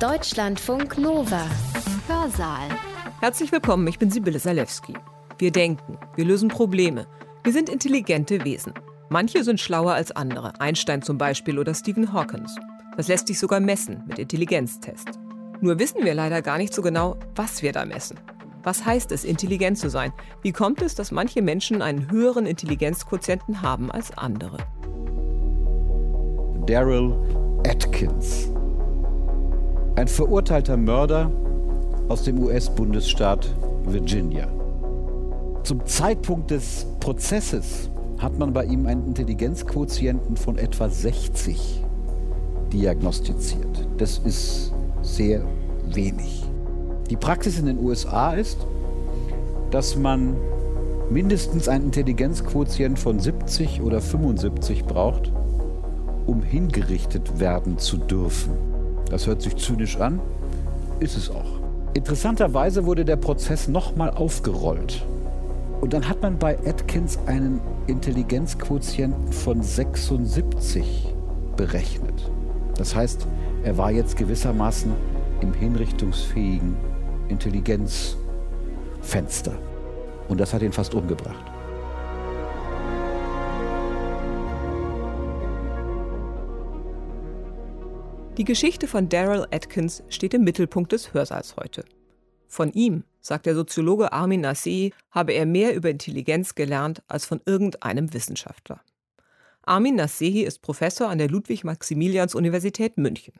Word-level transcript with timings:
Deutschlandfunk 0.00 0.98
Nova. 0.98 1.46
Hörsaal. 2.08 2.68
Herzlich 3.20 3.52
willkommen, 3.52 3.86
ich 3.86 4.00
bin 4.00 4.10
Sibylle 4.10 4.40
Salewski. 4.40 4.94
Wir 5.38 5.52
denken, 5.52 5.98
wir 6.16 6.24
lösen 6.24 6.48
Probleme. 6.48 7.06
Wir 7.44 7.52
sind 7.52 7.68
intelligente 7.68 8.44
Wesen. 8.44 8.74
Manche 9.08 9.44
sind 9.44 9.60
schlauer 9.60 9.94
als 9.94 10.10
andere, 10.10 10.60
Einstein 10.60 11.00
zum 11.00 11.16
Beispiel 11.16 11.60
oder 11.60 11.74
Stephen 11.74 12.12
Hawkins. 12.12 12.56
Das 12.96 13.06
lässt 13.06 13.28
sich 13.28 13.38
sogar 13.38 13.60
messen 13.60 14.02
mit 14.08 14.18
Intelligenztests. 14.18 15.16
Nur 15.60 15.78
wissen 15.78 16.04
wir 16.04 16.14
leider 16.14 16.42
gar 16.42 16.58
nicht 16.58 16.74
so 16.74 16.82
genau, 16.82 17.16
was 17.36 17.62
wir 17.62 17.72
da 17.72 17.84
messen. 17.84 18.18
Was 18.64 18.84
heißt 18.84 19.12
es, 19.12 19.24
intelligent 19.24 19.78
zu 19.78 19.88
sein? 19.88 20.12
Wie 20.42 20.52
kommt 20.52 20.82
es, 20.82 20.96
dass 20.96 21.12
manche 21.12 21.40
Menschen 21.40 21.82
einen 21.82 22.10
höheren 22.10 22.46
Intelligenzquotienten 22.46 23.62
haben 23.62 23.92
als 23.92 24.16
andere? 24.18 24.58
Daryl 26.66 27.14
Atkins. 27.64 28.53
Ein 29.96 30.08
verurteilter 30.08 30.76
Mörder 30.76 31.30
aus 32.08 32.24
dem 32.24 32.42
US-Bundesstaat 32.42 33.54
Virginia. 33.84 34.48
Zum 35.62 35.86
Zeitpunkt 35.86 36.50
des 36.50 36.84
Prozesses 36.98 37.88
hat 38.18 38.36
man 38.36 38.52
bei 38.52 38.64
ihm 38.64 38.86
einen 38.86 39.06
Intelligenzquotienten 39.06 40.36
von 40.36 40.58
etwa 40.58 40.88
60 40.88 41.84
diagnostiziert. 42.72 43.86
Das 43.96 44.18
ist 44.18 44.72
sehr 45.02 45.44
wenig. 45.86 46.42
Die 47.08 47.16
Praxis 47.16 47.60
in 47.60 47.66
den 47.66 47.78
USA 47.78 48.32
ist, 48.32 48.66
dass 49.70 49.94
man 49.94 50.34
mindestens 51.08 51.68
einen 51.68 51.84
Intelligenzquotient 51.84 52.98
von 52.98 53.20
70 53.20 53.80
oder 53.80 54.00
75 54.00 54.86
braucht, 54.86 55.30
um 56.26 56.42
hingerichtet 56.42 57.38
werden 57.38 57.78
zu 57.78 57.96
dürfen. 57.96 58.73
Das 59.14 59.26
hört 59.28 59.42
sich 59.42 59.54
zynisch 59.54 60.00
an, 60.00 60.18
ist 60.98 61.16
es 61.16 61.30
auch. 61.30 61.60
Interessanterweise 61.94 62.84
wurde 62.84 63.04
der 63.04 63.14
Prozess 63.14 63.68
nochmal 63.68 64.10
aufgerollt. 64.10 65.06
Und 65.80 65.92
dann 65.92 66.08
hat 66.08 66.20
man 66.20 66.36
bei 66.36 66.58
Atkins 66.66 67.16
einen 67.26 67.60
Intelligenzquotienten 67.86 69.32
von 69.32 69.62
76 69.62 71.14
berechnet. 71.56 72.28
Das 72.76 72.96
heißt, 72.96 73.28
er 73.62 73.78
war 73.78 73.92
jetzt 73.92 74.16
gewissermaßen 74.16 74.90
im 75.42 75.54
hinrichtungsfähigen 75.54 76.76
Intelligenzfenster. 77.28 79.52
Und 80.28 80.40
das 80.40 80.52
hat 80.52 80.62
ihn 80.62 80.72
fast 80.72 80.92
umgebracht. 80.92 81.53
Die 88.36 88.44
Geschichte 88.44 88.88
von 88.88 89.08
Daryl 89.08 89.46
Atkins 89.52 90.02
steht 90.08 90.34
im 90.34 90.42
Mittelpunkt 90.42 90.90
des 90.90 91.14
Hörsaals 91.14 91.54
heute. 91.56 91.84
Von 92.48 92.72
ihm, 92.72 93.04
sagt 93.20 93.46
der 93.46 93.54
Soziologe 93.54 94.12
Armin 94.12 94.40
Nassei, 94.40 94.90
habe 95.12 95.32
er 95.32 95.46
mehr 95.46 95.72
über 95.72 95.88
Intelligenz 95.88 96.56
gelernt 96.56 97.00
als 97.06 97.26
von 97.26 97.40
irgendeinem 97.46 98.12
Wissenschaftler. 98.12 98.80
Armin 99.62 99.94
Nassei 99.94 100.42
ist 100.42 100.62
Professor 100.62 101.08
an 101.08 101.18
der 101.18 101.28
Ludwig-Maximilians-Universität 101.28 102.98
München. 102.98 103.34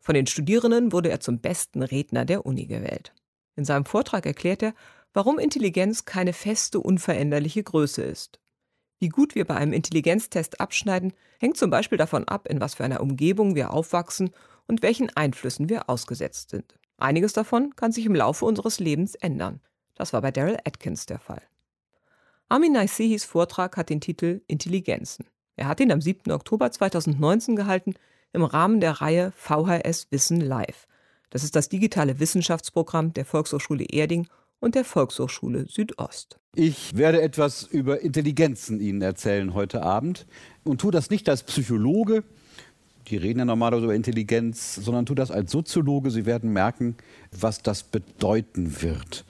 Von 0.00 0.14
den 0.14 0.26
Studierenden 0.26 0.92
wurde 0.92 1.10
er 1.10 1.20
zum 1.20 1.40
besten 1.40 1.82
Redner 1.82 2.24
der 2.24 2.46
Uni 2.46 2.64
gewählt. 2.64 3.12
In 3.54 3.66
seinem 3.66 3.84
Vortrag 3.84 4.24
erklärt 4.24 4.62
er, 4.62 4.74
warum 5.12 5.38
Intelligenz 5.38 6.06
keine 6.06 6.32
feste, 6.32 6.80
unveränderliche 6.80 7.62
Größe 7.62 8.02
ist. 8.02 8.40
Wie 8.98 9.08
gut 9.08 9.34
wir 9.34 9.44
bei 9.44 9.56
einem 9.56 9.72
Intelligenztest 9.72 10.60
abschneiden, 10.60 11.12
hängt 11.38 11.56
zum 11.56 11.70
Beispiel 11.70 11.98
davon 11.98 12.26
ab, 12.26 12.48
in 12.48 12.60
was 12.60 12.74
für 12.74 12.84
einer 12.84 13.00
Umgebung 13.00 13.54
wir 13.54 13.72
aufwachsen 13.72 14.30
und 14.66 14.82
welchen 14.82 15.14
Einflüssen 15.14 15.68
wir 15.68 15.90
ausgesetzt 15.90 16.50
sind. 16.50 16.78
Einiges 16.96 17.34
davon 17.34 17.76
kann 17.76 17.92
sich 17.92 18.06
im 18.06 18.14
Laufe 18.14 18.44
unseres 18.46 18.80
Lebens 18.80 19.14
ändern. 19.14 19.60
Das 19.94 20.12
war 20.12 20.22
bei 20.22 20.30
Daryl 20.30 20.56
Atkins 20.64 21.06
der 21.06 21.18
Fall. 21.18 21.42
Amin 22.48 22.72
Naisehis 22.72 23.24
Vortrag 23.24 23.76
hat 23.76 23.90
den 23.90 24.00
Titel 24.00 24.40
Intelligenzen. 24.46 25.26
Er 25.56 25.68
hat 25.68 25.80
ihn 25.80 25.92
am 25.92 26.00
7. 26.00 26.30
Oktober 26.32 26.70
2019 26.70 27.56
gehalten 27.56 27.94
im 28.32 28.44
Rahmen 28.44 28.80
der 28.80 28.92
Reihe 28.92 29.32
VHS 29.36 30.08
Wissen 30.10 30.40
Live. 30.40 30.86
Das 31.30 31.44
ist 31.44 31.56
das 31.56 31.68
digitale 31.68 32.20
Wissenschaftsprogramm 32.20 33.12
der 33.12 33.24
Volkshochschule 33.24 33.84
Erding 33.84 34.28
und 34.60 34.74
der 34.74 34.84
Volkshochschule 34.84 35.66
Südost. 35.66 36.38
Ich 36.58 36.96
werde 36.96 37.20
etwas 37.20 37.64
über 37.64 38.00
Intelligenzen 38.00 38.80
Ihnen 38.80 39.02
erzählen 39.02 39.52
heute 39.52 39.82
Abend 39.82 40.24
und 40.64 40.80
tue 40.80 40.90
das 40.90 41.10
nicht 41.10 41.28
als 41.28 41.42
Psychologe, 41.42 42.24
die 43.08 43.18
reden 43.18 43.40
ja 43.40 43.44
normalerweise 43.44 43.84
über 43.84 43.94
Intelligenz, 43.94 44.74
sondern 44.74 45.04
tue 45.04 45.16
das 45.16 45.30
als 45.30 45.52
Soziologe. 45.52 46.10
Sie 46.10 46.24
werden 46.24 46.54
merken, 46.54 46.96
was 47.38 47.60
das 47.60 47.82
bedeuten 47.82 48.80
wird. 48.80 49.26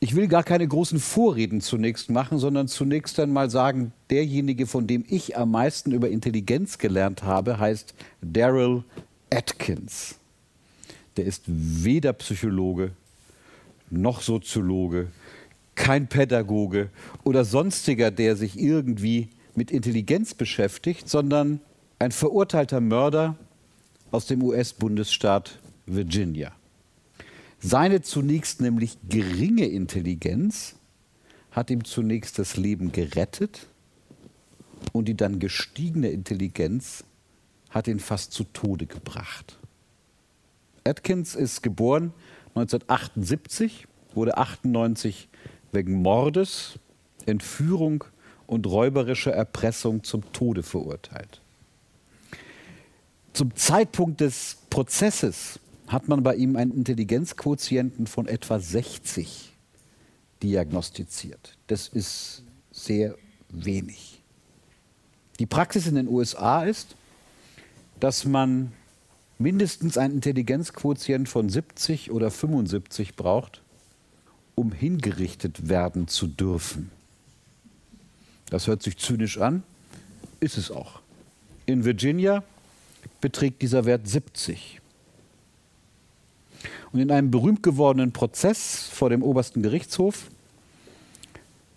Ich 0.00 0.14
will 0.14 0.28
gar 0.28 0.42
keine 0.42 0.68
großen 0.68 1.00
Vorreden 1.00 1.62
zunächst 1.62 2.10
machen, 2.10 2.38
sondern 2.38 2.68
zunächst 2.68 3.18
einmal 3.18 3.48
sagen, 3.48 3.94
derjenige, 4.10 4.66
von 4.66 4.86
dem 4.86 5.06
ich 5.08 5.38
am 5.38 5.52
meisten 5.52 5.92
über 5.92 6.10
Intelligenz 6.10 6.76
gelernt 6.76 7.22
habe, 7.22 7.58
heißt 7.58 7.94
Daryl 8.20 8.84
Atkins. 9.32 10.16
Der 11.16 11.24
ist 11.24 11.44
weder 11.46 12.12
Psychologe 12.12 12.90
noch 13.88 14.20
Soziologe, 14.20 15.08
kein 15.80 16.08
Pädagoge 16.08 16.90
oder 17.24 17.46
sonstiger, 17.46 18.10
der 18.10 18.36
sich 18.36 18.60
irgendwie 18.60 19.30
mit 19.54 19.70
Intelligenz 19.70 20.34
beschäftigt, 20.34 21.08
sondern 21.08 21.60
ein 21.98 22.12
verurteilter 22.12 22.82
Mörder 22.82 23.36
aus 24.10 24.26
dem 24.26 24.42
US-Bundesstaat 24.42 25.58
Virginia. 25.86 26.52
Seine 27.60 28.02
zunächst 28.02 28.60
nämlich 28.60 28.98
geringe 29.08 29.66
Intelligenz 29.66 30.76
hat 31.50 31.70
ihm 31.70 31.84
zunächst 31.84 32.38
das 32.38 32.58
Leben 32.58 32.92
gerettet 32.92 33.66
und 34.92 35.08
die 35.08 35.16
dann 35.16 35.38
gestiegene 35.38 36.10
Intelligenz 36.10 37.04
hat 37.70 37.88
ihn 37.88 38.00
fast 38.00 38.32
zu 38.32 38.44
Tode 38.44 38.84
gebracht. 38.84 39.58
Atkins 40.84 41.34
ist 41.34 41.62
geboren 41.62 42.12
1978, 42.54 43.86
wurde 44.14 44.36
98 44.36 45.28
wegen 45.72 46.02
Mordes, 46.02 46.78
Entführung 47.26 48.04
und 48.46 48.66
räuberischer 48.66 49.32
Erpressung 49.32 50.02
zum 50.02 50.32
Tode 50.32 50.62
verurteilt. 50.62 51.40
Zum 53.32 53.54
Zeitpunkt 53.54 54.20
des 54.20 54.58
Prozesses 54.70 55.60
hat 55.86 56.08
man 56.08 56.22
bei 56.22 56.34
ihm 56.34 56.56
einen 56.56 56.72
Intelligenzquotienten 56.72 58.06
von 58.06 58.26
etwa 58.26 58.58
60 58.58 59.52
diagnostiziert. 60.42 61.56
Das 61.66 61.88
ist 61.88 62.42
sehr 62.70 63.14
wenig. 63.48 64.22
Die 65.38 65.46
Praxis 65.46 65.86
in 65.86 65.94
den 65.94 66.08
USA 66.08 66.64
ist, 66.64 66.96
dass 67.98 68.24
man 68.24 68.72
mindestens 69.38 69.96
einen 69.96 70.14
Intelligenzquotient 70.14 71.28
von 71.28 71.48
70 71.48 72.10
oder 72.10 72.30
75 72.30 73.16
braucht, 73.16 73.62
um 74.60 74.72
hingerichtet 74.72 75.70
werden 75.70 76.06
zu 76.06 76.26
dürfen. 76.26 76.90
Das 78.50 78.66
hört 78.66 78.82
sich 78.82 78.98
zynisch 78.98 79.38
an, 79.38 79.62
ist 80.40 80.58
es 80.58 80.70
auch. 80.70 81.00
In 81.64 81.86
Virginia 81.86 82.44
beträgt 83.22 83.62
dieser 83.62 83.86
Wert 83.86 84.06
70. 84.06 84.82
Und 86.92 87.00
in 87.00 87.10
einem 87.10 87.30
berühmt 87.30 87.62
gewordenen 87.62 88.12
Prozess 88.12 88.86
vor 88.92 89.08
dem 89.08 89.22
obersten 89.22 89.62
Gerichtshof 89.62 90.26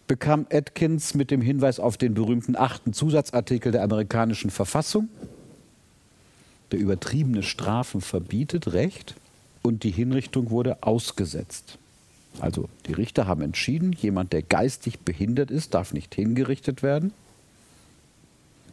bekam 0.08 0.46
Atkins 0.52 1.14
mit 1.14 1.32
dem 1.32 1.42
Hinweis 1.42 1.80
auf 1.80 1.96
den 1.96 2.14
berühmten 2.14 2.58
achten 2.58 2.92
Zusatzartikel 2.92 3.72
der 3.72 3.84
amerikanischen 3.84 4.50
Verfassung, 4.50 5.08
der 6.74 6.80
übertriebene 6.80 7.44
Strafen 7.44 8.02
verbietet, 8.02 8.74
Recht 8.74 9.16
und 9.62 9.84
die 9.84 9.92
Hinrichtung 9.92 10.50
wurde 10.50 10.84
ausgesetzt. 10.84 11.78
Also 12.40 12.68
die 12.88 12.94
Richter 12.94 13.28
haben 13.28 13.42
entschieden, 13.42 13.94
jemand, 13.94 14.34
der 14.34 14.42
geistig 14.42 15.00
behindert 15.00 15.52
ist, 15.52 15.74
darf 15.74 15.94
nicht 15.94 16.16
hingerichtet 16.16 16.84
werden 16.84 17.14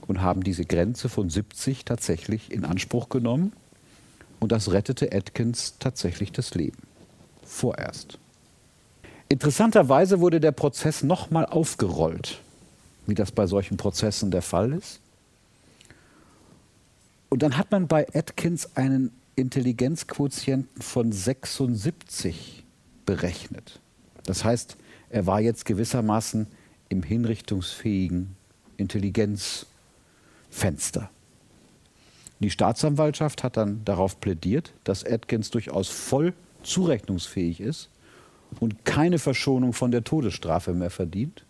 und 0.07 0.23
haben 0.23 0.43
diese 0.43 0.65
Grenze 0.65 1.09
von 1.09 1.31
70 1.31 1.85
tatsächlich 1.85 2.51
in 2.51 2.65
Anspruch 2.65 3.09
genommen 3.09 3.53
und 4.41 4.51
das 4.53 4.73
rettete 4.73 5.13
Atkins 5.13 5.75
tatsächlich 5.79 6.33
das 6.33 6.55
Leben. 6.55 6.79
Vorerst. 7.45 8.19
Interessanterweise 9.29 10.21
wurde 10.21 10.41
der 10.41 10.53
Prozess 10.53 11.03
nochmal 11.03 11.47
aufgerollt, 11.47 12.41
wie 13.07 13.15
das 13.15 13.31
bei 13.31 13.47
solchen 13.47 13.77
Prozessen 13.77 14.31
der 14.31 14.43
Fall 14.43 14.73
ist. 14.73 15.01
Und 17.29 17.43
dann 17.43 17.57
hat 17.57 17.71
man 17.71 17.87
bei 17.87 18.07
Atkins 18.13 18.77
einen 18.77 19.13
Intelligenzquotienten 19.37 20.83
von 20.83 21.13
76 21.13 22.65
berechnet. 23.11 23.81
Das 24.25 24.45
heißt, 24.45 24.77
er 25.09 25.27
war 25.27 25.41
jetzt 25.41 25.65
gewissermaßen 25.65 26.47
im 26.91 27.03
hinrichtungsfähigen 27.03 28.37
Intelligenzfenster. 28.77 31.11
Die 32.39 32.51
Staatsanwaltschaft 32.51 33.43
hat 33.43 33.57
dann 33.57 33.85
darauf 33.85 34.21
plädiert, 34.21 34.73
dass 34.85 35.05
Atkins 35.05 35.51
durchaus 35.51 35.89
voll 35.89 36.35
zurechnungsfähig 36.63 37.61
ist 37.61 37.89
und 38.61 38.85
keine 38.85 39.19
Verschonung 39.19 39.73
von 39.73 39.91
der 39.91 40.05
Todesstrafe 40.05 40.73
mehr 40.73 40.91
verdient, 40.91 41.45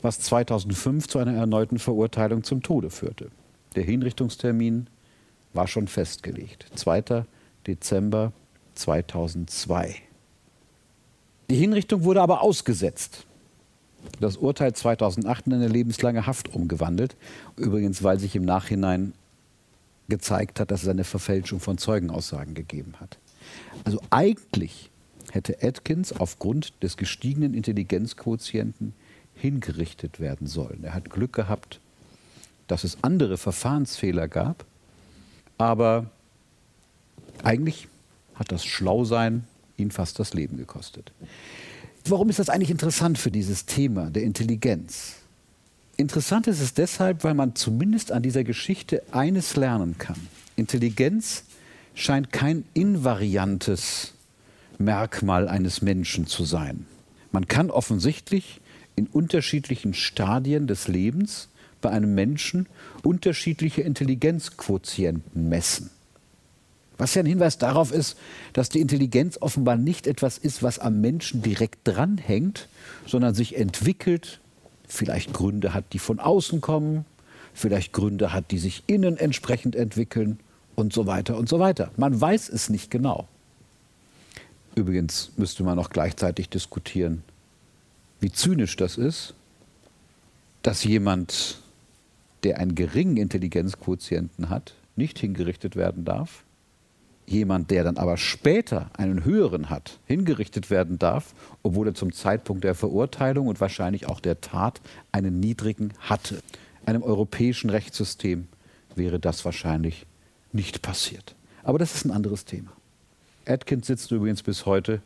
was 0.00 0.18
2005 0.20 1.08
zu 1.08 1.18
einer 1.18 1.34
erneuten 1.34 1.78
Verurteilung 1.78 2.42
zum 2.42 2.62
Tode 2.62 2.88
führte. 2.88 3.30
Der 3.76 3.82
Hinrichtungstermin 3.82 4.86
war 5.52 5.66
schon 5.66 5.88
festgelegt, 5.88 6.70
2. 6.74 7.26
Dezember 7.66 8.32
2002. 8.76 10.07
Die 11.50 11.56
Hinrichtung 11.56 12.04
wurde 12.04 12.20
aber 12.20 12.42
ausgesetzt. 12.42 13.24
Das 14.20 14.36
Urteil 14.36 14.74
2008 14.74 15.46
in 15.46 15.54
eine 15.54 15.68
lebenslange 15.68 16.26
Haft 16.26 16.54
umgewandelt, 16.54 17.16
übrigens 17.56 18.02
weil 18.02 18.18
sich 18.18 18.36
im 18.36 18.44
Nachhinein 18.44 19.14
gezeigt 20.08 20.60
hat, 20.60 20.70
dass 20.70 20.82
es 20.82 20.88
eine 20.88 21.04
Verfälschung 21.04 21.60
von 21.60 21.78
Zeugenaussagen 21.78 22.54
gegeben 22.54 22.94
hat. 23.00 23.18
Also 23.84 24.00
eigentlich 24.10 24.90
hätte 25.32 25.58
Atkins 25.62 26.12
aufgrund 26.12 26.72
des 26.82 26.96
gestiegenen 26.96 27.54
Intelligenzquotienten 27.54 28.94
hingerichtet 29.34 30.20
werden 30.20 30.46
sollen. 30.46 30.84
Er 30.84 30.94
hat 30.94 31.10
Glück 31.10 31.32
gehabt, 31.32 31.80
dass 32.66 32.84
es 32.84 32.98
andere 33.02 33.38
Verfahrensfehler 33.38 34.28
gab, 34.28 34.64
aber 35.56 36.06
eigentlich 37.42 37.88
hat 38.34 38.52
das 38.52 38.64
Schlausein 38.64 39.44
ihn 39.78 39.90
fast 39.90 40.18
das 40.18 40.34
Leben 40.34 40.56
gekostet. 40.56 41.12
Warum 42.04 42.28
ist 42.28 42.38
das 42.38 42.48
eigentlich 42.48 42.70
interessant 42.70 43.18
für 43.18 43.30
dieses 43.30 43.66
Thema 43.66 44.10
der 44.10 44.22
Intelligenz? 44.22 45.16
Interessant 45.96 46.46
ist 46.46 46.60
es 46.60 46.74
deshalb, 46.74 47.24
weil 47.24 47.34
man 47.34 47.54
zumindest 47.54 48.12
an 48.12 48.22
dieser 48.22 48.44
Geschichte 48.44 49.02
eines 49.10 49.56
lernen 49.56 49.98
kann. 49.98 50.16
Intelligenz 50.56 51.44
scheint 51.94 52.32
kein 52.32 52.64
invariantes 52.74 54.14
Merkmal 54.78 55.48
eines 55.48 55.82
Menschen 55.82 56.26
zu 56.26 56.44
sein. 56.44 56.86
Man 57.32 57.48
kann 57.48 57.70
offensichtlich 57.70 58.60
in 58.94 59.06
unterschiedlichen 59.06 59.92
Stadien 59.92 60.66
des 60.68 60.86
Lebens 60.86 61.48
bei 61.80 61.90
einem 61.90 62.14
Menschen 62.14 62.66
unterschiedliche 63.02 63.82
Intelligenzquotienten 63.82 65.48
messen. 65.48 65.90
Was 66.98 67.14
ja 67.14 67.22
ein 67.22 67.26
Hinweis 67.26 67.58
darauf 67.58 67.92
ist, 67.92 68.18
dass 68.52 68.68
die 68.68 68.80
Intelligenz 68.80 69.38
offenbar 69.40 69.76
nicht 69.76 70.06
etwas 70.06 70.36
ist, 70.36 70.62
was 70.62 70.80
am 70.80 71.00
Menschen 71.00 71.42
direkt 71.42 71.78
dranhängt, 71.84 72.68
sondern 73.06 73.34
sich 73.34 73.56
entwickelt, 73.56 74.40
vielleicht 74.88 75.32
Gründe 75.32 75.74
hat, 75.74 75.92
die 75.92 76.00
von 76.00 76.18
außen 76.18 76.60
kommen, 76.60 77.04
vielleicht 77.54 77.92
Gründe 77.92 78.32
hat, 78.32 78.50
die 78.50 78.58
sich 78.58 78.82
innen 78.88 79.16
entsprechend 79.16 79.76
entwickeln 79.76 80.40
und 80.74 80.92
so 80.92 81.06
weiter 81.06 81.36
und 81.36 81.48
so 81.48 81.60
weiter. 81.60 81.90
Man 81.96 82.20
weiß 82.20 82.48
es 82.48 82.68
nicht 82.68 82.90
genau. 82.90 83.28
Übrigens 84.74 85.32
müsste 85.36 85.64
man 85.64 85.78
auch 85.78 85.90
gleichzeitig 85.90 86.48
diskutieren, 86.48 87.22
wie 88.20 88.32
zynisch 88.32 88.76
das 88.76 88.96
ist, 88.96 89.34
dass 90.62 90.84
jemand, 90.84 91.60
der 92.42 92.58
einen 92.58 92.74
geringen 92.74 93.16
Intelligenzquotienten 93.16 94.50
hat, 94.50 94.74
nicht 94.96 95.18
hingerichtet 95.18 95.76
werden 95.76 96.04
darf. 96.04 96.44
Jemand, 97.28 97.70
der 97.70 97.84
dann 97.84 97.98
aber 97.98 98.16
später 98.16 98.90
einen 98.96 99.22
höheren 99.22 99.68
hat, 99.68 99.98
hingerichtet 100.06 100.70
werden 100.70 100.98
darf, 100.98 101.34
obwohl 101.62 101.88
er 101.88 101.94
zum 101.94 102.14
Zeitpunkt 102.14 102.64
der 102.64 102.74
Verurteilung 102.74 103.48
und 103.48 103.60
wahrscheinlich 103.60 104.08
auch 104.08 104.20
der 104.20 104.40
Tat 104.40 104.80
einen 105.12 105.38
niedrigen 105.38 105.92
hatte. 106.00 106.42
Einem 106.86 107.02
europäischen 107.02 107.68
Rechtssystem 107.68 108.48
wäre 108.94 109.20
das 109.20 109.44
wahrscheinlich 109.44 110.06
nicht 110.52 110.80
passiert. 110.80 111.34
Aber 111.64 111.78
das 111.78 111.94
ist 111.94 112.06
ein 112.06 112.12
anderes 112.12 112.46
Thema. 112.46 112.72
Atkins 113.46 113.88
sitzt 113.88 114.10
übrigens 114.10 114.42
bis 114.42 114.64
heute 114.64 115.02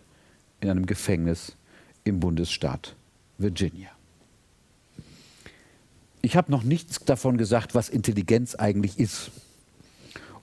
in 0.60 0.70
einem 0.70 0.86
Gefängnis 0.86 1.56
im 2.04 2.20
Bundesstaat 2.20 2.94
Virginia. 3.38 3.90
Ich 6.20 6.36
habe 6.36 6.52
noch 6.52 6.62
nichts 6.62 7.00
davon 7.04 7.36
gesagt, 7.36 7.74
was 7.74 7.88
Intelligenz 7.88 8.54
eigentlich 8.54 9.00
ist 9.00 9.32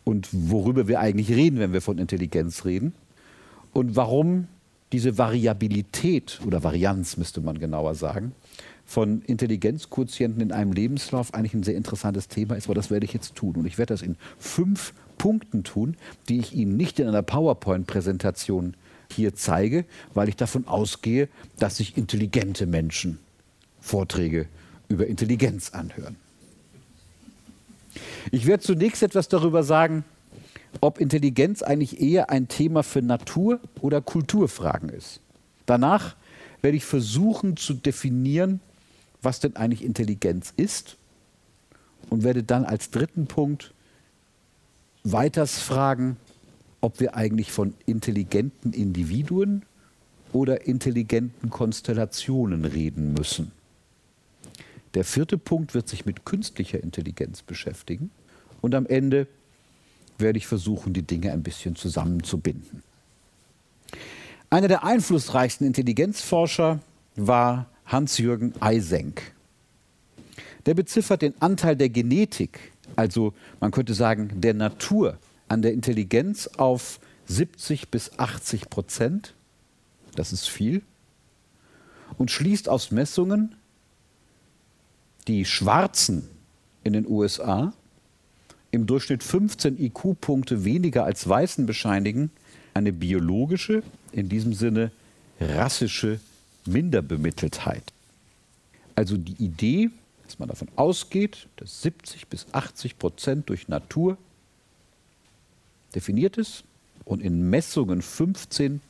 und 0.09 0.27
worüber 0.31 0.87
wir 0.87 0.99
eigentlich 0.99 1.29
reden, 1.29 1.59
wenn 1.59 1.71
wir 1.71 1.81
von 1.81 1.99
Intelligenz 1.99 2.65
reden 2.65 2.93
und 3.73 3.95
warum 3.95 4.47
diese 4.91 5.19
Variabilität 5.19 6.39
oder 6.47 6.63
Varianz 6.63 7.15
müsste 7.17 7.41
man 7.41 7.59
genauer 7.59 7.93
sagen 7.93 8.31
von 8.87 9.21
Intelligenzquotienten 9.21 10.41
in 10.41 10.51
einem 10.51 10.71
Lebenslauf 10.71 11.35
eigentlich 11.35 11.53
ein 11.53 11.61
sehr 11.61 11.75
interessantes 11.75 12.27
Thema 12.27 12.55
ist, 12.55 12.65
aber 12.65 12.73
das 12.73 12.89
werde 12.89 13.05
ich 13.05 13.13
jetzt 13.13 13.35
tun 13.35 13.55
und 13.55 13.67
ich 13.67 13.77
werde 13.77 13.93
das 13.93 14.01
in 14.01 14.15
fünf 14.39 14.95
Punkten 15.19 15.63
tun, 15.63 15.95
die 16.27 16.39
ich 16.39 16.55
Ihnen 16.55 16.75
nicht 16.75 16.97
in 16.97 17.07
einer 17.07 17.21
PowerPoint-Präsentation 17.21 18.73
hier 19.11 19.35
zeige, 19.35 19.85
weil 20.15 20.27
ich 20.27 20.37
davon 20.37 20.67
ausgehe, 20.67 21.29
dass 21.59 21.77
sich 21.77 21.97
intelligente 21.97 22.65
Menschen 22.65 23.19
Vorträge 23.79 24.47
über 24.87 25.05
Intelligenz 25.05 25.69
anhören. 25.69 26.15
Ich 28.31 28.45
werde 28.45 28.63
zunächst 28.63 29.03
etwas 29.03 29.27
darüber 29.27 29.63
sagen, 29.63 30.03
ob 30.81 30.99
Intelligenz 30.99 31.61
eigentlich 31.61 31.99
eher 31.99 32.29
ein 32.29 32.47
Thema 32.47 32.83
für 32.83 33.01
Natur- 33.01 33.59
oder 33.81 34.01
Kulturfragen 34.01 34.89
ist. 34.89 35.21
Danach 35.65 36.15
werde 36.61 36.77
ich 36.77 36.85
versuchen 36.85 37.57
zu 37.57 37.73
definieren, 37.73 38.59
was 39.21 39.39
denn 39.39 39.55
eigentlich 39.55 39.83
Intelligenz 39.83 40.53
ist 40.55 40.97
und 42.09 42.23
werde 42.23 42.43
dann 42.43 42.65
als 42.65 42.91
dritten 42.91 43.27
Punkt 43.27 43.73
weiters 45.03 45.59
fragen, 45.59 46.17
ob 46.81 46.99
wir 46.99 47.15
eigentlich 47.15 47.51
von 47.51 47.73
intelligenten 47.85 48.73
Individuen 48.73 49.63
oder 50.31 50.65
intelligenten 50.67 51.49
Konstellationen 51.49 52.65
reden 52.65 53.13
müssen. 53.13 53.51
Der 54.93 55.03
vierte 55.03 55.37
Punkt 55.37 55.73
wird 55.73 55.87
sich 55.87 56.05
mit 56.05 56.25
künstlicher 56.25 56.81
Intelligenz 56.81 57.41
beschäftigen 57.41 58.11
und 58.61 58.75
am 58.75 58.85
Ende 58.85 59.27
werde 60.17 60.37
ich 60.37 60.47
versuchen, 60.47 60.93
die 60.93 61.03
Dinge 61.03 61.31
ein 61.31 61.43
bisschen 61.43 61.75
zusammenzubinden. 61.75 62.83
Einer 64.49 64.67
der 64.67 64.83
einflussreichsten 64.83 65.67
Intelligenzforscher 65.67 66.79
war 67.15 67.67
Hans-Jürgen 67.85 68.53
Eysenck. 68.61 69.33
Der 70.65 70.73
beziffert 70.73 71.21
den 71.21 71.39
Anteil 71.41 71.75
der 71.75 71.89
Genetik 71.89 72.73
also 72.95 73.33
man 73.59 73.71
könnte 73.71 73.93
sagen, 73.93 74.41
der 74.41 74.53
Natur 74.53 75.17
an 75.47 75.61
der 75.61 75.73
Intelligenz 75.73 76.47
auf 76.57 76.99
70 77.27 77.89
bis 77.89 78.17
80 78.17 78.69
Prozent. 78.69 79.33
Das 80.15 80.33
ist 80.33 80.47
viel. 80.47 80.81
Und 82.17 82.31
schließt 82.31 82.69
aus 82.69 82.91
Messungen 82.91 83.55
die 85.27 85.45
Schwarzen 85.45 86.27
in 86.83 86.93
den 86.93 87.07
USA 87.07 87.73
im 88.71 88.85
Durchschnitt 88.85 89.23
15 89.23 89.81
IQ-Punkte 89.81 90.63
weniger 90.63 91.03
als 91.03 91.27
Weißen 91.27 91.65
bescheinigen, 91.65 92.31
eine 92.73 92.93
biologische, 92.93 93.83
in 94.11 94.29
diesem 94.29 94.53
Sinne 94.53 94.91
rassische 95.39 96.19
Minderbemitteltheit. 96.65 97.83
Also 98.95 99.17
die 99.17 99.43
Idee, 99.43 99.89
dass 100.25 100.39
man 100.39 100.49
davon 100.49 100.67
ausgeht, 100.75 101.47
dass 101.55 101.81
70 101.81 102.27
bis 102.27 102.45
80 102.51 102.99
Prozent 102.99 103.49
durch 103.49 103.67
Natur 103.67 104.17
definiert 105.95 106.37
ist 106.37 106.63
und 107.05 107.21
in 107.21 107.49
Messungen 107.49 108.01
15 108.01 108.81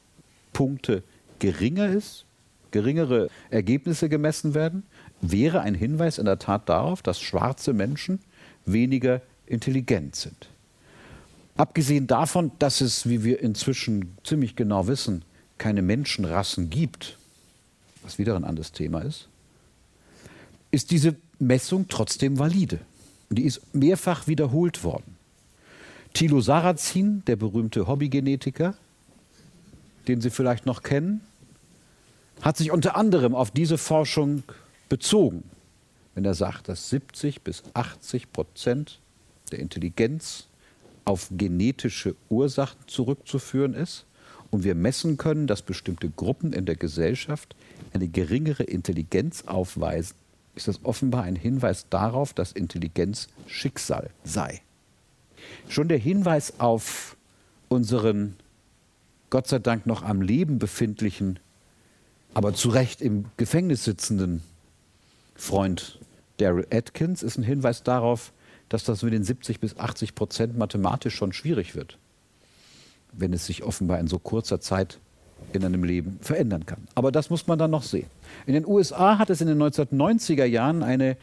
Punkte 0.51 1.03
geringer 1.39 1.87
ist, 1.89 2.25
geringere 2.71 3.29
Ergebnisse 3.49 4.09
gemessen 4.09 4.53
werden, 4.53 4.83
wäre 5.21 5.61
ein 5.61 5.75
Hinweis 5.75 6.17
in 6.17 6.25
der 6.25 6.39
Tat 6.39 6.69
darauf, 6.69 7.01
dass 7.01 7.19
schwarze 7.19 7.73
Menschen 7.73 8.19
weniger 8.65 9.21
intelligent 9.45 10.15
sind. 10.15 10.49
Abgesehen 11.57 12.07
davon, 12.07 12.51
dass 12.59 12.81
es, 12.81 13.09
wie 13.09 13.23
wir 13.23 13.41
inzwischen 13.41 14.17
ziemlich 14.23 14.55
genau 14.55 14.87
wissen, 14.87 15.25
keine 15.57 15.81
Menschenrassen 15.81 16.69
gibt, 16.69 17.17
was 18.01 18.17
wieder 18.17 18.35
ein 18.35 18.45
anderes 18.45 18.71
Thema 18.71 19.01
ist, 19.01 19.27
ist 20.71 20.91
diese 20.91 21.15
Messung 21.39 21.87
trotzdem 21.89 22.39
valide. 22.39 22.79
Die 23.29 23.43
ist 23.43 23.75
mehrfach 23.75 24.27
wiederholt 24.27 24.83
worden. 24.83 25.17
Thilo 26.13 26.41
Sarrazin, 26.41 27.23
der 27.27 27.35
berühmte 27.35 27.87
Hobbygenetiker, 27.87 28.75
den 30.07 30.21
Sie 30.21 30.29
vielleicht 30.29 30.65
noch 30.65 30.81
kennen, 30.81 31.21
hat 32.41 32.57
sich 32.57 32.71
unter 32.71 32.95
anderem 32.95 33.35
auf 33.35 33.51
diese 33.51 33.77
Forschung 33.77 34.43
bezogen, 34.89 35.43
wenn 36.15 36.25
er 36.25 36.33
sagt, 36.33 36.67
dass 36.67 36.89
70 36.89 37.41
bis 37.41 37.63
80 37.73 38.31
Prozent 38.31 38.99
der 39.51 39.59
Intelligenz 39.59 40.47
auf 41.05 41.29
genetische 41.31 42.15
Ursachen 42.29 42.79
zurückzuführen 42.87 43.73
ist 43.73 44.05
und 44.51 44.63
wir 44.63 44.75
messen 44.75 45.17
können, 45.17 45.47
dass 45.47 45.61
bestimmte 45.61 46.09
Gruppen 46.09 46.53
in 46.53 46.65
der 46.65 46.75
Gesellschaft 46.75 47.55
eine 47.93 48.07
geringere 48.07 48.63
Intelligenz 48.63 49.43
aufweisen 49.45 50.15
ist 50.59 50.67
das 50.67 50.83
offenbar 50.83 51.23
ein 51.23 51.37
Hinweis 51.37 51.87
darauf, 51.89 52.33
dass 52.33 52.51
Intelligenz 52.51 53.29
Schicksal 53.47 54.09
sei. 54.25 54.61
Schon 55.69 55.87
der 55.87 55.97
Hinweis 55.97 56.59
auf 56.59 57.15
unseren 57.69 58.35
Gott 59.29 59.47
sei 59.47 59.59
Dank 59.59 59.85
noch 59.85 60.03
am 60.03 60.21
Leben 60.21 60.59
befindlichen, 60.59 61.39
aber 62.33 62.53
zu 62.53 62.69
Recht 62.69 63.01
im 63.01 63.25
Gefängnis 63.37 63.85
sitzenden 63.85 64.43
Freund 65.39 65.99
Daryl 66.37 66.67
Atkins 66.69 67.23
ist 67.23 67.37
ein 67.37 67.43
Hinweis 67.43 67.83
darauf, 67.83 68.33
dass 68.67 68.83
das 68.83 69.01
mit 69.03 69.13
den 69.13 69.23
70 69.23 69.59
bis 69.59 69.77
80 69.77 70.13
Prozent 70.13 70.57
mathematisch 70.57 71.15
schon 71.15 71.33
schwierig 71.33 71.75
wird, 71.75 71.97
wenn 73.13 73.33
es 73.33 73.45
sich 73.45 73.63
offenbar 73.63 73.99
in 73.99 74.07
so 74.07 74.19
kurzer 74.19 74.59
Zeit 74.59 74.99
in 75.53 75.63
einem 75.63 75.83
Leben 75.83 76.19
verändern 76.21 76.65
kann. 76.65 76.87
Aber 76.93 77.11
das 77.11 77.29
muss 77.29 77.47
man 77.47 77.57
dann 77.57 77.71
noch 77.71 77.83
sehen. 77.83 78.07
In 78.45 78.53
den 78.53 78.67
USA 78.67 79.17
hat 79.17 79.29
es 79.29 79.39
in 79.41 79.47
den 79.47 79.57
1990er 79.57 80.43
Jahren 80.43 80.83
eine 80.83 81.15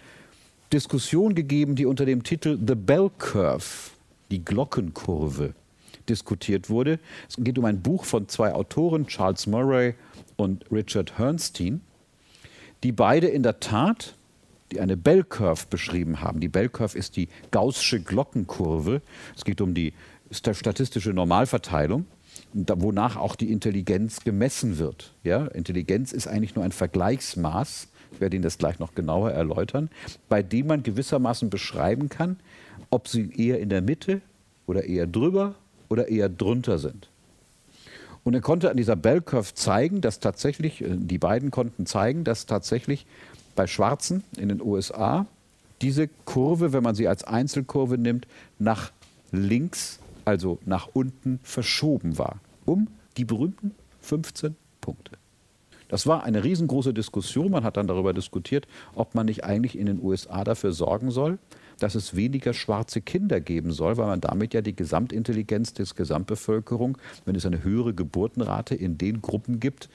Diskussion 0.73 1.35
gegeben, 1.35 1.77
die 1.77 1.87
unter 1.87 2.07
dem 2.07 2.23
Titel 2.23 2.59
The 2.67 2.75
Bell 2.75 3.11
Curve, 3.19 3.91
die 4.31 4.45
Glockenkurve, 4.45 5.55
diskutiert 6.09 6.71
wurde. 6.71 6.99
Es 7.29 7.37
geht 7.39 7.59
um 7.59 7.67
ein 7.67 7.83
Buch 7.83 8.05
von 8.05 8.29
zwei 8.29 8.53
Autoren, 8.55 9.07
Charles 9.07 9.47
Murray 9.47 9.95
und 10.37 10.65
Richard 10.73 11.19
Herrnstein, 11.19 11.83
die 12.83 12.93
beide 12.93 13.27
in 13.29 13.43
der 13.43 13.61
Tat 13.61 14.15
die 14.73 14.81
eine 14.81 14.97
Bell 14.97 15.23
Curve 15.23 15.67
beschrieben 15.71 16.21
haben. 16.21 16.41
Die 16.41 16.49
Bell 16.49 16.69
Curve 16.69 16.99
ist 16.99 17.17
die 17.17 17.29
gaußsche 17.51 18.01
Glockenkurve. 18.01 19.01
Es 19.37 19.45
geht 19.45 19.61
um 19.61 19.75
die 19.75 19.93
statistische 20.31 21.11
Normalverteilung, 21.11 22.07
wonach 22.53 23.17
auch 23.17 23.37
die 23.37 23.53
Intelligenz 23.53 24.25
gemessen 24.25 24.79
wird. 24.79 25.15
Ja? 25.23 25.47
Intelligenz 25.47 26.13
ist 26.13 26.27
eigentlich 26.27 26.55
nur 26.57 26.65
ein 26.65 26.73
Vergleichsmaß, 26.73 27.89
ich 28.13 28.21
werde 28.21 28.37
Ihnen 28.37 28.43
das 28.43 28.59
gleich 28.59 28.79
noch 28.79 28.95
genauer 28.95 29.33
erläutern, 29.33 29.91
bei 30.29 30.43
dem 30.43 30.69
man 30.69 30.83
gewissermaßen 30.83 31.51
beschreiben 31.51 32.09
kann, 32.09 32.39
ob 32.91 33.09
sie 33.09 33.31
eher 33.37 33.61
in 33.61 33.69
der 33.69 33.83
Mitte 33.83 34.21
oder 34.67 34.85
eher 34.85 35.07
drüber 35.07 35.55
oder 35.89 36.09
eher 36.09 36.29
drunter 36.29 36.79
sind. 36.79 37.09
Und 38.27 38.35
er 38.35 38.41
konnte 38.41 38.73
an 38.73 38.77
dieser 38.77 38.97
Bell 38.97 39.21
Curve 39.21 39.55
zeigen, 39.55 40.01
dass 40.01 40.19
tatsächlich, 40.19 40.83
äh, 40.83 40.97
die 40.97 41.17
beiden 41.17 41.53
konnten 41.53 41.87
zeigen, 41.87 42.25
dass 42.25 42.45
tatsächlich 42.45 43.07
bei 43.55 43.69
Schwarzen 43.69 44.25
in 44.37 44.49
den 44.49 44.61
USA 44.61 45.27
diese 45.81 46.09
Kurve, 46.25 46.73
wenn 46.73 46.83
man 46.83 46.97
sie 46.97 47.07
als 47.07 47.23
Einzelkurve 47.23 47.99
nimmt, 47.99 48.27
nach 48.59 48.91
links, 49.31 50.01
also 50.25 50.59
nach 50.67 50.89
unten 50.93 51.39
verschoben 51.45 52.19
war. 52.19 52.41
Um 52.65 52.89
die 53.17 53.25
berühmten 53.25 53.77
15 54.01 54.57
Punkte. 54.81 55.13
Das 55.87 56.09
war 56.09 56.25
eine 56.25 56.43
riesengroße 56.43 56.93
Diskussion. 56.93 57.53
Man 57.53 57.63
hat 57.63 57.77
dann 57.77 57.87
darüber 57.87 58.13
diskutiert, 58.13 58.67
ob 58.97 59.15
man 59.15 59.27
nicht 59.27 59.45
eigentlich 59.45 59.79
in 59.79 59.87
den 59.87 60.03
USA 60.03 60.43
dafür 60.43 60.73
sorgen 60.73 61.13
soll, 61.13 61.39
dass 61.79 61.95
es 61.95 62.17
weniger 62.17 62.55
schwarze 62.55 63.01
Kinder 63.01 63.41
geben 63.41 63.73
soll, 63.73 63.97
weil 63.97 64.07
man 64.07 64.21
damit 64.21 64.55
ja 64.55 64.63
die 64.63 64.75
Gesamtintelligenz 64.75 65.75
der 65.75 65.87
Gesamtbevölkerung, 65.87 66.99
wenn 67.25 67.35
es 67.35 67.47
eine 67.47 67.63
höhere 67.63 67.95
Geburtenrate 67.95 68.75
in 68.75 68.99
den 68.99 69.23
Gruppen 69.23 69.61
gibt, 69.61 69.89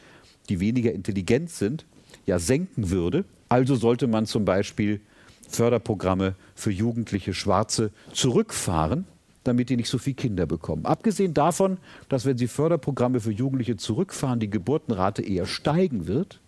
die 0.49 0.59
weniger 0.59 0.91
intelligent 0.91 1.49
sind, 1.49 1.85
ja 2.25 2.39
senken 2.39 2.89
würde. 2.89 3.25
Also 3.49 3.75
sollte 3.75 4.07
man 4.07 4.25
zum 4.25 4.45
Beispiel 4.45 5.01
Förderprogramme 5.49 6.35
für 6.55 6.71
jugendliche 6.71 7.33
Schwarze 7.33 7.91
zurückfahren, 8.13 9.05
damit 9.43 9.69
die 9.69 9.75
nicht 9.75 9.89
so 9.89 9.97
viele 9.97 10.15
Kinder 10.15 10.45
bekommen. 10.45 10.85
Abgesehen 10.85 11.33
davon, 11.33 11.77
dass 12.09 12.25
wenn 12.25 12.37
Sie 12.37 12.47
Förderprogramme 12.47 13.19
für 13.19 13.31
Jugendliche 13.31 13.75
zurückfahren, 13.75 14.39
die 14.39 14.49
Geburtenrate 14.49 15.23
eher 15.23 15.45
steigen 15.47 16.07
wird, 16.07 16.39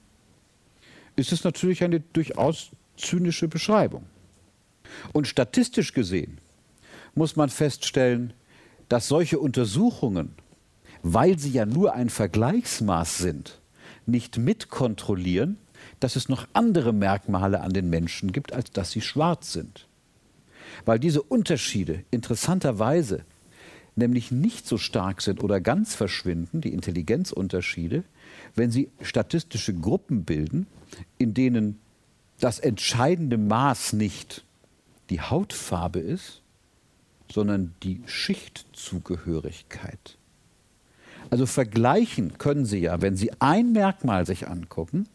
ist 1.15 1.31
es 1.31 1.43
natürlich 1.43 1.83
eine 1.83 1.99
durchaus 1.99 2.71
zynische 2.97 3.47
Beschreibung. 3.47 4.03
Und 5.11 5.27
statistisch 5.27 5.93
gesehen 5.93 6.37
muss 7.15 7.35
man 7.35 7.49
feststellen, 7.49 8.33
dass 8.89 9.07
solche 9.07 9.39
Untersuchungen, 9.39 10.33
weil 11.01 11.37
sie 11.39 11.51
ja 11.51 11.65
nur 11.65 11.93
ein 11.93 12.09
Vergleichsmaß 12.09 13.17
sind, 13.17 13.59
nicht 14.05 14.37
mitkontrollieren, 14.37 15.57
dass 15.99 16.15
es 16.15 16.29
noch 16.29 16.47
andere 16.53 16.93
Merkmale 16.93 17.61
an 17.61 17.73
den 17.73 17.89
Menschen 17.89 18.31
gibt, 18.31 18.53
als 18.53 18.71
dass 18.71 18.91
sie 18.91 19.01
schwarz 19.01 19.53
sind. 19.53 19.87
Weil 20.85 20.99
diese 20.99 21.21
Unterschiede 21.21 22.03
interessanterweise 22.11 23.25
nämlich 23.95 24.31
nicht 24.31 24.67
so 24.67 24.77
stark 24.77 25.21
sind 25.21 25.43
oder 25.43 25.61
ganz 25.61 25.93
verschwinden, 25.95 26.61
die 26.61 26.73
Intelligenzunterschiede, 26.73 28.03
wenn 28.55 28.71
sie 28.71 28.89
statistische 29.01 29.73
Gruppen 29.73 30.23
bilden, 30.23 30.67
in 31.17 31.33
denen 31.33 31.79
das 32.39 32.59
entscheidende 32.59 33.37
Maß 33.37 33.93
nicht 33.93 34.43
die 35.09 35.21
Hautfarbe 35.21 35.99
ist, 35.99 36.41
sondern 37.31 37.73
die 37.83 38.01
Schichtzugehörigkeit. 38.05 40.17
Also 41.29 41.45
vergleichen 41.45 42.37
können 42.37 42.65
Sie 42.65 42.79
ja, 42.79 43.01
wenn 43.01 43.15
Sie 43.15 43.31
ein 43.39 43.71
Merkmal 43.71 44.25
sich 44.25 44.47
angucken, 44.47 45.07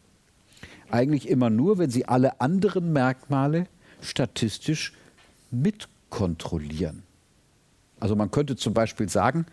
eigentlich 0.91 1.29
immer 1.29 1.49
nur, 1.49 1.77
wenn 1.77 1.89
Sie 1.89 2.07
alle 2.07 2.41
anderen 2.41 2.91
Merkmale 2.91 3.67
statistisch 4.01 4.93
mitkontrollieren. 5.51 7.03
Also 7.99 8.15
man 8.15 8.31
könnte 8.31 8.55
zum 8.55 8.73
Beispiel 8.73 9.09
sagen, 9.09 9.45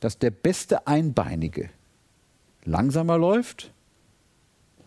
dass 0.00 0.18
der 0.18 0.30
beste 0.30 0.86
Einbeinige 0.86 1.70
langsamer 2.64 3.18
läuft 3.18 3.72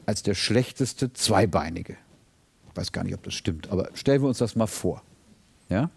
als 0.05 0.23
der 0.23 0.35
schlechteste 0.35 1.11
Zweibeinige. 1.13 1.97
Weiß 2.77 2.91
gar 2.91 3.03
nicht, 3.03 3.15
ob 3.15 3.23
das 3.23 3.33
stimmt, 3.33 3.69
aber 3.71 3.89
stellen 3.95 4.21
wir 4.21 4.27
uns 4.27 4.37
das 4.37 4.55
mal 4.55 4.67
vor. 4.67 5.01
Ja? 5.69 5.89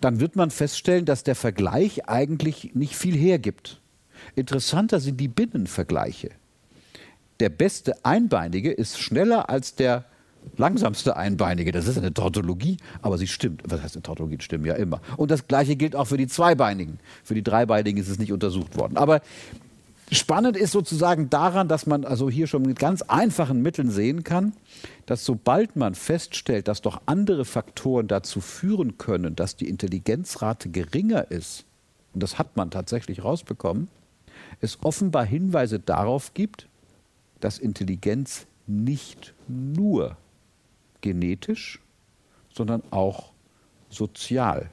Dann 0.00 0.20
wird 0.20 0.36
man 0.36 0.50
feststellen, 0.50 1.04
dass 1.04 1.24
der 1.24 1.34
Vergleich 1.34 2.08
eigentlich 2.08 2.74
nicht 2.74 2.96
viel 2.96 3.16
hergibt. 3.16 3.80
Interessanter 4.36 5.00
sind 5.00 5.18
die 5.18 5.28
Binnenvergleiche. 5.28 6.30
Der 7.40 7.48
beste 7.48 8.04
Einbeinige 8.04 8.70
ist 8.70 8.98
schneller 9.00 9.50
als 9.50 9.74
der 9.74 10.04
langsamste 10.56 11.16
Einbeinige. 11.16 11.72
Das 11.72 11.88
ist 11.88 11.98
eine 11.98 12.12
Tautologie, 12.12 12.76
aber 13.02 13.18
sie 13.18 13.26
stimmt. 13.26 13.62
Was 13.66 13.82
heißt 13.82 13.96
eine 13.96 14.02
Tautologie? 14.02 14.36
Stimmen 14.40 14.66
ja 14.66 14.74
immer. 14.74 15.00
Und 15.16 15.30
das 15.30 15.48
Gleiche 15.48 15.74
gilt 15.74 15.96
auch 15.96 16.06
für 16.06 16.16
die 16.16 16.26
Zweibeinigen. 16.26 16.98
Für 17.22 17.34
die 17.34 17.42
Dreibeinigen 17.42 18.00
ist 18.00 18.08
es 18.08 18.18
nicht 18.18 18.32
untersucht 18.32 18.76
worden. 18.76 18.96
Aber 18.96 19.20
spannend 20.12 20.56
ist 20.56 20.72
sozusagen 20.72 21.30
daran, 21.30 21.68
dass 21.68 21.86
man 21.86 22.04
also 22.04 22.30
hier 22.30 22.46
schon 22.46 22.62
mit 22.62 22.78
ganz 22.78 23.02
einfachen 23.02 23.62
Mitteln 23.62 23.90
sehen 23.90 24.24
kann, 24.24 24.52
dass 25.06 25.24
sobald 25.24 25.76
man 25.76 25.94
feststellt, 25.94 26.68
dass 26.68 26.82
doch 26.82 27.02
andere 27.06 27.44
Faktoren 27.44 28.08
dazu 28.08 28.40
führen 28.40 28.98
können, 28.98 29.36
dass 29.36 29.56
die 29.56 29.68
Intelligenzrate 29.68 30.68
geringer 30.68 31.30
ist, 31.30 31.64
und 32.12 32.22
das 32.22 32.38
hat 32.38 32.56
man 32.56 32.70
tatsächlich 32.70 33.24
rausbekommen, 33.24 33.88
es 34.60 34.78
offenbar 34.82 35.24
Hinweise 35.24 35.80
darauf 35.80 36.34
gibt, 36.34 36.68
dass 37.40 37.58
Intelligenz 37.58 38.46
nicht 38.66 39.34
nur 39.48 40.16
genetisch, 41.00 41.80
sondern 42.52 42.82
auch 42.90 43.32
sozial 43.90 44.70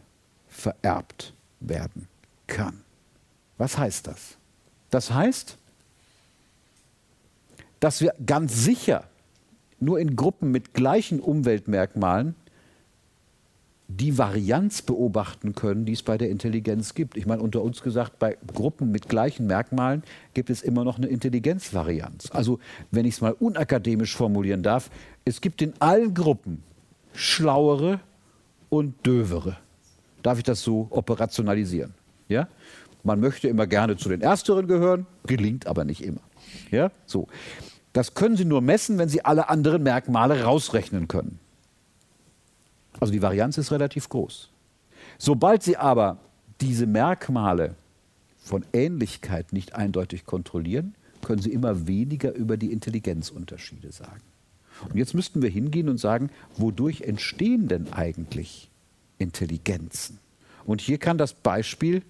vererbt 0.48 1.34
werden 1.60 2.08
kann. 2.48 2.82
Was 3.58 3.78
heißt 3.78 4.08
das? 4.08 4.38
Das 4.92 5.12
heißt, 5.12 5.58
dass 7.80 8.02
wir 8.02 8.14
ganz 8.26 8.64
sicher 8.64 9.06
nur 9.80 10.00
in 10.00 10.16
Gruppen 10.16 10.52
mit 10.52 10.74
gleichen 10.74 11.20
Umweltmerkmalen 11.20 12.36
die 13.88 14.18
Varianz 14.18 14.82
beobachten 14.82 15.54
können, 15.54 15.86
die 15.86 15.94
es 15.94 16.04
bei 16.04 16.18
der 16.18 16.30
Intelligenz 16.30 16.94
gibt. 16.94 17.18
Ich 17.18 17.26
meine, 17.26 17.42
unter 17.42 17.62
uns 17.62 17.82
gesagt, 17.82 18.20
bei 18.20 18.38
Gruppen 18.54 18.92
mit 18.92 19.10
gleichen 19.10 19.48
Merkmalen 19.48 20.04
gibt 20.34 20.50
es 20.50 20.62
immer 20.62 20.84
noch 20.84 20.98
eine 20.98 21.08
Intelligenzvarianz. 21.08 22.30
Also, 22.32 22.60
wenn 22.92 23.06
ich 23.06 23.16
es 23.16 23.22
mal 23.22 23.34
unakademisch 23.34 24.16
formulieren 24.16 24.64
darf, 24.64 24.90
es 25.26 25.42
gibt 25.42 25.62
in 25.62 25.74
allen 25.80 26.14
Gruppen 26.14 26.64
schlauere 27.14 28.00
und 28.70 29.06
dövere. 29.06 29.58
Darf 30.24 30.38
ich 30.38 30.44
das 30.44 30.62
so 30.62 30.88
operationalisieren? 30.92 31.94
Ja? 32.30 32.48
Man 33.04 33.20
möchte 33.20 33.48
immer 33.48 33.68
gerne 33.68 33.98
zu 33.98 34.10
den 34.10 34.22
Ersteren 34.22 34.68
gehören, 34.68 35.08
gelingt 35.26 35.68
aber 35.68 35.86
nicht 35.86 36.04
immer. 36.04 36.22
Ja? 36.70 36.92
So. 37.06 37.28
Das 37.94 38.14
können 38.14 38.38
Sie 38.38 38.46
nur 38.46 38.62
messen, 38.62 38.98
wenn 38.98 39.10
Sie 39.10 39.26
alle 39.26 39.50
anderen 39.50 39.84
Merkmale 39.84 40.44
rausrechnen 40.44 41.08
können. 41.08 41.40
Also 43.00 43.12
die 43.12 43.22
Varianz 43.22 43.58
ist 43.58 43.72
relativ 43.72 44.08
groß. 44.10 44.50
Sobald 45.18 45.64
Sie 45.64 45.78
aber 45.78 46.20
diese 46.62 46.86
Merkmale 46.86 47.76
von 48.40 48.66
Ähnlichkeit 48.74 49.52
nicht 49.52 49.76
eindeutig 49.76 50.26
kontrollieren, 50.26 50.96
können 51.22 51.42
Sie 51.42 51.52
immer 51.52 51.88
weniger 51.88 52.34
über 52.34 52.58
die 52.58 52.72
Intelligenzunterschiede 52.72 53.92
sagen. 53.92 54.22
Und 54.90 54.96
jetzt 54.96 55.14
müssten 55.14 55.42
wir 55.42 55.50
hingehen 55.50 55.90
und 55.90 56.00
sagen, 56.00 56.30
wodurch 56.58 57.02
entstehen 57.02 57.68
denn 57.68 57.92
eigentlich 57.94 58.70
Intelligenzen? 59.18 60.20
Und 60.66 60.82
hier 60.82 60.98
kann 60.98 61.18
das 61.18 61.34
Beispiel 61.34 62.04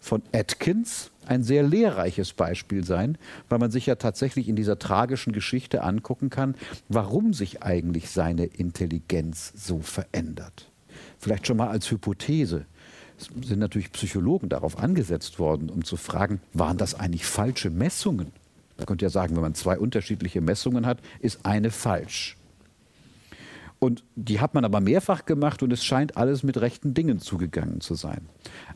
von 0.00 0.22
Atkins 0.32 1.10
ein 1.26 1.42
sehr 1.42 1.62
lehrreiches 1.62 2.32
Beispiel 2.32 2.84
sein, 2.84 3.18
weil 3.48 3.58
man 3.58 3.70
sich 3.70 3.86
ja 3.86 3.96
tatsächlich 3.96 4.48
in 4.48 4.56
dieser 4.56 4.78
tragischen 4.78 5.32
Geschichte 5.32 5.82
angucken 5.82 6.30
kann, 6.30 6.54
warum 6.88 7.34
sich 7.34 7.62
eigentlich 7.62 8.10
seine 8.10 8.46
Intelligenz 8.46 9.52
so 9.54 9.80
verändert. 9.80 10.70
Vielleicht 11.18 11.46
schon 11.46 11.58
mal 11.58 11.68
als 11.68 11.90
Hypothese. 11.90 12.64
Es 13.18 13.28
sind 13.46 13.58
natürlich 13.58 13.92
Psychologen 13.92 14.48
darauf 14.48 14.78
angesetzt 14.78 15.38
worden, 15.38 15.70
um 15.70 15.84
zu 15.84 15.96
fragen, 15.96 16.40
waren 16.52 16.78
das 16.78 16.94
eigentlich 16.94 17.26
falsche 17.26 17.70
Messungen? 17.70 18.32
Man 18.76 18.86
könnte 18.86 19.04
ja 19.04 19.10
sagen, 19.10 19.34
wenn 19.34 19.42
man 19.42 19.54
zwei 19.54 19.76
unterschiedliche 19.76 20.40
Messungen 20.40 20.86
hat, 20.86 21.00
ist 21.20 21.44
eine 21.44 21.70
falsch. 21.70 22.36
Und 23.80 24.04
die 24.16 24.40
hat 24.40 24.54
man 24.54 24.64
aber 24.64 24.80
mehrfach 24.80 25.24
gemacht 25.24 25.62
und 25.62 25.72
es 25.72 25.84
scheint 25.84 26.16
alles 26.16 26.42
mit 26.42 26.60
rechten 26.60 26.94
Dingen 26.94 27.20
zugegangen 27.20 27.80
zu 27.80 27.94
sein. 27.94 28.28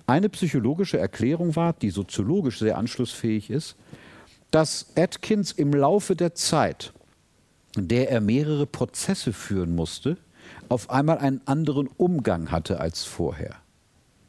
Eine 0.06 0.28
psychologische 0.28 0.98
Erklärung 0.98 1.56
war, 1.56 1.72
die 1.72 1.90
soziologisch 1.90 2.58
sehr 2.58 2.76
anschlussfähig 2.76 3.50
ist, 3.50 3.76
dass 4.50 4.86
Atkins 4.96 5.52
im 5.52 5.72
Laufe 5.72 6.16
der 6.16 6.34
Zeit, 6.34 6.92
in 7.76 7.88
der 7.88 8.10
er 8.10 8.20
mehrere 8.20 8.66
Prozesse 8.66 9.32
führen 9.32 9.74
musste, 9.74 10.18
auf 10.68 10.90
einmal 10.90 11.18
einen 11.18 11.40
anderen 11.46 11.88
Umgang 11.88 12.50
hatte 12.50 12.80
als 12.80 13.04
vorher. 13.04 13.56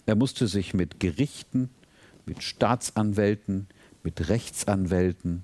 Er 0.06 0.16
musste 0.16 0.48
sich 0.48 0.74
mit 0.74 1.00
Gerichten, 1.00 1.70
mit 2.26 2.44
Staatsanwälten, 2.44 3.68
mit 4.04 4.30
Rechtsanwälten, 4.30 5.44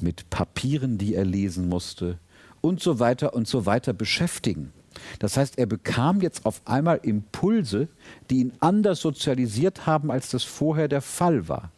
mit 0.00 0.30
Papieren, 0.30 0.98
die 0.98 1.14
er 1.14 1.24
lesen 1.24 1.68
musste 1.68 2.18
und 2.60 2.80
so 2.80 2.98
weiter 2.98 3.34
und 3.34 3.46
so 3.46 3.66
weiter 3.66 3.92
beschäftigen. 3.92 4.72
Das 5.18 5.36
heißt, 5.36 5.58
er 5.58 5.66
bekam 5.66 6.20
jetzt 6.20 6.46
auf 6.46 6.62
einmal 6.64 7.00
Impulse, 7.02 7.88
die 8.30 8.40
ihn 8.40 8.52
anders 8.60 9.00
sozialisiert 9.00 9.86
haben, 9.86 10.10
als 10.10 10.30
das 10.30 10.44
vorher 10.44 10.88
der 10.88 11.02
Fall 11.02 11.48
war. 11.48 11.72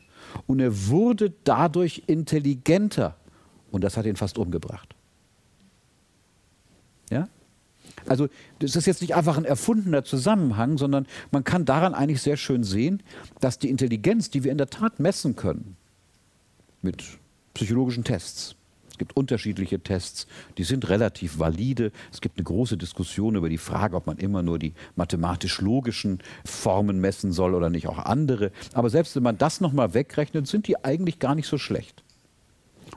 Und 0.46 0.60
er 0.60 0.88
wurde 0.88 1.32
dadurch 1.44 2.04
intelligenter. 2.06 3.16
Und 3.70 3.84
das 3.84 3.96
hat 3.96 4.06
ihn 4.06 4.16
fast 4.16 4.38
umgebracht. 4.38 4.94
Ja? 7.10 7.28
Also 8.06 8.28
das 8.58 8.76
ist 8.76 8.86
jetzt 8.86 9.00
nicht 9.00 9.14
einfach 9.14 9.36
ein 9.36 9.44
erfundener 9.44 10.04
Zusammenhang, 10.04 10.78
sondern 10.78 11.06
man 11.30 11.44
kann 11.44 11.64
daran 11.64 11.94
eigentlich 11.94 12.22
sehr 12.22 12.36
schön 12.36 12.64
sehen, 12.64 13.02
dass 13.40 13.58
die 13.58 13.68
Intelligenz, 13.70 14.30
die 14.30 14.44
wir 14.44 14.52
in 14.52 14.58
der 14.58 14.70
Tat 14.70 15.00
messen 15.00 15.36
können, 15.36 15.76
mit 16.82 17.04
psychologischen 17.54 18.04
Tests, 18.04 18.50
es 18.50 18.56
gibt 19.00 19.16
unterschiedliche 19.16 19.80
Tests, 19.80 20.26
die 20.58 20.62
sind 20.62 20.90
relativ 20.90 21.38
valide. 21.38 21.90
Es 22.12 22.20
gibt 22.20 22.36
eine 22.36 22.44
große 22.44 22.76
Diskussion 22.76 23.34
über 23.34 23.48
die 23.48 23.58
Frage, 23.58 23.96
ob 23.96 24.06
man 24.06 24.18
immer 24.18 24.42
nur 24.42 24.58
die 24.58 24.74
mathematisch-logischen 24.94 26.18
Formen 26.44 27.00
messen 27.00 27.32
soll 27.32 27.54
oder 27.54 27.70
nicht 27.70 27.88
auch 27.88 27.98
andere. 27.98 28.52
Aber 28.74 28.90
selbst 28.90 29.16
wenn 29.16 29.22
man 29.22 29.38
das 29.38 29.62
nochmal 29.62 29.94
wegrechnet, 29.94 30.46
sind 30.46 30.68
die 30.68 30.84
eigentlich 30.84 31.18
gar 31.18 31.34
nicht 31.34 31.48
so 31.48 31.56
schlecht. 31.56 32.04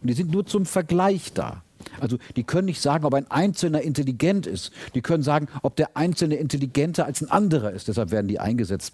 Und 0.02 0.10
die 0.10 0.14
sind 0.14 0.30
nur 0.30 0.46
zum 0.46 0.66
Vergleich 0.66 1.32
da. 1.32 1.64
Also 2.02 2.18
die 2.36 2.44
können 2.44 2.66
nicht 2.66 2.82
sagen, 2.82 3.06
ob 3.06 3.14
ein 3.14 3.32
Einzelner 3.32 3.82
intelligent 3.82 4.46
ist. 4.46 4.72
Die 4.96 5.02
können 5.02 5.24
sagen, 5.24 5.48
ob 5.62 5.78
der 5.78 5.96
Einzelne 5.96 6.36
intelligenter 6.36 7.06
als 7.06 7.22
ein 7.22 7.32
anderer 7.32 7.72
ist. 7.72 7.88
Deshalb 7.88 8.12
werden 8.12 8.28
die 8.28 8.40
eingesetzt 8.40 8.94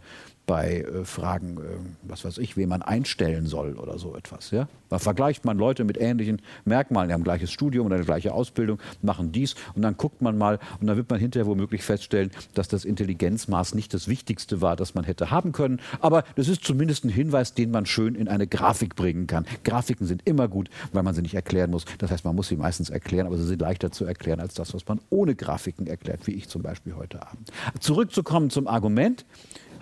bei 0.49 0.81
äh, 0.81 1.05
Fragen, 1.05 1.57
äh, 1.57 1.61
was 2.01 2.25
weiß 2.25 2.39
ich, 2.39 2.57
wen 2.57 2.69
man 2.69 2.81
einstellen 2.81 3.45
soll 3.45 3.73
oder 3.73 3.99
so 3.99 4.15
etwas. 4.15 4.49
Ja? 4.49 4.67
Da 4.89 4.97
vergleicht 4.97 5.45
man 5.45 5.59
Leute 5.59 5.83
mit 5.83 6.01
ähnlichen 6.01 6.41
Merkmalen, 6.65 7.09
die 7.09 7.13
haben 7.13 7.23
gleiches 7.23 7.51
Studium 7.51 7.85
oder 7.85 7.97
eine 7.97 8.03
gleiche 8.03 8.33
Ausbildung, 8.33 8.79
machen 9.03 9.31
dies 9.31 9.53
und 9.75 9.83
dann 9.83 9.95
guckt 9.95 10.23
man 10.23 10.39
mal 10.39 10.57
und 10.81 10.87
dann 10.87 10.97
wird 10.97 11.07
man 11.07 11.19
hinterher 11.19 11.45
womöglich 11.45 11.83
feststellen, 11.83 12.31
dass 12.55 12.67
das 12.67 12.83
Intelligenzmaß 12.83 13.75
nicht 13.75 13.93
das 13.93 14.07
Wichtigste 14.07 14.59
war, 14.59 14.75
das 14.75 14.95
man 14.95 15.03
hätte 15.03 15.29
haben 15.29 15.51
können. 15.51 15.79
Aber 16.01 16.23
das 16.35 16.47
ist 16.47 16.63
zumindest 16.63 17.05
ein 17.05 17.09
Hinweis, 17.09 17.53
den 17.53 17.69
man 17.69 17.85
schön 17.85 18.15
in 18.15 18.27
eine 18.27 18.47
Grafik 18.47 18.95
bringen 18.95 19.27
kann. 19.27 19.45
Grafiken 19.63 20.07
sind 20.07 20.23
immer 20.25 20.47
gut, 20.47 20.71
weil 20.93 21.03
man 21.03 21.13
sie 21.13 21.21
nicht 21.21 21.35
erklären 21.35 21.69
muss. 21.69 21.85
Das 21.99 22.09
heißt, 22.09 22.25
man 22.25 22.35
muss 22.35 22.47
sie 22.47 22.57
meistens 22.57 22.89
erklären, 22.89 23.27
aber 23.27 23.37
sie 23.37 23.45
sind 23.45 23.61
leichter 23.61 23.91
zu 23.91 24.03
erklären 24.03 24.39
als 24.39 24.55
das, 24.55 24.73
was 24.73 24.87
man 24.87 24.99
ohne 25.11 25.35
Grafiken 25.35 25.85
erklärt, 25.85 26.25
wie 26.25 26.33
ich 26.33 26.49
zum 26.49 26.63
Beispiel 26.63 26.95
heute 26.95 27.21
Abend. 27.21 27.51
Zurückzukommen 27.79 28.49
zum 28.49 28.65
Argument 28.65 29.25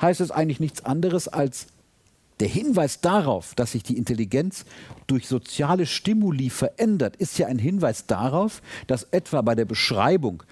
heißt 0.01 0.21
es 0.21 0.31
eigentlich 0.31 0.59
nichts 0.59 0.85
anderes 0.85 1.27
als 1.27 1.67
der 2.39 2.47
Hinweis 2.47 3.01
darauf, 3.01 3.55
dass 3.55 3.71
sich 3.71 3.83
die 3.83 3.97
Intelligenz 3.97 4.65
durch 5.07 5.27
soziale 5.27 5.85
Stimuli 5.85 6.49
verändert, 6.49 7.15
ist 7.15 7.37
ja 7.39 7.47
ein 7.47 7.57
Hinweis 7.57 8.05
darauf, 8.05 8.61
dass 8.85 9.03
etwa 9.11 9.41
bei 9.41 9.55
der 9.55 9.65
Beschreibung 9.65 10.43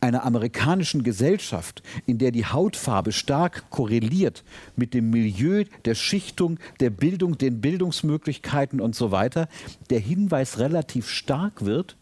einer 0.00 0.24
amerikanischen 0.24 1.02
Gesellschaft, 1.02 1.82
in 2.04 2.18
der 2.18 2.30
die 2.30 2.44
Hautfarbe 2.44 3.10
stark 3.10 3.70
korreliert 3.70 4.44
mit 4.76 4.92
dem 4.92 5.08
Milieu, 5.08 5.64
der 5.86 5.94
Schichtung, 5.94 6.58
der 6.80 6.90
Bildung, 6.90 7.38
den 7.38 7.62
Bildungsmöglichkeiten 7.62 8.82
und 8.82 8.94
so 8.94 9.10
weiter, 9.10 9.48
der 9.88 10.00
Hinweis 10.00 10.58
relativ 10.58 11.08
stark 11.08 11.64
wird, 11.64 11.96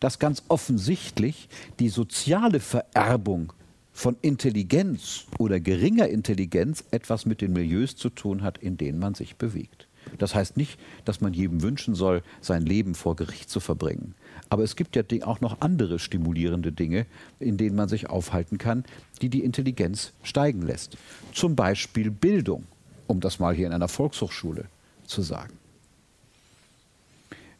dass 0.00 0.18
ganz 0.18 0.42
offensichtlich 0.48 1.48
die 1.78 1.90
soziale 1.90 2.58
Vererbung 2.58 3.52
von 3.94 4.16
Intelligenz 4.20 5.24
oder 5.38 5.60
geringer 5.60 6.08
Intelligenz 6.08 6.84
etwas 6.90 7.24
mit 7.24 7.40
den 7.40 7.52
Milieus 7.52 7.96
zu 7.96 8.10
tun 8.10 8.42
hat, 8.42 8.58
in 8.58 8.76
denen 8.76 8.98
man 8.98 9.14
sich 9.14 9.36
bewegt. 9.36 9.86
Das 10.18 10.34
heißt 10.34 10.58
nicht, 10.58 10.78
dass 11.06 11.22
man 11.22 11.32
jedem 11.32 11.62
wünschen 11.62 11.94
soll, 11.94 12.22
sein 12.42 12.66
Leben 12.66 12.94
vor 12.94 13.16
Gericht 13.16 13.48
zu 13.48 13.60
verbringen. 13.60 14.14
Aber 14.50 14.62
es 14.62 14.76
gibt 14.76 14.96
ja 14.96 15.02
auch 15.22 15.40
noch 15.40 15.60
andere 15.60 15.98
stimulierende 15.98 16.72
Dinge, 16.72 17.06
in 17.38 17.56
denen 17.56 17.76
man 17.76 17.88
sich 17.88 18.10
aufhalten 18.10 18.58
kann, 18.58 18.84
die 19.22 19.30
die 19.30 19.44
Intelligenz 19.44 20.12
steigen 20.22 20.62
lässt. 20.62 20.98
Zum 21.32 21.56
Beispiel 21.56 22.10
Bildung, 22.10 22.64
um 23.06 23.20
das 23.20 23.38
mal 23.38 23.54
hier 23.54 23.68
in 23.68 23.72
einer 23.72 23.88
Volkshochschule 23.88 24.66
zu 25.06 25.22
sagen. 25.22 25.54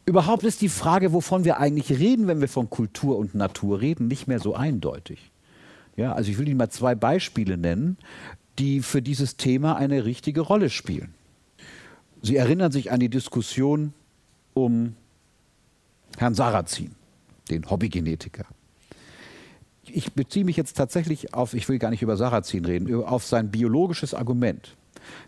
Überhaupt 0.05 0.43
ist 0.43 0.61
die 0.61 0.69
Frage, 0.69 1.13
wovon 1.13 1.45
wir 1.45 1.59
eigentlich 1.59 1.97
reden, 1.97 2.27
wenn 2.27 2.41
wir 2.41 2.49
von 2.49 2.69
Kultur 2.69 3.17
und 3.17 3.33
Natur 3.33 3.81
reden, 3.81 4.07
nicht 4.07 4.27
mehr 4.27 4.39
so 4.39 4.53
eindeutig. 4.53 5.31
Ja, 5.95 6.13
also 6.13 6.29
ich 6.29 6.37
will 6.37 6.47
Ihnen 6.47 6.57
mal 6.57 6.69
zwei 6.69 6.95
Beispiele 6.95 7.57
nennen, 7.57 7.97
die 8.59 8.81
für 8.81 9.01
dieses 9.01 9.37
Thema 9.37 9.75
eine 9.77 10.05
richtige 10.05 10.41
Rolle 10.41 10.69
spielen. 10.69 11.13
Sie 12.21 12.35
erinnern 12.35 12.71
sich 12.71 12.91
an 12.91 12.99
die 12.99 13.09
Diskussion 13.09 13.93
um 14.53 14.95
Herrn 16.17 16.33
Sarrazin, 16.33 16.91
den 17.49 17.69
Hobbygenetiker. 17.69 18.45
Ich 19.83 20.13
beziehe 20.13 20.45
mich 20.45 20.57
jetzt 20.57 20.75
tatsächlich 20.75 21.33
auf, 21.33 21.53
ich 21.53 21.69
will 21.69 21.77
gar 21.77 21.91
nicht 21.91 22.01
über 22.01 22.17
Sarrazin 22.17 22.65
reden, 22.65 23.03
auf 23.03 23.25
sein 23.25 23.51
biologisches 23.51 24.13
Argument. 24.13 24.75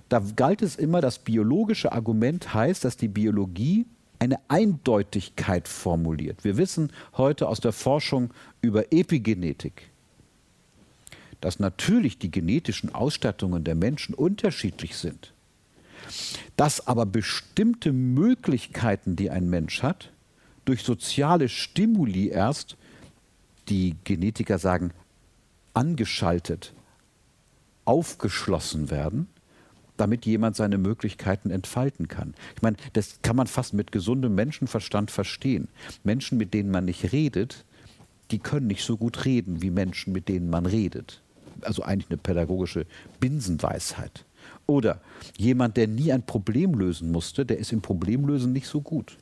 Da 0.10 0.24
galt 0.36 0.62
es 0.62 0.76
immer, 0.76 1.02
das 1.02 1.20
biologische 1.20 1.92
Argument 1.92 2.54
heißt, 2.54 2.84
dass 2.84 2.98
die 2.98 3.08
Biologie 3.08 3.86
eine 4.20 4.40
Eindeutigkeit 4.48 5.68
formuliert. 5.68 6.44
Wir 6.44 6.58
wissen 6.58 6.92
heute 7.16 7.48
aus 7.48 7.60
der 7.60 7.72
Forschung 7.72 8.34
über 8.62 8.92
Epigenetik, 8.92 9.92
dass 11.42 11.60
natürlich 11.60 12.18
die 12.18 12.32
genetischen 12.32 12.94
Ausstattungen 12.94 13.64
der 13.64 13.76
Menschen 13.76 14.16
unterschiedlich 14.16 14.96
sind, 14.96 15.34
dass 16.56 16.88
aber 16.88 17.06
bestimmte 17.06 17.94
Möglichkeiten, 17.94 19.16
die 19.16 19.30
ein 19.30 19.50
Mensch 19.50 19.84
hat, 19.84 20.12
durch 20.66 20.84
soziale 20.84 21.50
Stimuli 21.50 22.30
erst, 22.30 22.76
die 23.70 23.96
Genetiker 24.04 24.58
sagen, 24.58 24.92
angeschaltet, 25.74 26.74
aufgeschlossen 27.86 28.90
werden, 28.90 29.28
damit 29.96 30.26
jemand 30.26 30.56
seine 30.56 30.78
Möglichkeiten 30.78 31.50
entfalten 31.50 32.08
kann. 32.08 32.34
Ich 32.56 32.62
meine, 32.62 32.78
das 32.94 33.20
kann 33.22 33.36
man 33.36 33.48
fast 33.48 33.74
mit 33.74 33.92
gesundem 33.92 34.36
Menschenverstand 34.36 35.12
verstehen. 35.12 35.68
Menschen, 36.04 36.38
mit 36.38 36.54
denen 36.54 36.72
man 36.72 36.86
nicht 36.86 37.12
redet, 37.12 37.66
die 38.32 38.40
können 38.40 38.68
nicht 38.68 38.84
so 38.84 38.98
gut 38.98 39.26
reden 39.26 39.62
wie 39.62 39.72
Menschen, 39.72 40.14
mit 40.14 40.28
denen 40.28 40.50
man 40.50 40.66
redet 40.66 41.22
also 41.62 41.84
eigentlich 41.84 42.10
eine 42.10 42.18
pädagogische 42.18 42.86
Binsenweisheit. 43.20 44.26
Oder 44.66 45.02
jemand, 45.38 45.78
der 45.78 45.88
nie 45.88 46.12
ein 46.12 46.26
Problem 46.26 46.74
lösen 46.74 47.12
musste, 47.12 47.46
der 47.46 47.58
ist 47.58 47.72
im 47.72 47.82
Problemlösen 47.82 48.54
nicht 48.54 48.68
so 48.68 48.82
gut. 48.82 49.18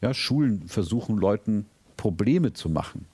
Ja, 0.00 0.14
Schulen 0.14 0.68
versuchen 0.68 1.16
Leuten 1.16 1.66
Probleme 1.96 2.52
zu 2.52 2.68
machen. 2.68 3.06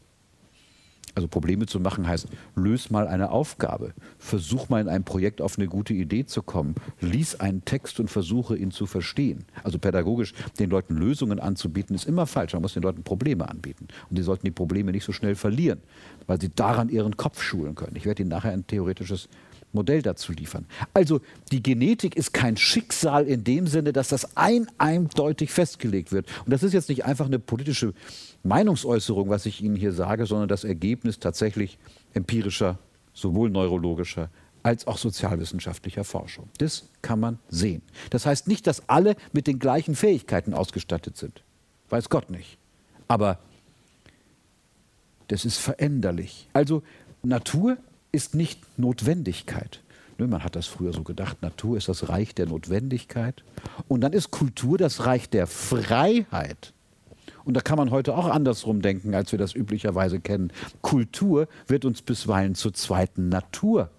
Also 1.14 1.28
Probleme 1.28 1.66
zu 1.66 1.78
machen 1.78 2.06
heißt, 2.08 2.26
löse 2.56 2.92
mal 2.92 3.06
eine 3.06 3.30
Aufgabe, 3.30 3.92
versuch 4.18 4.68
mal 4.70 4.80
in 4.80 4.88
einem 4.88 5.04
Projekt 5.04 5.42
auf 5.42 5.58
eine 5.58 5.68
gute 5.68 5.92
Idee 5.92 6.24
zu 6.24 6.42
kommen, 6.42 6.74
lies 7.00 7.38
einen 7.38 7.64
Text 7.64 8.00
und 8.00 8.08
versuche 8.08 8.56
ihn 8.56 8.70
zu 8.70 8.86
verstehen. 8.86 9.44
Also 9.62 9.78
pädagogisch 9.78 10.32
den 10.58 10.70
Leuten 10.70 10.96
Lösungen 10.96 11.38
anzubieten, 11.38 11.94
ist 11.94 12.06
immer 12.06 12.26
falsch. 12.26 12.54
Man 12.54 12.62
muss 12.62 12.74
den 12.74 12.82
Leuten 12.82 13.02
Probleme 13.02 13.48
anbieten. 13.48 13.88
Und 14.08 14.16
sie 14.16 14.22
sollten 14.22 14.46
die 14.46 14.52
Probleme 14.52 14.90
nicht 14.90 15.04
so 15.04 15.12
schnell 15.12 15.34
verlieren, 15.34 15.80
weil 16.26 16.40
sie 16.40 16.48
daran 16.48 16.88
ihren 16.88 17.16
Kopf 17.16 17.42
schulen 17.42 17.74
können. 17.74 17.96
Ich 17.96 18.06
werde 18.06 18.22
Ihnen 18.22 18.30
nachher 18.30 18.52
ein 18.52 18.66
theoretisches 18.66 19.28
Modell 19.72 20.02
dazu 20.02 20.32
liefern. 20.32 20.66
Also 20.94 21.20
die 21.50 21.62
Genetik 21.62 22.16
ist 22.16 22.32
kein 22.32 22.56
Schicksal 22.56 23.26
in 23.26 23.44
dem 23.44 23.66
Sinne, 23.66 23.92
dass 23.92 24.08
das 24.08 24.36
ein 24.36 24.66
eindeutig 24.78 25.50
festgelegt 25.50 26.12
wird. 26.12 26.26
Und 26.44 26.52
das 26.52 26.62
ist 26.62 26.72
jetzt 26.72 26.88
nicht 26.88 27.04
einfach 27.04 27.26
eine 27.26 27.38
politische 27.38 27.94
Meinungsäußerung, 28.42 29.28
was 29.28 29.46
ich 29.46 29.62
Ihnen 29.62 29.76
hier 29.76 29.92
sage, 29.92 30.26
sondern 30.26 30.48
das 30.48 30.64
Ergebnis 30.64 31.18
tatsächlich 31.18 31.78
empirischer, 32.14 32.78
sowohl 33.14 33.50
neurologischer 33.50 34.30
als 34.62 34.86
auch 34.86 34.98
sozialwissenschaftlicher 34.98 36.04
Forschung. 36.04 36.48
Das 36.58 36.88
kann 37.02 37.18
man 37.18 37.38
sehen. 37.48 37.82
Das 38.10 38.26
heißt 38.26 38.46
nicht, 38.46 38.66
dass 38.66 38.88
alle 38.88 39.16
mit 39.32 39.46
den 39.46 39.58
gleichen 39.58 39.94
Fähigkeiten 39.94 40.54
ausgestattet 40.54 41.16
sind. 41.16 41.42
Weiß 41.88 42.08
Gott 42.08 42.30
nicht. 42.30 42.58
Aber 43.08 43.38
das 45.28 45.44
ist 45.44 45.58
veränderlich. 45.58 46.48
Also 46.52 46.82
Natur 47.22 47.76
ist 48.12 48.34
nicht 48.34 48.60
Notwendigkeit. 48.78 49.80
Man 50.18 50.44
hat 50.44 50.54
das 50.54 50.66
früher 50.66 50.92
so 50.92 51.02
gedacht, 51.02 51.42
Natur 51.42 51.76
ist 51.76 51.88
das 51.88 52.08
Reich 52.08 52.34
der 52.34 52.46
Notwendigkeit. 52.46 53.42
Und 53.88 54.02
dann 54.02 54.12
ist 54.12 54.30
Kultur 54.30 54.78
das 54.78 55.04
Reich 55.04 55.28
der 55.28 55.48
Freiheit. 55.48 56.72
Und 57.44 57.54
da 57.54 57.60
kann 57.60 57.78
man 57.78 57.90
heute 57.90 58.14
auch 58.14 58.26
andersrum 58.26 58.82
denken, 58.82 59.14
als 59.14 59.32
wir 59.32 59.38
das 59.38 59.54
üblicherweise 59.54 60.20
kennen. 60.20 60.52
Kultur 60.80 61.48
wird 61.66 61.84
uns 61.84 62.02
bisweilen 62.02 62.54
zur 62.54 62.72
zweiten 62.72 63.30
Natur. 63.30 63.90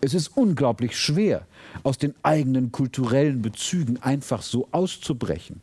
Es 0.00 0.14
ist 0.14 0.28
unglaublich 0.28 0.96
schwer, 0.96 1.46
aus 1.82 1.98
den 1.98 2.14
eigenen 2.22 2.70
kulturellen 2.70 3.42
Bezügen 3.42 3.98
einfach 3.98 4.42
so 4.42 4.68
auszubrechen. 4.70 5.60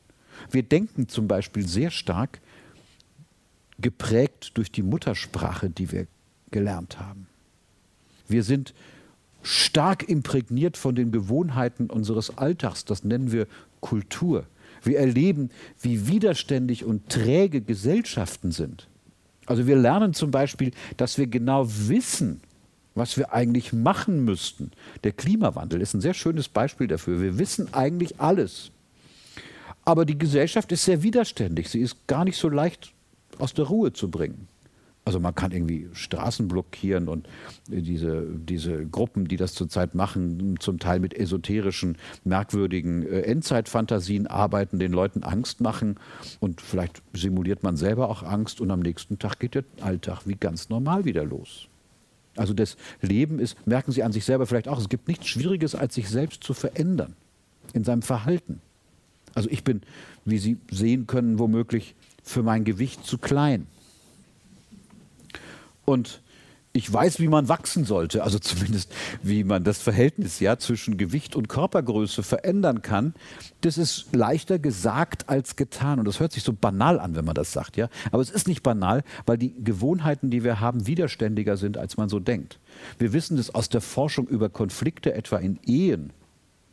Wir 0.51 0.63
denken 0.63 1.07
zum 1.07 1.27
Beispiel 1.27 1.65
sehr 1.65 1.89
stark 1.89 2.39
geprägt 3.79 4.51
durch 4.55 4.71
die 4.71 4.83
Muttersprache, 4.83 5.69
die 5.69 5.91
wir 5.91 6.07
gelernt 6.51 6.99
haben. 6.99 7.27
Wir 8.27 8.43
sind 8.43 8.73
stark 9.41 10.07
imprägniert 10.09 10.77
von 10.77 10.95
den 10.95 11.11
Gewohnheiten 11.11 11.89
unseres 11.89 12.37
Alltags, 12.37 12.85
das 12.85 13.03
nennen 13.03 13.31
wir 13.31 13.47
Kultur. 13.79 14.45
Wir 14.83 14.99
erleben, 14.99 15.49
wie 15.81 16.07
widerständig 16.07 16.85
und 16.85 17.09
träge 17.09 17.61
Gesellschaften 17.61 18.51
sind. 18.51 18.87
Also 19.45 19.65
wir 19.65 19.77
lernen 19.77 20.13
zum 20.13 20.31
Beispiel, 20.31 20.71
dass 20.97 21.17
wir 21.17 21.27
genau 21.27 21.67
wissen, 21.67 22.41
was 22.95 23.17
wir 23.17 23.31
eigentlich 23.31 23.73
machen 23.73 24.25
müssten. 24.25 24.71
Der 25.03 25.13
Klimawandel 25.13 25.81
ist 25.81 25.93
ein 25.93 26.01
sehr 26.01 26.13
schönes 26.13 26.49
Beispiel 26.49 26.87
dafür. 26.87 27.21
Wir 27.21 27.37
wissen 27.37 27.73
eigentlich 27.73 28.19
alles. 28.19 28.71
Aber 29.85 30.03
die 30.03 30.17
Gesellschaft 30.17 30.71
ist 30.71 30.83
sehr 30.83 31.01
widerständig. 31.03 31.69
Sie 31.69 31.79
ist 31.79 32.07
gar 32.07 32.25
nicht 32.25 32.37
so 32.37 32.49
leicht 32.49 32.91
aus 33.37 33.53
der 33.53 33.65
Ruhe 33.65 33.93
zu 33.93 34.09
bringen. 34.09 34.47
Also 35.07 35.21
man 35.21 35.33
kann 35.33 35.53
irgendwie 35.53 35.87
Straßen 35.93 36.49
blockieren 36.49 37.07
und 37.07 37.29
diese, 37.69 38.27
diese 38.27 38.85
Gruppen, 38.85 39.25
die 39.29 39.37
das 39.37 39.53
zurzeit 39.53 39.95
machen, 39.95 40.57
zum 40.59 40.79
Teil 40.79 40.99
mit 40.99 41.13
esoterischen, 41.13 41.97
merkwürdigen 42.25 43.03
äh, 43.03 43.21
Endzeitfantasien 43.21 44.27
arbeiten, 44.27 44.79
den 44.79 44.91
Leuten 44.91 45.23
Angst 45.23 45.61
machen 45.61 45.95
und 46.41 46.59
vielleicht 46.59 47.01
simuliert 47.13 47.63
man 47.63 47.77
selber 47.77 48.09
auch 48.09 48.21
Angst 48.21 48.59
und 48.59 48.69
am 48.69 48.81
nächsten 48.81 49.17
Tag 49.17 49.39
geht 49.39 49.55
der 49.55 49.63
Alltag 49.79 50.23
wie 50.25 50.35
ganz 50.35 50.67
normal 50.67 51.05
wieder 51.05 51.23
los. 51.23 51.69
Also 52.35 52.53
das 52.53 52.75
Leben 52.99 53.39
ist, 53.39 53.65
merken 53.65 53.93
Sie 53.93 54.03
an 54.03 54.11
sich 54.11 54.25
selber 54.25 54.45
vielleicht 54.45 54.67
auch, 54.67 54.77
es 54.77 54.89
gibt 54.89 55.07
nichts 55.07 55.27
Schwieriges, 55.29 55.73
als 55.73 55.95
sich 55.95 56.09
selbst 56.09 56.43
zu 56.43 56.53
verändern 56.53 57.15
in 57.71 57.85
seinem 57.85 58.01
Verhalten. 58.01 58.59
Also 59.35 59.49
ich 59.49 59.63
bin, 59.63 59.83
wie 60.25 60.37
Sie 60.37 60.57
sehen 60.69 61.07
können, 61.07 61.39
womöglich 61.39 61.95
für 62.23 62.43
mein 62.43 62.65
Gewicht 62.65 63.05
zu 63.05 63.17
klein. 63.17 63.67
Und 65.89 66.21
ich 66.73 66.91
weiß, 66.91 67.21
wie 67.21 67.29
man 67.29 67.47
wachsen 67.47 67.85
sollte, 67.85 68.23
also 68.23 68.39
zumindest 68.39 68.93
wie 69.23 69.45
man 69.45 69.63
das 69.63 69.81
Verhältnis 69.81 70.41
ja 70.41 70.57
zwischen 70.59 70.97
Gewicht 70.97 71.35
und 71.35 71.47
Körpergröße 71.47 72.23
verändern 72.23 72.81
kann. 72.81 73.13
Das 73.61 73.77
ist 73.77 74.13
leichter 74.13 74.59
gesagt 74.59 75.29
als 75.29 75.55
getan 75.55 75.97
und 75.97 76.05
das 76.05 76.19
hört 76.19 76.33
sich 76.33 76.43
so 76.43 76.51
banal 76.51 76.99
an, 76.99 77.15
wenn 77.15 77.23
man 77.23 77.35
das 77.35 77.53
sagt, 77.53 77.77
ja. 77.77 77.87
Aber 78.11 78.21
es 78.21 78.29
ist 78.29 78.49
nicht 78.49 78.63
banal, 78.63 79.03
weil 79.25 79.37
die 79.37 79.55
Gewohnheiten, 79.63 80.29
die 80.29 80.43
wir 80.43 80.59
haben, 80.59 80.87
widerständiger 80.87 81.55
sind, 81.55 81.77
als 81.77 81.95
man 81.95 82.09
so 82.09 82.19
denkt. 82.19 82.59
Wir 82.99 83.13
wissen 83.13 83.37
das 83.37 83.55
aus 83.55 83.69
der 83.69 83.81
Forschung 83.81 84.27
über 84.27 84.49
Konflikte 84.49 85.13
etwa 85.13 85.37
in 85.37 85.57
Ehen 85.65 86.11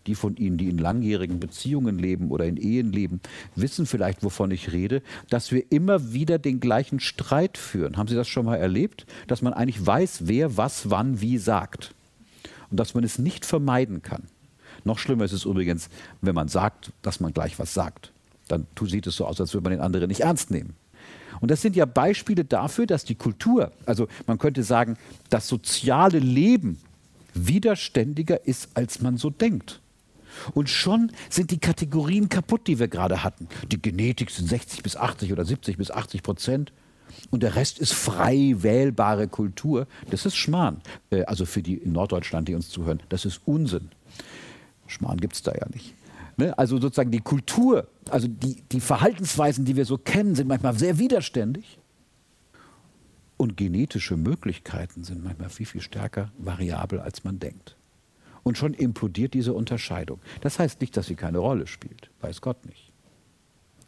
die 0.07 0.15
von 0.15 0.37
Ihnen, 0.37 0.59
die 0.59 0.69
in 0.69 0.79
langjährigen 0.79 1.41
Beziehungen 1.41 1.99
leben 1.99 2.31
oder 2.31 2.45
in 2.45 2.57
Ehen 2.57 2.93
leben, 2.93 3.21
wissen 3.57 3.87
vielleicht, 3.87 4.23
wovon 4.23 4.51
ich 4.51 4.73
rede, 4.73 5.03
dass 5.31 5.53
wir 5.53 5.71
immer 5.71 6.13
wieder 6.13 6.39
den 6.39 6.61
gleichen 6.61 7.01
Streit 7.01 7.59
führen. 7.59 7.97
Haben 7.97 8.09
Sie 8.09 8.15
das 8.15 8.29
schon 8.29 8.47
mal 8.47 8.57
erlebt? 8.57 9.07
Dass 9.27 9.43
man 9.43 9.53
eigentlich 9.53 9.85
weiß, 9.85 10.27
wer 10.27 10.57
was 10.57 10.91
wann 10.91 11.21
wie 11.21 11.39
sagt. 11.39 11.95
Und 12.71 12.79
dass 12.79 12.95
man 12.95 13.05
es 13.05 13.19
nicht 13.19 13.45
vermeiden 13.45 14.03
kann. 14.03 14.25
Noch 14.85 14.99
schlimmer 14.99 15.25
ist 15.25 15.33
es 15.33 15.45
übrigens, 15.45 15.89
wenn 16.21 16.35
man 16.35 16.49
sagt, 16.49 16.93
dass 17.03 17.21
man 17.21 17.33
gleich 17.33 17.59
was 17.59 17.73
sagt. 17.73 18.13
Dann 18.49 18.67
sieht 18.83 19.07
es 19.07 19.17
so 19.17 19.27
aus, 19.27 19.41
als 19.41 19.55
würde 19.55 19.65
man 19.65 19.79
den 19.79 19.81
anderen 19.81 20.09
nicht 20.09 20.21
ernst 20.21 20.51
nehmen. 20.51 20.75
Und 21.41 21.51
das 21.51 21.63
sind 21.63 21.77
ja 21.77 21.85
Beispiele 21.85 22.45
dafür, 22.45 22.87
dass 22.87 23.05
die 23.05 23.15
Kultur, 23.15 23.73
also 23.87 24.09
man 24.27 24.39
könnte 24.39 24.63
sagen, 24.63 24.97
das 25.31 25.49
soziale 25.49 26.19
Leben 26.19 26.79
widerständiger 27.35 28.47
ist, 28.47 28.69
als 28.75 29.01
man 29.01 29.17
so 29.17 29.31
denkt. 29.31 29.81
Und 30.53 30.69
schon 30.69 31.13
sind 31.31 31.51
die 31.51 31.59
Kategorien 31.59 32.29
kaputt, 32.29 32.67
die 32.67 32.79
wir 32.79 32.89
gerade 32.89 33.23
hatten. 33.23 33.49
Die 33.71 33.81
Genetik 33.81 34.31
sind 34.31 34.49
60 34.49 34.83
bis 34.83 34.97
80 34.97 35.33
oder 35.33 35.45
70 35.45 35.77
bis 35.77 35.91
80 35.91 36.23
Prozent. 36.23 36.73
Und 37.31 37.43
der 37.43 37.55
Rest 37.55 37.79
ist 37.79 37.93
frei 37.93 38.55
wählbare 38.59 39.29
Kultur. 39.29 39.87
Das 40.11 40.27
ist 40.27 40.37
Schmarrn. 40.37 40.81
Äh, 41.11 41.25
also 41.25 41.47
für 41.47 41.63
die 41.63 41.75
in 41.75 41.93
Norddeutschland, 41.93 42.49
die 42.49 42.55
uns 42.55 42.71
zuhören, 42.71 43.03
das 43.09 43.25
ist 43.25 43.41
Unsinn. 43.45 43.91
Schmarrn 44.87 45.19
gibt 45.19 45.35
es 45.35 45.43
da 45.43 45.53
ja 45.53 45.67
nicht. 45.73 45.95
Ne? 46.37 46.57
Also 46.59 46.81
sozusagen 46.81 47.11
die 47.11 47.21
Kultur, 47.21 47.89
also 48.11 48.29
die, 48.29 48.63
die 48.73 48.81
Verhaltensweisen, 48.81 49.65
die 49.65 49.77
wir 49.77 49.85
so 49.85 49.99
kennen, 49.99 50.35
sind 50.35 50.49
manchmal 50.49 50.77
sehr 50.79 50.99
widerständig. 50.99 51.79
Und 53.37 53.57
genetische 53.57 54.17
Möglichkeiten 54.17 55.05
sind 55.05 55.25
manchmal 55.25 55.49
viel, 55.49 55.67
viel 55.67 55.81
stärker 55.81 56.31
variabel, 56.39 57.01
als 57.01 57.25
man 57.25 57.39
denkt. 57.39 57.77
Und 58.45 58.57
schon 58.59 58.75
implodiert 58.75 59.35
diese 59.35 59.53
Unterscheidung. 59.53 60.21
Das 60.43 60.59
heißt 60.59 60.81
nicht, 60.81 60.97
dass 60.97 61.07
sie 61.07 61.17
keine 61.17 61.39
Rolle 61.39 61.67
spielt, 61.67 62.11
weiß 62.21 62.41
Gott 62.41 62.65
nicht. 62.67 62.93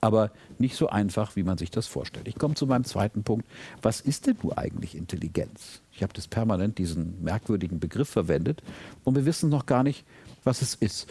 Aber 0.00 0.30
nicht 0.58 0.76
so 0.76 0.88
einfach, 0.88 1.36
wie 1.36 1.42
man 1.42 1.58
sich 1.58 1.70
das 1.70 1.86
vorstellt. 1.86 2.28
Ich 2.28 2.36
komme 2.36 2.54
zu 2.54 2.66
meinem 2.66 2.84
zweiten 2.84 3.22
Punkt. 3.22 3.46
Was 3.82 4.00
ist 4.00 4.26
denn 4.26 4.36
nun 4.42 4.52
eigentlich 4.52 4.94
Intelligenz? 4.94 5.80
Ich 5.92 6.02
habe 6.02 6.12
das 6.12 6.26
permanent 6.26 6.78
diesen 6.78 7.22
merkwürdigen 7.22 7.80
Begriff 7.80 8.08
verwendet 8.08 8.62
und 9.04 9.14
wir 9.14 9.26
wissen 9.26 9.50
noch 9.50 9.66
gar 9.66 9.82
nicht, 9.82 10.04
was 10.44 10.62
es 10.62 10.74
ist. 10.74 11.08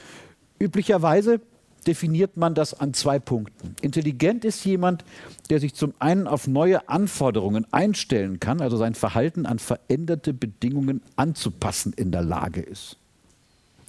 Üblicherweise 0.59 1.41
definiert 1.85 2.37
man 2.37 2.55
das 2.55 2.73
an 2.73 2.93
zwei 2.93 3.19
Punkten. 3.19 3.75
Intelligent 3.81 4.45
ist 4.45 4.63
jemand, 4.65 5.03
der 5.49 5.59
sich 5.59 5.73
zum 5.75 5.93
einen 5.99 6.27
auf 6.27 6.47
neue 6.47 6.89
Anforderungen 6.89 7.71
einstellen 7.71 8.39
kann, 8.39 8.61
also 8.61 8.77
sein 8.77 8.95
Verhalten 8.95 9.45
an 9.45 9.59
veränderte 9.59 10.33
Bedingungen 10.33 11.01
anzupassen 11.15 11.93
in 11.93 12.11
der 12.11 12.23
Lage 12.23 12.61
ist. 12.61 12.97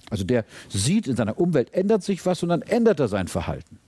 Also 0.09 0.23
der 0.23 0.45
sieht, 0.69 1.07
in 1.07 1.15
seiner 1.15 1.39
Umwelt 1.39 1.73
ändert 1.73 2.03
sich 2.03 2.25
was 2.25 2.43
und 2.43 2.49
dann 2.49 2.61
ändert 2.61 2.99
er 2.99 3.07
sein 3.07 3.27
Verhalten. 3.27 3.79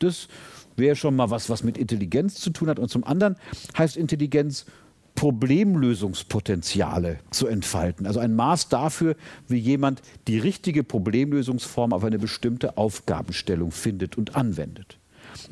Das 0.00 0.28
wäre 0.76 0.96
schon 0.96 1.16
mal 1.16 1.30
was, 1.30 1.48
was 1.48 1.62
mit 1.62 1.78
Intelligenz 1.78 2.36
zu 2.36 2.50
tun 2.50 2.68
hat. 2.68 2.78
Und 2.78 2.88
zum 2.88 3.04
anderen 3.04 3.36
heißt 3.76 3.96
Intelligenz, 3.96 4.66
Problemlösungspotenziale 5.14 7.18
zu 7.30 7.46
entfalten. 7.46 8.06
Also 8.06 8.18
ein 8.18 8.34
Maß 8.34 8.70
dafür, 8.70 9.14
wie 9.46 9.58
jemand 9.58 10.00
die 10.26 10.38
richtige 10.38 10.84
Problemlösungsform 10.84 11.92
auf 11.92 12.02
eine 12.02 12.18
bestimmte 12.18 12.78
Aufgabenstellung 12.78 13.72
findet 13.72 14.16
und 14.16 14.36
anwendet. 14.36 14.98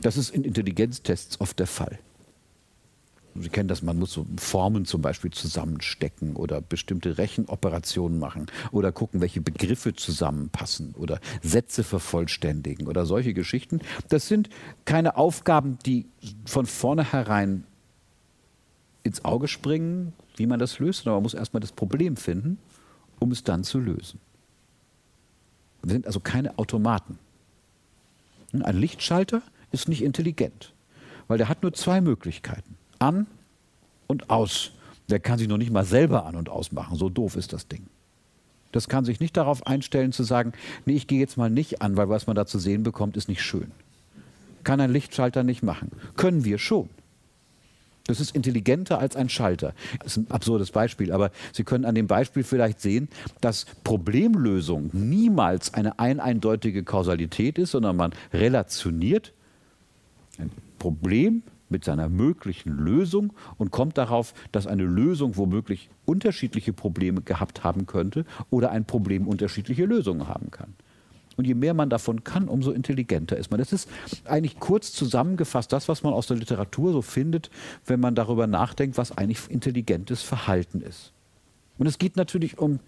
Das 0.01 0.17
ist 0.17 0.31
in 0.31 0.45
Intelligenztests 0.45 1.41
oft 1.41 1.59
der 1.59 1.67
Fall. 1.67 1.99
Sie 3.37 3.49
kennen 3.49 3.69
das, 3.69 3.83
man 3.83 3.99
muss 3.99 4.13
so 4.13 4.27
Formen 4.39 4.85
zum 4.85 5.03
Beispiel 5.03 5.31
zusammenstecken 5.31 6.35
oder 6.35 6.61
bestimmte 6.61 7.17
Rechenoperationen 7.17 8.19
machen 8.19 8.47
oder 8.73 8.91
gucken, 8.91 9.21
welche 9.21 9.41
Begriffe 9.41 9.95
zusammenpassen 9.95 10.95
oder 10.97 11.21
Sätze 11.41 11.85
vervollständigen 11.85 12.89
oder 12.89 13.07
solche 13.07 13.33
Geschichten. 13.33 13.81
Das 14.09 14.27
sind 14.27 14.51
keine 14.85 15.17
Aufgaben, 15.17 15.79
die 15.87 16.07
von 16.45 16.67
vornherein 16.67 17.65
ins 19.05 19.25
Auge 19.25 19.47
springen, 19.49 20.13
wie 20.37 20.47
man 20.47 20.59
das 20.59 20.79
löst, 20.81 21.05
sondern 21.05 21.17
man 21.17 21.23
muss 21.23 21.35
erstmal 21.35 21.61
das 21.61 21.73
Problem 21.73 22.17
finden, 22.17 22.59
um 23.21 23.31
es 23.31 23.45
dann 23.45 23.63
zu 23.63 23.79
lösen. 23.79 24.19
Wir 25.83 25.93
sind 25.93 26.07
also 26.07 26.21
keine 26.21 26.59
Automaten. 26.59 27.19
Ein 28.53 28.77
Lichtschalter 28.77 29.43
ist 29.71 29.89
nicht 29.89 30.03
intelligent, 30.03 30.75
weil 31.29 31.39
der 31.39 31.49
hat 31.49 31.63
nur 31.63 31.73
zwei 31.73 32.01
Möglichkeiten 32.01 32.77
an 33.01 33.27
und 34.07 34.31
aus. 34.31 34.71
Der 35.09 35.19
kann 35.19 35.39
sich 35.39 35.49
noch 35.49 35.59
nicht 35.59 35.73
mal 35.73 35.85
selber 35.85 36.25
an 36.27 36.37
und 36.37 36.49
ausmachen. 36.49 36.97
So 36.97 37.09
doof 37.09 37.35
ist 37.35 37.53
das 37.53 37.67
Ding. 37.67 37.87
Das 38.73 38.89
kann 38.89 39.05
sich 39.05 39.19
nicht 39.19 39.37
darauf 39.37 39.67
einstellen 39.67 40.13
zu 40.13 40.23
sagen, 40.23 40.53
nee, 40.87 40.95
ich 40.95 41.09
gehe 41.09 41.19
jetzt 41.19 41.37
mal 41.37 41.51
nicht 41.51 41.83
an, 41.83 41.97
weil 41.97 42.09
was 42.09 42.27
man 42.27 42.37
da 42.37 42.47
zu 42.47 42.59
sehen 42.59 42.85
bekommt, 42.85 43.17
ist 43.17 43.29
nicht 43.29 43.43
schön. 43.43 43.73
Kann 44.63 44.81
ein 44.81 44.93
Lichtschalter 44.93 45.43
nicht 45.43 45.63
machen. 45.63 45.91
Können 46.17 46.45
wir 46.45 46.59
schon. 46.59 46.89
Das 48.07 48.21
ist 48.21 48.35
intelligenter 48.35 48.99
als 48.99 49.15
ein 49.15 49.29
Schalter. 49.29 49.73
Das 50.01 50.17
ist 50.17 50.17
ein 50.17 50.31
absurdes 50.31 50.71
Beispiel, 50.71 51.13
aber 51.13 51.31
Sie 51.53 51.65
können 51.65 51.85
an 51.85 51.95
dem 51.95 52.07
Beispiel 52.07 52.43
vielleicht 52.43 52.81
sehen, 52.81 53.09
dass 53.41 53.67
Problemlösung 53.85 54.91
niemals 54.93 55.75
eine 55.75 55.99
ein 55.99 56.19
eindeutige 56.19 56.83
Kausalität 56.83 57.59
ist, 57.59 57.71
sondern 57.71 57.97
man 57.97 58.13
relationiert 58.33 59.33
ein 60.39 60.51
Problem 60.79 61.43
mit 61.71 61.85
seiner 61.85 62.09
möglichen 62.09 62.77
Lösung 62.77 63.33
und 63.59 63.71
kommt 63.71 63.99
darauf, 63.99 64.35
dass 64.53 64.67
eine 64.67 64.85
Lösung 64.85 65.37
womöglich 65.37 65.91
unterschiedliche 66.05 66.73
Probleme 66.73 67.23
gehabt 67.23 67.65
haben 67.65 67.87
könnte 67.87 68.25
oder 68.51 68.71
ein 68.71 68.85
Problem 68.85 69.27
unterschiedliche 69.27 69.87
Lösungen 69.87 70.29
haben 70.29 70.51
kann. 70.51 70.75
Und 71.37 71.47
je 71.47 71.55
mehr 71.55 71.73
man 71.73 71.89
davon 71.89 72.23
kann, 72.23 72.49
umso 72.49 72.71
intelligenter 72.71 73.37
ist 73.37 73.51
man. 73.51 73.59
Das 73.61 73.73
ist 73.73 73.89
eigentlich 74.27 74.61
kurz 74.61 74.93
zusammengefasst 74.93 75.73
das, 75.73 75.89
was 75.89 76.03
man 76.03 76.13
aus 76.13 76.27
der 76.27 76.37
Literatur 76.37 76.93
so 76.93 77.01
findet, 77.01 77.51
wenn 77.87 77.99
man 77.99 78.15
darüber 78.15 78.47
nachdenkt, 78.47 78.99
was 78.99 79.17
eigentlich 79.17 79.49
intelligentes 79.49 80.23
Verhalten 80.23 80.83
ist. 80.83 81.13
Und 81.79 81.87
es 81.87 81.97
geht 81.97 82.17
natürlich 82.17 82.59
um 82.59 82.79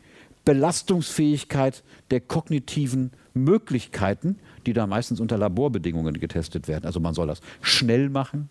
Belastungsfähigkeit 0.45 1.83
der 2.11 2.21
kognitiven 2.21 3.13
Möglichkeiten, 3.33 4.39
die 4.67 4.73
da 4.73 4.87
meistens 4.87 5.21
unter 5.21 5.39
Laborbedingungen 5.39 6.21
getestet 6.21 6.69
werden. 6.69 6.85
Also 6.85 7.01
man 7.01 7.15
soll 7.15 7.29
das 7.29 7.41
schnell 7.63 8.11
machen, 8.11 8.51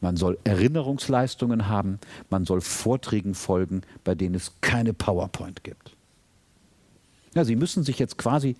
man 0.00 0.16
soll 0.16 0.38
Erinnerungsleistungen 0.44 1.68
haben, 1.68 1.98
man 2.30 2.44
soll 2.44 2.60
Vorträgen 2.60 3.34
folgen, 3.34 3.82
bei 4.04 4.14
denen 4.14 4.34
es 4.34 4.52
keine 4.60 4.92
PowerPoint 4.92 5.64
gibt. 5.64 5.96
Ja, 7.34 7.44
Sie 7.44 7.56
müssen 7.56 7.82
sich 7.82 7.98
jetzt 7.98 8.18
quasi 8.18 8.56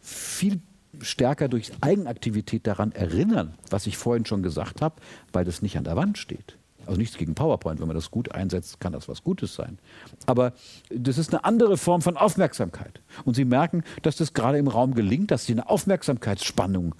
viel 0.00 0.60
stärker 1.00 1.48
durch 1.48 1.72
Eigenaktivität 1.80 2.66
daran 2.66 2.92
erinnern, 2.92 3.54
was 3.70 3.86
ich 3.86 3.96
vorhin 3.96 4.26
schon 4.26 4.42
gesagt 4.42 4.82
habe, 4.82 4.96
weil 5.32 5.44
das 5.44 5.62
nicht 5.62 5.76
an 5.78 5.84
der 5.84 5.96
Wand 5.96 6.18
steht. 6.18 6.56
Also 6.86 6.98
nichts 6.98 7.16
gegen 7.16 7.34
PowerPoint, 7.34 7.80
wenn 7.80 7.86
man 7.86 7.96
das 7.96 8.10
gut 8.10 8.32
einsetzt, 8.32 8.80
kann 8.80 8.92
das 8.92 9.08
was 9.08 9.22
Gutes 9.22 9.54
sein. 9.54 9.78
Aber 10.26 10.52
das 10.90 11.16
ist 11.16 11.32
eine 11.32 11.44
andere 11.44 11.76
Form 11.76 12.02
von 12.02 12.16
Aufmerksamkeit. 12.16 13.00
Und 13.24 13.34
Sie 13.34 13.44
merken, 13.44 13.84
dass 14.02 14.16
das 14.16 14.34
gerade 14.34 14.58
im 14.58 14.68
Raum 14.68 14.94
gelingt, 14.94 15.30
dass 15.30 15.46
Sie 15.46 15.52
eine 15.52 15.68
Aufmerksamkeitsspannung 15.68 16.94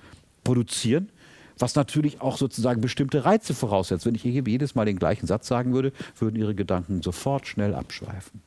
produzieren, 0.44 1.10
was 1.62 1.76
natürlich 1.76 2.20
auch 2.20 2.36
sozusagen 2.36 2.80
bestimmte 2.80 3.24
Reize 3.24 3.54
voraussetzt. 3.54 4.04
Wenn 4.04 4.16
ich 4.16 4.24
jedes 4.24 4.74
Mal 4.74 4.84
den 4.84 4.98
gleichen 4.98 5.26
Satz 5.26 5.46
sagen 5.46 5.72
würde, 5.72 5.92
würden 6.18 6.36
Ihre 6.36 6.54
Gedanken 6.54 7.02
sofort 7.02 7.46
schnell 7.46 7.74
abschweifen. 7.74 8.42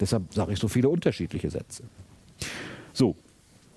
Deshalb 0.00 0.34
sage 0.34 0.52
ich 0.52 0.58
so 0.58 0.68
viele 0.68 0.88
unterschiedliche 0.88 1.48
Sätze. 1.48 1.84
So, 2.92 3.16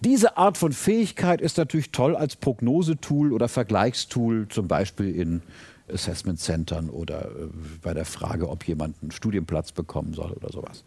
diese 0.02 0.38
Art 0.38 0.58
von 0.58 0.74
Fähigkeit 0.74 1.40
ist 1.40 1.58
natürlich 1.58 1.92
toll 1.92 2.16
als 2.16 2.36
Prognosetool 2.36 3.32
oder 3.32 3.48
Vergleichstool, 3.48 4.48
zum 4.50 4.68
Beispiel 4.68 5.16
in 5.16 5.44
Assessment 5.92 6.40
Centern 6.40 6.90
oder 6.90 7.26
äh, 7.26 7.50
bei 7.84 7.94
der 7.94 8.06
Frage, 8.06 8.50
ob 8.50 8.68
jemand 8.68 8.96
einen 9.02 9.12
Studienplatz 9.12 9.72
bekommen 9.72 10.14
soll 10.14 10.32
oder 10.32 10.52
sowas. 10.52 10.84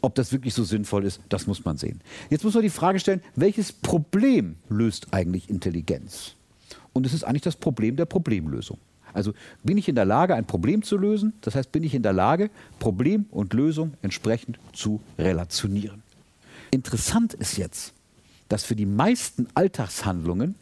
Ob 0.00 0.14
das 0.16 0.32
wirklich 0.32 0.54
so 0.54 0.64
sinnvoll 0.64 1.04
ist, 1.04 1.20
das 1.28 1.46
muss 1.46 1.64
man 1.64 1.76
sehen. 1.76 2.00
Jetzt 2.30 2.42
muss 2.42 2.54
man 2.54 2.62
die 2.62 2.70
Frage 2.70 2.98
stellen, 2.98 3.22
welches 3.36 3.70
Problem 3.70 4.56
löst 4.68 5.12
eigentlich 5.12 5.48
Intelligenz? 5.50 6.34
Und 6.92 7.06
es 7.06 7.14
ist 7.14 7.24
eigentlich 7.24 7.42
das 7.42 7.56
Problem 7.56 7.96
der 7.96 8.06
Problemlösung. 8.06 8.78
Also 9.12 9.32
bin 9.64 9.76
ich 9.78 9.88
in 9.88 9.94
der 9.94 10.04
Lage, 10.04 10.34
ein 10.34 10.46
Problem 10.46 10.82
zu 10.82 10.96
lösen? 10.96 11.32
Das 11.40 11.54
heißt, 11.54 11.72
bin 11.72 11.82
ich 11.82 11.94
in 11.94 12.02
der 12.02 12.12
Lage, 12.12 12.50
Problem 12.78 13.26
und 13.30 13.54
Lösung 13.54 13.94
entsprechend 14.02 14.58
zu 14.72 15.00
relationieren. 15.18 16.02
Interessant 16.70 17.34
ist 17.34 17.56
jetzt, 17.56 17.92
dass 18.48 18.64
für 18.64 18.76
die 18.76 18.86
meisten 18.86 19.48
Alltagshandlungen 19.54 20.54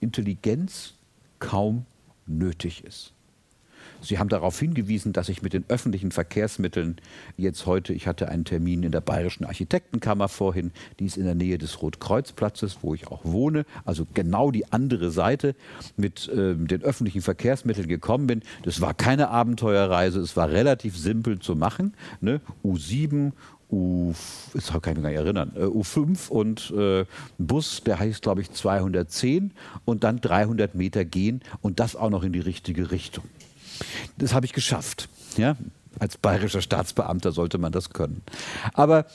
Intelligenz 0.00 0.94
kaum 1.38 1.84
nötig 2.26 2.84
ist. 2.84 3.12
Sie 4.00 4.18
haben 4.18 4.28
darauf 4.28 4.58
hingewiesen, 4.58 5.12
dass 5.12 5.28
ich 5.28 5.42
mit 5.42 5.52
den 5.52 5.64
öffentlichen 5.68 6.10
Verkehrsmitteln 6.10 6.96
jetzt 7.36 7.66
heute, 7.66 7.92
ich 7.92 8.06
hatte 8.06 8.28
einen 8.28 8.44
Termin 8.44 8.82
in 8.82 8.92
der 8.92 9.00
Bayerischen 9.00 9.44
Architektenkammer 9.44 10.28
vorhin, 10.28 10.72
die 10.98 11.06
ist 11.06 11.16
in 11.16 11.24
der 11.24 11.34
Nähe 11.34 11.58
des 11.58 11.82
Rotkreuzplatzes, 11.82 12.78
wo 12.82 12.94
ich 12.94 13.08
auch 13.08 13.24
wohne, 13.24 13.64
also 13.84 14.06
genau 14.14 14.50
die 14.50 14.72
andere 14.72 15.10
Seite, 15.10 15.54
mit 15.96 16.28
äh, 16.28 16.54
den 16.54 16.82
öffentlichen 16.82 17.22
Verkehrsmitteln 17.22 17.88
gekommen 17.88 18.26
bin. 18.26 18.42
Das 18.62 18.80
war 18.80 18.94
keine 18.94 19.28
Abenteuerreise, 19.28 20.20
es 20.20 20.36
war 20.36 20.50
relativ 20.50 20.96
simpel 20.96 21.38
zu 21.38 21.56
machen. 21.56 21.94
Ne? 22.20 22.40
U7, 22.64 23.32
U, 23.70 24.12
das 24.54 24.68
kann 24.68 24.92
ich 24.92 24.96
mich 24.98 25.02
gar 25.02 25.10
nicht 25.10 25.18
erinnern, 25.18 25.52
äh, 25.56 25.64
U5 25.64 26.28
und 26.28 26.70
äh, 26.70 27.04
Bus, 27.38 27.82
der 27.84 27.98
heißt, 27.98 28.22
glaube 28.22 28.40
ich, 28.40 28.52
210 28.52 29.52
und 29.84 30.04
dann 30.04 30.20
300 30.20 30.74
Meter 30.76 31.04
gehen 31.04 31.40
und 31.62 31.80
das 31.80 31.96
auch 31.96 32.10
noch 32.10 32.22
in 32.22 32.32
die 32.32 32.40
richtige 32.40 32.92
Richtung. 32.92 33.24
Das 34.18 34.34
habe 34.34 34.46
ich 34.46 34.52
geschafft. 34.52 35.08
Ja? 35.36 35.56
Als 35.98 36.18
bayerischer 36.18 36.60
Staatsbeamter 36.60 37.32
sollte 37.32 37.58
man 37.58 37.72
das 37.72 37.90
können. 37.90 38.22
Aber 38.74 39.06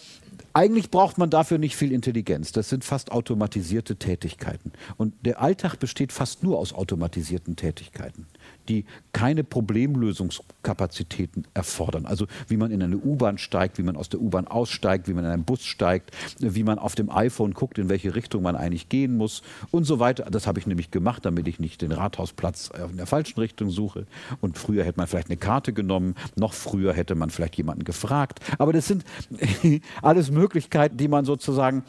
eigentlich 0.53 0.89
braucht 0.89 1.17
man 1.17 1.29
dafür 1.29 1.57
nicht 1.57 1.75
viel 1.75 1.91
Intelligenz. 1.91 2.51
Das 2.51 2.69
sind 2.69 2.83
fast 2.83 3.11
automatisierte 3.11 3.95
Tätigkeiten. 3.95 4.71
Und 4.97 5.13
der 5.25 5.41
Alltag 5.41 5.77
besteht 5.77 6.11
fast 6.11 6.43
nur 6.43 6.57
aus 6.57 6.73
automatisierten 6.73 7.55
Tätigkeiten 7.55 8.27
die 8.69 8.85
keine 9.13 9.43
Problemlösungskapazitäten 9.43 11.45
erfordern. 11.53 12.05
Also 12.05 12.27
wie 12.47 12.57
man 12.57 12.71
in 12.71 12.81
eine 12.81 12.97
U-Bahn 12.97 13.37
steigt, 13.37 13.77
wie 13.77 13.83
man 13.83 13.95
aus 13.95 14.09
der 14.09 14.21
U-Bahn 14.21 14.47
aussteigt, 14.47 15.07
wie 15.07 15.13
man 15.13 15.25
in 15.25 15.31
einen 15.31 15.43
Bus 15.43 15.63
steigt, 15.63 16.11
wie 16.39 16.63
man 16.63 16.79
auf 16.79 16.95
dem 16.95 17.09
iPhone 17.09 17.53
guckt, 17.53 17.77
in 17.77 17.89
welche 17.89 18.15
Richtung 18.15 18.43
man 18.43 18.55
eigentlich 18.55 18.89
gehen 18.89 19.17
muss 19.17 19.41
und 19.71 19.83
so 19.83 19.99
weiter. 19.99 20.25
Das 20.31 20.47
habe 20.47 20.59
ich 20.59 20.67
nämlich 20.67 20.91
gemacht, 20.91 21.25
damit 21.25 21.47
ich 21.47 21.59
nicht 21.59 21.81
den 21.81 21.91
Rathausplatz 21.91 22.71
in 22.89 22.97
der 22.97 23.07
falschen 23.07 23.39
Richtung 23.39 23.69
suche. 23.69 24.05
Und 24.39 24.57
früher 24.57 24.85
hätte 24.85 24.99
man 24.99 25.07
vielleicht 25.07 25.29
eine 25.29 25.37
Karte 25.37 25.73
genommen, 25.73 26.15
noch 26.35 26.53
früher 26.53 26.93
hätte 26.93 27.15
man 27.15 27.29
vielleicht 27.29 27.55
jemanden 27.55 27.83
gefragt. 27.83 28.39
Aber 28.57 28.71
das 28.71 28.87
sind 28.87 29.03
alles 30.01 30.31
Möglichkeiten, 30.41 30.97
die 30.97 31.07
man 31.07 31.25
sozusagen 31.25 31.83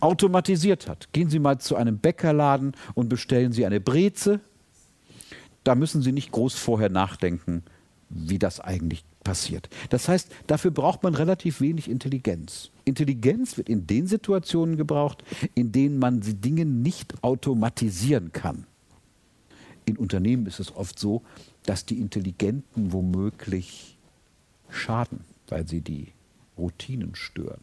automatisiert 0.00 0.88
hat. 0.88 1.08
Gehen 1.12 1.30
Sie 1.30 1.38
mal 1.38 1.58
zu 1.58 1.74
einem 1.74 1.98
Bäckerladen 1.98 2.72
und 2.94 3.08
bestellen 3.08 3.52
Sie 3.52 3.66
eine 3.66 3.80
Breze 3.80 4.40
da 5.68 5.74
müssen 5.74 6.00
Sie 6.00 6.12
nicht 6.12 6.32
groß 6.32 6.54
vorher 6.54 6.88
nachdenken, 6.88 7.62
wie 8.08 8.38
das 8.38 8.58
eigentlich 8.58 9.04
passiert. 9.22 9.68
Das 9.90 10.08
heißt, 10.08 10.30
dafür 10.46 10.70
braucht 10.70 11.02
man 11.02 11.14
relativ 11.14 11.60
wenig 11.60 11.90
Intelligenz. 11.90 12.70
Intelligenz 12.86 13.58
wird 13.58 13.68
in 13.68 13.86
den 13.86 14.06
Situationen 14.06 14.78
gebraucht, 14.78 15.22
in 15.54 15.70
denen 15.70 15.98
man 15.98 16.20
die 16.20 16.32
Dinge 16.32 16.64
nicht 16.64 17.22
automatisieren 17.22 18.32
kann. 18.32 18.66
In 19.84 19.98
Unternehmen 19.98 20.46
ist 20.46 20.58
es 20.58 20.74
oft 20.74 20.98
so, 20.98 21.22
dass 21.66 21.84
die 21.84 21.98
Intelligenten 21.98 22.94
womöglich 22.94 23.98
schaden, 24.70 25.20
weil 25.48 25.68
sie 25.68 25.82
die 25.82 26.12
Routinen 26.56 27.14
stören. 27.14 27.60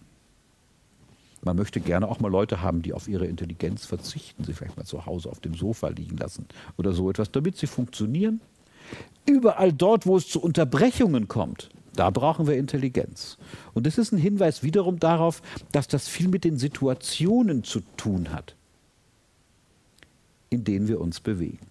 Man 1.46 1.56
möchte 1.58 1.80
gerne 1.80 2.08
auch 2.08 2.20
mal 2.20 2.32
Leute 2.32 2.62
haben, 2.62 2.82
die 2.82 2.92
auf 2.92 3.08
ihre 3.08 3.28
Intelligenz 3.28 3.86
verzichten, 3.86 4.44
sie 4.44 4.54
vielleicht 4.54 4.78
mal 4.78 4.84
zu 4.84 5.06
Hause 5.06 5.30
auf 5.30 5.40
dem 5.40 5.54
Sofa 5.54 5.90
liegen 5.90 6.18
lassen 6.18 6.48
oder 6.76 6.92
so 6.92 7.08
etwas, 7.10 7.32
damit 7.32 7.56
sie 7.56 7.68
funktionieren. 7.68 8.42
Überall 9.28 9.72
dort, 9.72 10.08
wo 10.08 10.18
es 10.18 10.28
zu 10.28 10.42
Unterbrechungen 10.42 11.28
kommt, 11.28 11.70
da 11.96 12.10
brauchen 12.10 12.48
wir 12.48 12.58
Intelligenz. 12.58 13.38
Und 13.76 13.86
das 13.86 14.00
ist 14.00 14.12
ein 14.12 14.18
Hinweis 14.18 14.64
wiederum 14.64 15.00
darauf, 15.00 15.44
dass 15.72 15.88
das 15.88 16.08
viel 16.08 16.28
mit 16.30 16.44
den 16.44 16.58
Situationen 16.58 17.64
zu 17.64 17.82
tun 17.96 18.32
hat, 18.32 18.56
in 20.50 20.64
denen 20.64 20.88
wir 20.88 21.00
uns 21.00 21.20
bewegen. 21.20 21.68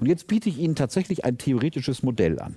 Und 0.00 0.06
jetzt 0.08 0.26
biete 0.26 0.48
ich 0.48 0.58
Ihnen 0.58 0.74
tatsächlich 0.74 1.24
ein 1.24 1.38
theoretisches 1.38 2.02
Modell 2.02 2.40
an, 2.40 2.56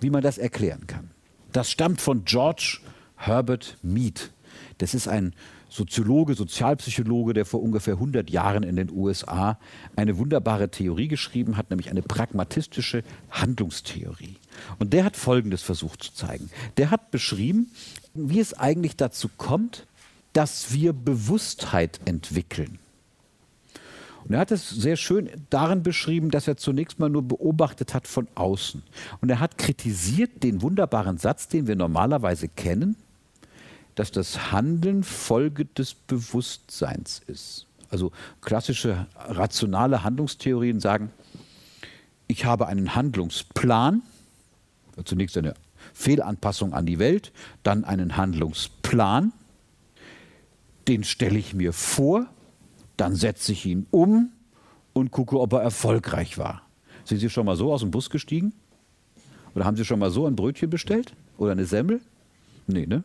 wie 0.00 0.10
man 0.10 0.22
das 0.22 0.38
erklären 0.38 0.88
kann. 0.88 1.10
Das 1.52 1.70
stammt 1.70 2.00
von 2.00 2.24
George 2.24 2.80
Herbert 3.14 3.78
Mead. 3.82 4.33
Das 4.78 4.94
ist 4.94 5.08
ein 5.08 5.34
Soziologe, 5.68 6.34
Sozialpsychologe, 6.34 7.34
der 7.34 7.44
vor 7.44 7.62
ungefähr 7.62 7.94
100 7.94 8.30
Jahren 8.30 8.62
in 8.62 8.76
den 8.76 8.90
USA 8.90 9.58
eine 9.96 10.18
wunderbare 10.18 10.70
Theorie 10.70 11.08
geschrieben 11.08 11.56
hat, 11.56 11.70
nämlich 11.70 11.90
eine 11.90 12.02
pragmatistische 12.02 13.02
Handlungstheorie. 13.30 14.36
Und 14.78 14.92
der 14.92 15.04
hat 15.04 15.16
Folgendes 15.16 15.62
versucht 15.62 16.02
zu 16.02 16.14
zeigen. 16.14 16.50
Der 16.76 16.90
hat 16.90 17.10
beschrieben, 17.10 17.72
wie 18.14 18.40
es 18.40 18.54
eigentlich 18.54 18.96
dazu 18.96 19.28
kommt, 19.36 19.86
dass 20.32 20.72
wir 20.72 20.92
Bewusstheit 20.92 22.00
entwickeln. 22.04 22.78
Und 24.24 24.34
er 24.34 24.40
hat 24.40 24.52
es 24.52 24.70
sehr 24.70 24.96
schön 24.96 25.30
darin 25.50 25.82
beschrieben, 25.82 26.30
dass 26.30 26.48
er 26.48 26.56
zunächst 26.56 26.98
mal 26.98 27.10
nur 27.10 27.22
beobachtet 27.22 27.92
hat 27.92 28.06
von 28.06 28.26
außen. 28.34 28.82
Und 29.20 29.28
er 29.28 29.40
hat 29.40 29.58
kritisiert 29.58 30.42
den 30.42 30.62
wunderbaren 30.62 31.18
Satz, 31.18 31.48
den 31.48 31.66
wir 31.66 31.76
normalerweise 31.76 32.48
kennen, 32.48 32.96
dass 33.94 34.10
das 34.10 34.52
Handeln 34.52 35.02
Folge 35.02 35.64
des 35.64 35.94
Bewusstseins 35.94 37.22
ist. 37.26 37.66
Also 37.90 38.10
klassische 38.40 39.06
rationale 39.16 40.02
Handlungstheorien 40.02 40.80
sagen, 40.80 41.10
ich 42.26 42.44
habe 42.44 42.66
einen 42.66 42.94
Handlungsplan, 42.94 44.02
zunächst 45.04 45.36
eine 45.36 45.54
Fehlanpassung 45.92 46.72
an 46.72 46.86
die 46.86 46.98
Welt, 46.98 47.32
dann 47.62 47.84
einen 47.84 48.16
Handlungsplan, 48.16 49.32
den 50.88 51.04
stelle 51.04 51.38
ich 51.38 51.54
mir 51.54 51.72
vor, 51.72 52.26
dann 52.96 53.14
setze 53.14 53.52
ich 53.52 53.66
ihn 53.66 53.86
um 53.90 54.32
und 54.92 55.10
gucke, 55.10 55.38
ob 55.38 55.52
er 55.52 55.62
erfolgreich 55.62 56.38
war. 56.38 56.62
Sind 57.04 57.18
Sie 57.18 57.30
schon 57.30 57.46
mal 57.46 57.56
so 57.56 57.72
aus 57.72 57.80
dem 57.80 57.90
Bus 57.90 58.10
gestiegen? 58.10 58.54
Oder 59.54 59.64
haben 59.64 59.76
Sie 59.76 59.84
schon 59.84 59.98
mal 59.98 60.10
so 60.10 60.26
ein 60.26 60.36
Brötchen 60.36 60.70
bestellt? 60.70 61.14
Oder 61.38 61.52
eine 61.52 61.64
Semmel? 61.64 62.00
Nee, 62.66 62.86
ne? 62.86 63.02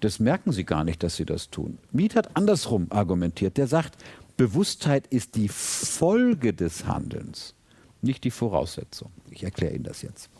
Das 0.00 0.18
merken 0.18 0.52
sie 0.52 0.64
gar 0.64 0.84
nicht, 0.84 1.02
dass 1.02 1.16
sie 1.16 1.26
das 1.26 1.50
tun. 1.50 1.78
Miet 1.92 2.16
hat 2.16 2.36
andersrum 2.36 2.86
argumentiert. 2.90 3.56
Der 3.56 3.66
sagt, 3.66 3.96
Bewusstheit 4.36 5.06
ist 5.08 5.34
die 5.34 5.48
Folge 5.48 6.54
des 6.54 6.86
Handelns, 6.86 7.54
nicht 8.00 8.24
die 8.24 8.30
Voraussetzung. 8.30 9.10
Ich 9.30 9.42
erkläre 9.42 9.74
Ihnen 9.74 9.84
das 9.84 10.00
jetzt. 10.00 10.30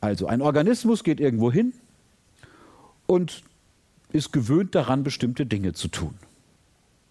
Also 0.00 0.26
ein 0.26 0.42
Organismus 0.42 1.04
geht 1.04 1.20
irgendwo 1.20 1.52
hin 1.52 1.72
und 3.06 3.42
ist 4.10 4.32
gewöhnt 4.32 4.74
daran, 4.74 5.04
bestimmte 5.04 5.46
Dinge 5.46 5.72
zu 5.72 5.88
tun. 5.88 6.14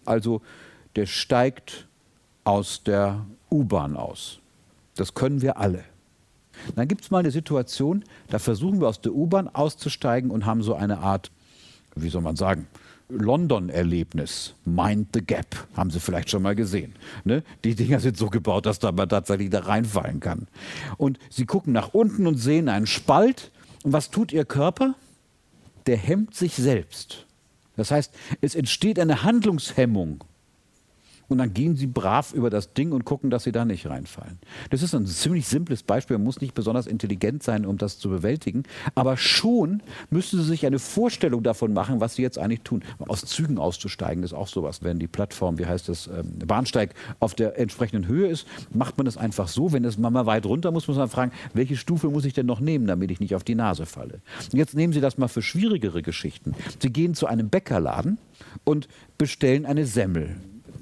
Also 0.04 0.42
der 0.96 1.06
steigt 1.06 1.86
aus 2.44 2.82
der 2.82 3.26
U-Bahn 3.50 3.96
aus. 3.96 4.40
Das 4.96 5.14
können 5.14 5.42
wir 5.42 5.58
alle. 5.58 5.84
Dann 6.74 6.88
gibt 6.88 7.02
es 7.02 7.10
mal 7.10 7.18
eine 7.18 7.30
Situation, 7.30 8.04
da 8.28 8.38
versuchen 8.38 8.80
wir 8.80 8.88
aus 8.88 9.00
der 9.00 9.14
U-Bahn 9.14 9.48
auszusteigen 9.48 10.30
und 10.30 10.44
haben 10.44 10.62
so 10.62 10.74
eine 10.74 10.98
Art, 10.98 11.30
wie 11.94 12.08
soll 12.08 12.22
man 12.22 12.36
sagen, 12.36 12.66
London-Erlebnis. 13.08 14.54
Mind 14.64 15.08
the 15.14 15.24
Gap. 15.24 15.66
Haben 15.74 15.90
Sie 15.90 16.00
vielleicht 16.00 16.30
schon 16.30 16.42
mal 16.42 16.54
gesehen. 16.54 16.94
Ne? 17.24 17.42
Die 17.64 17.74
Dinger 17.74 18.00
sind 18.00 18.16
so 18.16 18.28
gebaut, 18.28 18.66
dass 18.66 18.78
da 18.78 18.92
man 18.92 19.08
tatsächlich 19.08 19.50
da 19.50 19.60
reinfallen 19.60 20.20
kann. 20.20 20.46
Und 20.96 21.18
Sie 21.30 21.46
gucken 21.46 21.72
nach 21.72 21.94
unten 21.94 22.26
und 22.26 22.36
sehen 22.36 22.68
einen 22.68 22.86
Spalt. 22.86 23.50
Und 23.82 23.92
was 23.92 24.10
tut 24.10 24.32
Ihr 24.32 24.44
Körper? 24.44 24.94
Der 25.86 25.96
hemmt 25.96 26.34
sich 26.34 26.54
selbst. 26.54 27.26
Das 27.76 27.90
heißt, 27.90 28.12
es 28.40 28.54
entsteht 28.54 28.98
eine 28.98 29.22
Handlungshemmung 29.22 30.24
und 31.28 31.38
dann 31.38 31.52
gehen 31.52 31.76
sie 31.76 31.86
brav 31.86 32.32
über 32.32 32.50
das 32.50 32.72
Ding 32.72 32.92
und 32.92 33.04
gucken, 33.04 33.30
dass 33.30 33.44
sie 33.44 33.52
da 33.52 33.64
nicht 33.64 33.86
reinfallen. 33.86 34.38
Das 34.70 34.82
ist 34.82 34.94
ein 34.94 35.06
ziemlich 35.06 35.46
simples 35.46 35.82
Beispiel, 35.82 36.16
man 36.16 36.24
muss 36.24 36.40
nicht 36.40 36.54
besonders 36.54 36.86
intelligent 36.86 37.42
sein, 37.42 37.66
um 37.66 37.78
das 37.78 37.98
zu 37.98 38.08
bewältigen, 38.08 38.64
aber 38.94 39.16
schon 39.16 39.82
müssen 40.10 40.40
sie 40.40 40.46
sich 40.46 40.66
eine 40.66 40.78
Vorstellung 40.78 41.42
davon 41.42 41.72
machen, 41.72 42.00
was 42.00 42.14
sie 42.14 42.22
jetzt 42.22 42.38
eigentlich 42.38 42.62
tun. 42.62 42.82
Aus 42.98 43.22
Zügen 43.22 43.58
auszusteigen 43.58 44.24
ist 44.24 44.32
auch 44.32 44.48
sowas. 44.48 44.82
Wenn 44.82 44.98
die 44.98 45.06
Plattform, 45.06 45.58
wie 45.58 45.66
heißt 45.66 45.88
das, 45.88 46.06
ähm, 46.06 46.38
Bahnsteig 46.46 46.94
auf 47.20 47.34
der 47.34 47.58
entsprechenden 47.58 48.06
Höhe 48.06 48.28
ist, 48.28 48.46
macht 48.72 48.96
man 48.96 49.04
das 49.04 49.16
einfach 49.16 49.48
so. 49.48 49.72
Wenn 49.72 49.84
es 49.84 49.98
mal 49.98 50.26
weit 50.26 50.46
runter 50.46 50.70
muss, 50.70 50.88
muss 50.88 50.96
man 50.96 51.08
fragen, 51.08 51.32
welche 51.54 51.76
Stufe 51.76 52.08
muss 52.08 52.24
ich 52.24 52.32
denn 52.32 52.46
noch 52.46 52.60
nehmen, 52.60 52.86
damit 52.86 53.10
ich 53.10 53.20
nicht 53.20 53.34
auf 53.34 53.44
die 53.44 53.54
Nase 53.54 53.86
falle. 53.86 54.20
Und 54.52 54.58
jetzt 54.58 54.74
nehmen 54.74 54.92
Sie 54.92 55.00
das 55.00 55.18
mal 55.18 55.28
für 55.28 55.42
schwierigere 55.42 56.02
Geschichten. 56.02 56.54
Sie 56.80 56.90
gehen 56.90 57.14
zu 57.14 57.26
einem 57.26 57.48
Bäckerladen 57.48 58.18
und 58.64 58.88
bestellen 59.18 59.66
eine 59.66 59.84
Semmel 59.86 60.36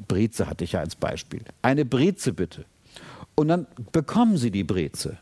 Breze 0.09 0.47
hatte 0.47 0.65
ich 0.65 0.73
ja 0.73 0.81
als 0.81 0.97
Beispiel. 0.97 1.43
Eine 1.63 1.85
Breze 1.85 2.33
bitte. 2.33 2.65
Und 3.35 3.49
dann 3.49 3.67
bekommen 3.93 4.37
Sie 4.39 4.51
die 4.51 4.65
Breze. 4.65 5.19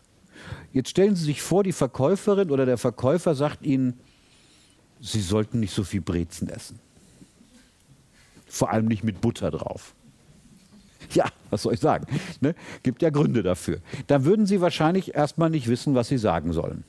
Jetzt 0.72 0.90
stellen 0.90 1.16
Sie 1.16 1.24
sich 1.24 1.42
vor, 1.42 1.64
die 1.64 1.72
Verkäuferin 1.72 2.50
oder 2.50 2.66
der 2.66 2.78
Verkäufer 2.78 3.34
sagt 3.34 3.64
Ihnen, 3.64 4.00
Sie 5.00 5.20
sollten 5.20 5.60
nicht 5.60 5.74
so 5.74 5.84
viel 5.84 6.00
Brezen 6.00 6.48
essen. 6.48 6.78
Vor 8.46 8.70
allem 8.70 8.86
nicht 8.86 9.04
mit 9.04 9.20
Butter 9.20 9.50
drauf. 9.50 9.94
Ja, 11.12 11.26
was 11.50 11.62
soll 11.62 11.74
ich 11.74 11.80
sagen? 11.80 12.06
Ne? 12.40 12.54
Gibt 12.82 13.02
ja 13.02 13.10
Gründe 13.10 13.42
dafür. 13.42 13.80
Da 14.06 14.24
würden 14.24 14.46
Sie 14.46 14.60
wahrscheinlich 14.60 15.14
erstmal 15.14 15.50
nicht 15.50 15.68
wissen, 15.68 15.94
was 15.94 16.08
Sie 16.08 16.18
sagen 16.18 16.52
sollen. 16.52 16.84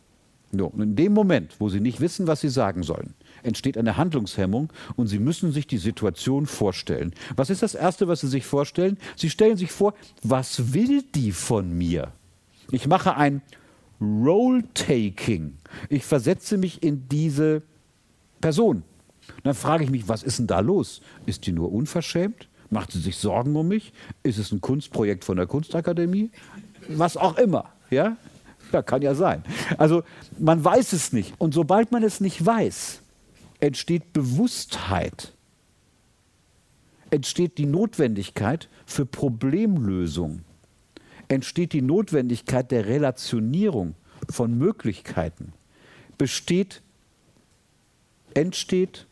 So, 0.51 0.71
in 0.77 0.95
dem 0.95 1.13
Moment, 1.13 1.55
wo 1.59 1.69
Sie 1.69 1.79
nicht 1.79 1.99
wissen, 1.99 2.27
was 2.27 2.41
Sie 2.41 2.49
sagen 2.49 2.83
sollen, 2.83 3.13
entsteht 3.45 3.77
eine 3.77 3.97
Handlungshemmung 3.97 4.71
und 4.95 5.07
Sie 5.07 5.19
müssen 5.19 5.51
sich 5.51 5.67
die 5.67 5.77
Situation 5.77 6.45
vorstellen. 6.45 7.13
Was 7.35 7.49
ist 7.49 7.61
das 7.63 7.75
Erste, 7.75 8.07
was 8.07 8.21
Sie 8.21 8.27
sich 8.27 8.45
vorstellen? 8.45 8.97
Sie 9.15 9.29
stellen 9.29 9.57
sich 9.57 9.71
vor, 9.71 9.93
was 10.23 10.73
will 10.73 11.03
die 11.13 11.31
von 11.31 11.77
mir? 11.77 12.11
Ich 12.71 12.87
mache 12.87 13.15
ein 13.15 13.41
Role-Taking. 14.01 15.57
Ich 15.89 16.03
versetze 16.03 16.57
mich 16.57 16.83
in 16.83 17.07
diese 17.09 17.61
Person. 18.41 18.83
dann 19.43 19.55
frage 19.55 19.83
ich 19.83 19.89
mich, 19.89 20.07
was 20.07 20.23
ist 20.23 20.39
denn 20.39 20.47
da 20.47 20.59
los? 20.59 21.01
Ist 21.25 21.47
die 21.47 21.51
nur 21.51 21.71
unverschämt? 21.71 22.47
Macht 22.69 22.91
sie 22.91 22.99
sich 22.99 23.17
Sorgen 23.17 23.55
um 23.55 23.67
mich? 23.67 23.93
Ist 24.23 24.37
es 24.37 24.51
ein 24.51 24.61
Kunstprojekt 24.61 25.23
von 25.23 25.37
der 25.37 25.47
Kunstakademie? 25.47 26.31
Was 26.89 27.17
auch 27.17 27.37
immer. 27.37 27.71
Ja? 27.89 28.17
Ja, 28.71 28.81
kann 28.81 29.01
ja 29.01 29.15
sein. 29.15 29.43
Also 29.77 30.03
man 30.37 30.63
weiß 30.63 30.93
es 30.93 31.13
nicht. 31.13 31.33
Und 31.37 31.53
sobald 31.53 31.91
man 31.91 32.03
es 32.03 32.19
nicht 32.19 32.45
weiß, 32.45 33.01
entsteht 33.65 34.13
Bewusstheit, 34.13 35.33
entsteht 37.09 37.57
die 37.57 37.65
Notwendigkeit 37.65 38.69
für 38.85 39.07
Problemlösung, 39.07 40.43
entsteht 41.29 41.73
die 41.73 41.81
Notwendigkeit 41.81 42.69
der 42.69 42.85
Relationierung 42.85 43.95
von 44.29 44.55
Möglichkeiten, 44.55 45.53
besteht, 46.19 46.83
entsteht 48.35 49.07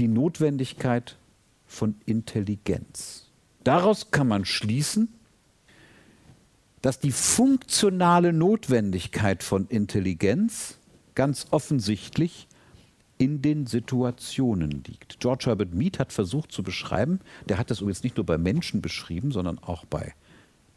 die 0.00 0.08
Notwendigkeit 0.08 1.16
von 1.64 1.94
Intelligenz. 2.06 3.30
Daraus 3.62 4.10
kann 4.10 4.26
man 4.26 4.44
schließen, 4.44 5.14
dass 6.82 6.98
die 6.98 7.12
funktionale 7.12 8.32
Notwendigkeit 8.32 9.44
von 9.44 9.68
Intelligenz 9.68 10.78
ganz 11.14 11.46
offensichtlich 11.52 12.48
in 13.24 13.40
den 13.40 13.64
Situationen 13.64 14.84
liegt. 14.86 15.18
George 15.18 15.44
Herbert 15.46 15.72
Mead 15.72 15.98
hat 15.98 16.12
versucht 16.12 16.52
zu 16.52 16.62
beschreiben, 16.62 17.20
der 17.48 17.56
hat 17.56 17.70
das 17.70 17.80
übrigens 17.80 18.02
nicht 18.02 18.18
nur 18.18 18.26
bei 18.26 18.36
Menschen 18.36 18.82
beschrieben, 18.82 19.32
sondern 19.32 19.58
auch 19.58 19.86
bei 19.86 20.12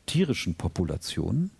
tierischen 0.05 0.55
Populationen, 0.55 1.51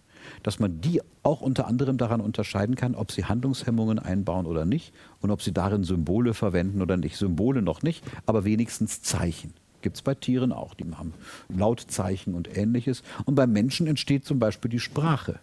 dass 0.43 0.60
man 0.60 0.80
die 0.80 1.02
auch 1.23 1.41
unter 1.41 1.67
anderem 1.67 1.97
daran 1.97 2.21
unterscheiden 2.21 2.76
kann, 2.76 2.95
ob 2.95 3.12
sie 3.12 3.26
Handlungshemmungen 3.26 4.00
einbauen 4.00 4.45
oder 4.45 4.63
nicht 4.63 4.93
und 5.19 5.30
ob 5.30 5.41
sie 5.41 5.52
darin 5.52 5.84
Symbole 5.84 6.34
verwenden 6.34 6.82
oder 6.82 6.95
nicht. 6.95 7.17
Symbole 7.17 7.62
noch 7.62 7.82
nicht, 7.82 8.06
aber 8.26 8.45
wenigstens 8.45 9.02
Zeichen. 9.02 9.54
Gibt 9.82 9.97
es 9.97 10.02
bei 10.02 10.15
Tieren 10.15 10.54
auch. 10.54 10.73
Die 10.73 10.86
haben 10.86 11.13
Lautzeichen 11.50 12.34
und 12.34 12.56
ähnliches. 12.58 13.04
Und 13.26 13.36
beim 13.36 13.52
Menschen 13.52 13.88
entsteht 13.88 14.23
zum 14.23 14.39
Beispiel 14.39 14.71
die 14.71 14.80
Sprache. 14.80 15.41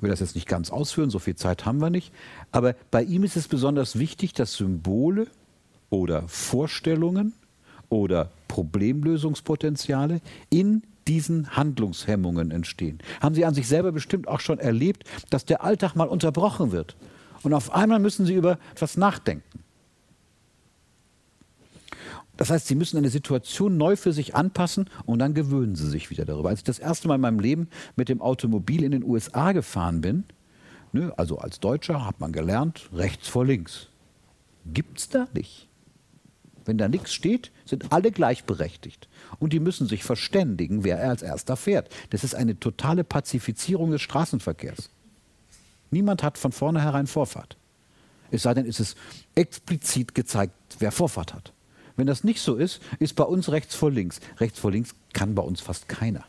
Ich 0.00 0.02
will 0.02 0.08
das 0.08 0.20
jetzt 0.20 0.34
nicht 0.34 0.48
ganz 0.48 0.70
ausführen, 0.70 1.10
so 1.10 1.18
viel 1.18 1.36
Zeit 1.36 1.66
haben 1.66 1.78
wir 1.82 1.90
nicht. 1.90 2.10
Aber 2.52 2.74
bei 2.90 3.02
ihm 3.02 3.22
ist 3.22 3.36
es 3.36 3.48
besonders 3.48 3.98
wichtig, 3.98 4.32
dass 4.32 4.54
Symbole 4.54 5.26
oder 5.90 6.26
Vorstellungen 6.26 7.34
oder 7.90 8.30
Problemlösungspotenziale 8.48 10.22
in 10.48 10.84
diesen 11.06 11.54
Handlungshemmungen 11.54 12.50
entstehen. 12.50 13.00
Haben 13.20 13.34
Sie 13.34 13.44
an 13.44 13.52
sich 13.52 13.68
selber 13.68 13.92
bestimmt 13.92 14.26
auch 14.26 14.40
schon 14.40 14.58
erlebt, 14.58 15.04
dass 15.28 15.44
der 15.44 15.62
Alltag 15.62 15.94
mal 15.96 16.08
unterbrochen 16.08 16.72
wird 16.72 16.96
und 17.42 17.52
auf 17.52 17.74
einmal 17.74 17.98
müssen 17.98 18.24
Sie 18.24 18.34
über 18.34 18.58
etwas 18.72 18.96
nachdenken. 18.96 19.64
Das 22.40 22.48
heißt, 22.48 22.68
sie 22.68 22.74
müssen 22.74 22.96
eine 22.96 23.10
Situation 23.10 23.76
neu 23.76 23.96
für 23.96 24.14
sich 24.14 24.34
anpassen 24.34 24.88
und 25.04 25.18
dann 25.18 25.34
gewöhnen 25.34 25.74
sie 25.76 25.90
sich 25.90 26.08
wieder 26.08 26.24
darüber. 26.24 26.48
Als 26.48 26.60
ich 26.60 26.64
das 26.64 26.78
erste 26.78 27.06
Mal 27.06 27.16
in 27.16 27.20
meinem 27.20 27.38
Leben 27.38 27.68
mit 27.96 28.08
dem 28.08 28.22
Automobil 28.22 28.82
in 28.82 28.92
den 28.92 29.04
USA 29.04 29.52
gefahren 29.52 30.00
bin, 30.00 30.24
ne, 30.92 31.12
also 31.18 31.36
als 31.36 31.60
Deutscher 31.60 32.06
hat 32.06 32.18
man 32.18 32.32
gelernt, 32.32 32.88
rechts 32.94 33.28
vor 33.28 33.44
links. 33.44 33.88
Gibt 34.64 35.00
es 35.00 35.10
da 35.10 35.28
nicht. 35.34 35.68
Wenn 36.64 36.78
da 36.78 36.88
nichts 36.88 37.12
steht, 37.12 37.50
sind 37.66 37.92
alle 37.92 38.10
gleichberechtigt. 38.10 39.10
Und 39.38 39.52
die 39.52 39.60
müssen 39.60 39.86
sich 39.86 40.02
verständigen, 40.02 40.82
wer 40.82 40.98
er 40.98 41.10
als 41.10 41.20
erster 41.20 41.58
fährt. 41.58 41.90
Das 42.08 42.24
ist 42.24 42.34
eine 42.34 42.58
totale 42.58 43.04
Pazifizierung 43.04 43.90
des 43.90 44.00
Straßenverkehrs. 44.00 44.88
Niemand 45.90 46.22
hat 46.22 46.38
von 46.38 46.52
vornherein 46.52 47.06
Vorfahrt. 47.06 47.58
Es 48.30 48.44
sei 48.44 48.54
denn, 48.54 48.64
es 48.64 48.80
ist 48.80 48.96
explizit 49.34 50.14
gezeigt, 50.14 50.54
wer 50.78 50.90
Vorfahrt 50.90 51.34
hat. 51.34 51.52
Wenn 52.00 52.06
das 52.06 52.24
nicht 52.24 52.40
so 52.40 52.54
ist, 52.56 52.80
ist 52.98 53.14
bei 53.14 53.24
uns 53.24 53.50
rechts 53.50 53.74
vor 53.74 53.90
links. 53.90 54.20
Rechts 54.38 54.58
vor 54.58 54.70
links 54.70 54.94
kann 55.12 55.34
bei 55.34 55.42
uns 55.42 55.60
fast 55.60 55.86
keiner. 55.86 56.24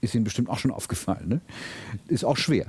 Ist 0.00 0.16
Ihnen 0.16 0.24
bestimmt 0.24 0.50
auch 0.50 0.58
schon 0.58 0.72
aufgefallen. 0.72 1.28
Ne? 1.28 1.40
Ist 2.08 2.24
auch 2.24 2.36
schwer. 2.36 2.66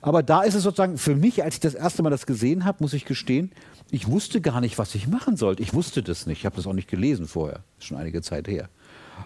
Aber 0.00 0.22
da 0.22 0.42
ist 0.42 0.54
es 0.54 0.62
sozusagen 0.62 0.96
für 0.96 1.16
mich, 1.16 1.42
als 1.42 1.54
ich 1.54 1.60
das 1.60 1.74
erste 1.74 2.04
Mal 2.04 2.10
das 2.10 2.24
gesehen 2.24 2.64
habe, 2.64 2.84
muss 2.84 2.92
ich 2.92 3.04
gestehen, 3.04 3.50
ich 3.90 4.06
wusste 4.06 4.40
gar 4.40 4.60
nicht, 4.60 4.78
was 4.78 4.94
ich 4.94 5.08
machen 5.08 5.36
sollte. 5.36 5.60
Ich 5.60 5.74
wusste 5.74 6.04
das 6.04 6.26
nicht. 6.26 6.38
Ich 6.38 6.46
habe 6.46 6.54
das 6.54 6.68
auch 6.68 6.72
nicht 6.72 6.88
gelesen 6.88 7.26
vorher. 7.26 7.64
Ist 7.80 7.86
schon 7.86 7.98
einige 7.98 8.22
Zeit 8.22 8.46
her. 8.46 8.68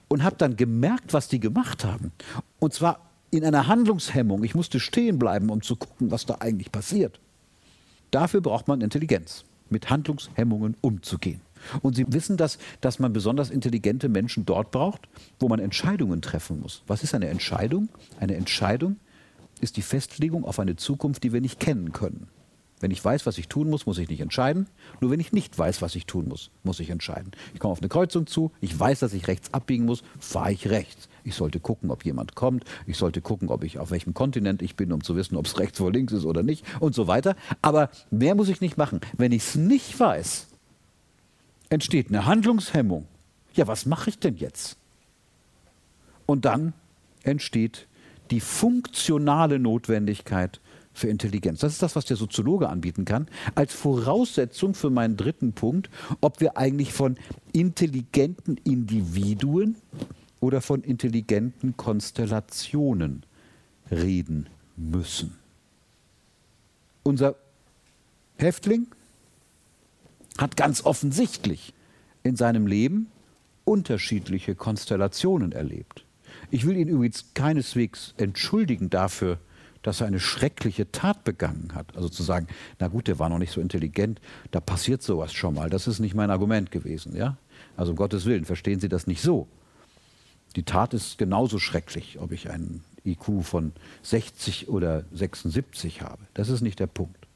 Und 0.08 0.22
habe 0.22 0.36
dann 0.36 0.56
gemerkt, 0.56 1.12
was 1.12 1.28
die 1.28 1.40
gemacht 1.40 1.84
haben. 1.84 2.10
Und 2.58 2.72
zwar 2.72 3.10
in 3.30 3.44
einer 3.44 3.66
Handlungshemmung. 3.66 4.44
Ich 4.44 4.54
musste 4.54 4.80
stehen 4.80 5.18
bleiben, 5.18 5.50
um 5.50 5.60
zu 5.60 5.76
gucken, 5.76 6.10
was 6.10 6.24
da 6.24 6.36
eigentlich 6.40 6.72
passiert. 6.72 7.20
Dafür 8.10 8.40
braucht 8.40 8.66
man 8.66 8.80
Intelligenz, 8.80 9.44
mit 9.68 9.90
Handlungshemmungen 9.90 10.74
umzugehen. 10.80 11.42
Und 11.82 11.96
Sie 11.96 12.06
wissen, 12.08 12.36
dass, 12.36 12.58
dass 12.80 12.98
man 12.98 13.12
besonders 13.12 13.50
intelligente 13.50 14.08
Menschen 14.08 14.46
dort 14.46 14.70
braucht, 14.70 15.08
wo 15.38 15.48
man 15.48 15.60
Entscheidungen 15.60 16.22
treffen 16.22 16.60
muss. 16.60 16.82
Was 16.86 17.02
ist 17.02 17.14
eine 17.14 17.28
Entscheidung? 17.28 17.88
Eine 18.18 18.36
Entscheidung 18.36 18.96
ist 19.60 19.76
die 19.76 19.82
Festlegung 19.82 20.44
auf 20.44 20.58
eine 20.58 20.76
Zukunft, 20.76 21.22
die 21.22 21.32
wir 21.32 21.40
nicht 21.40 21.60
kennen 21.60 21.92
können. 21.92 22.28
Wenn 22.80 22.90
ich 22.90 23.04
weiß, 23.04 23.26
was 23.26 23.36
ich 23.36 23.46
tun 23.46 23.68
muss, 23.68 23.84
muss 23.84 23.98
ich 23.98 24.08
nicht 24.08 24.22
entscheiden. 24.22 24.66
Nur 25.00 25.10
wenn 25.10 25.20
ich 25.20 25.32
nicht 25.32 25.56
weiß, 25.56 25.82
was 25.82 25.94
ich 25.94 26.06
tun 26.06 26.28
muss, 26.28 26.50
muss 26.62 26.80
ich 26.80 26.88
entscheiden. 26.88 27.32
Ich 27.52 27.60
komme 27.60 27.72
auf 27.72 27.80
eine 27.80 27.90
Kreuzung 27.90 28.26
zu, 28.26 28.52
ich 28.62 28.78
weiß, 28.78 29.00
dass 29.00 29.12
ich 29.12 29.28
rechts 29.28 29.52
abbiegen 29.52 29.84
muss, 29.84 30.02
fahre 30.18 30.52
ich 30.52 30.70
rechts. 30.70 31.10
Ich 31.22 31.34
sollte 31.34 31.60
gucken, 31.60 31.90
ob 31.90 32.06
jemand 32.06 32.34
kommt. 32.34 32.64
Ich 32.86 32.96
sollte 32.96 33.20
gucken, 33.20 33.50
ob 33.50 33.64
ich 33.64 33.78
auf 33.78 33.90
welchem 33.90 34.14
Kontinent 34.14 34.62
ich 34.62 34.76
bin, 34.76 34.92
um 34.92 35.04
zu 35.04 35.14
wissen, 35.14 35.36
ob 35.36 35.44
es 35.44 35.58
rechts 35.58 35.76
vor 35.76 35.92
links 35.92 36.14
ist 36.14 36.24
oder 36.24 36.42
nicht 36.42 36.64
und 36.80 36.94
so 36.94 37.06
weiter. 37.06 37.36
Aber 37.60 37.90
mehr 38.10 38.34
muss 38.34 38.48
ich 38.48 38.62
nicht 38.62 38.78
machen. 38.78 39.00
Wenn 39.18 39.32
ich 39.32 39.42
es 39.42 39.54
nicht 39.56 40.00
weiß, 40.00 40.48
entsteht 41.70 42.08
eine 42.08 42.26
Handlungshemmung. 42.26 43.06
Ja, 43.54 43.66
was 43.66 43.86
mache 43.86 44.10
ich 44.10 44.18
denn 44.18 44.36
jetzt? 44.36 44.76
Und 46.26 46.44
dann 46.44 46.74
entsteht 47.22 47.86
die 48.30 48.40
funktionale 48.40 49.58
Notwendigkeit 49.58 50.60
für 50.92 51.08
Intelligenz. 51.08 51.60
Das 51.60 51.72
ist 51.72 51.82
das, 51.82 51.96
was 51.96 52.04
der 52.04 52.16
Soziologe 52.16 52.68
anbieten 52.68 53.04
kann, 53.04 53.26
als 53.54 53.72
Voraussetzung 53.72 54.74
für 54.74 54.90
meinen 54.90 55.16
dritten 55.16 55.52
Punkt, 55.52 55.88
ob 56.20 56.40
wir 56.40 56.56
eigentlich 56.56 56.92
von 56.92 57.16
intelligenten 57.52 58.56
Individuen 58.58 59.76
oder 60.40 60.60
von 60.60 60.82
intelligenten 60.82 61.76
Konstellationen 61.76 63.24
reden 63.90 64.48
müssen. 64.76 65.36
Unser 67.02 67.36
Häftling 68.36 68.86
hat 70.40 70.56
ganz 70.56 70.84
offensichtlich 70.84 71.74
in 72.22 72.36
seinem 72.36 72.66
Leben 72.66 73.08
unterschiedliche 73.64 74.54
Konstellationen 74.54 75.52
erlebt. 75.52 76.04
Ich 76.50 76.66
will 76.66 76.76
ihn 76.76 76.88
übrigens 76.88 77.26
keineswegs 77.34 78.14
entschuldigen 78.16 78.90
dafür, 78.90 79.38
dass 79.82 80.00
er 80.00 80.06
eine 80.06 80.20
schreckliche 80.20 80.90
Tat 80.92 81.24
begangen 81.24 81.72
hat. 81.74 81.96
Also 81.96 82.08
zu 82.08 82.22
sagen, 82.22 82.46
na 82.78 82.88
gut, 82.88 83.08
der 83.08 83.18
war 83.18 83.28
noch 83.28 83.38
nicht 83.38 83.52
so 83.52 83.60
intelligent, 83.60 84.20
da 84.50 84.60
passiert 84.60 85.02
sowas 85.02 85.32
schon 85.32 85.54
mal. 85.54 85.70
Das 85.70 85.86
ist 85.86 86.00
nicht 86.00 86.14
mein 86.14 86.30
Argument 86.30 86.70
gewesen. 86.70 87.16
Ja? 87.16 87.36
Also 87.76 87.92
um 87.92 87.96
Gottes 87.96 88.26
Willen, 88.26 88.44
verstehen 88.44 88.80
Sie 88.80 88.88
das 88.88 89.06
nicht 89.06 89.22
so. 89.22 89.48
Die 90.56 90.64
Tat 90.64 90.94
ist 90.94 91.16
genauso 91.16 91.58
schrecklich, 91.58 92.18
ob 92.18 92.32
ich 92.32 92.50
einen 92.50 92.82
IQ 93.04 93.42
von 93.42 93.72
60 94.02 94.68
oder 94.68 95.04
76 95.12 96.02
habe. 96.02 96.22
Das 96.34 96.48
ist 96.48 96.60
nicht 96.60 96.80
der 96.80 96.88
Punkt. 96.88 97.26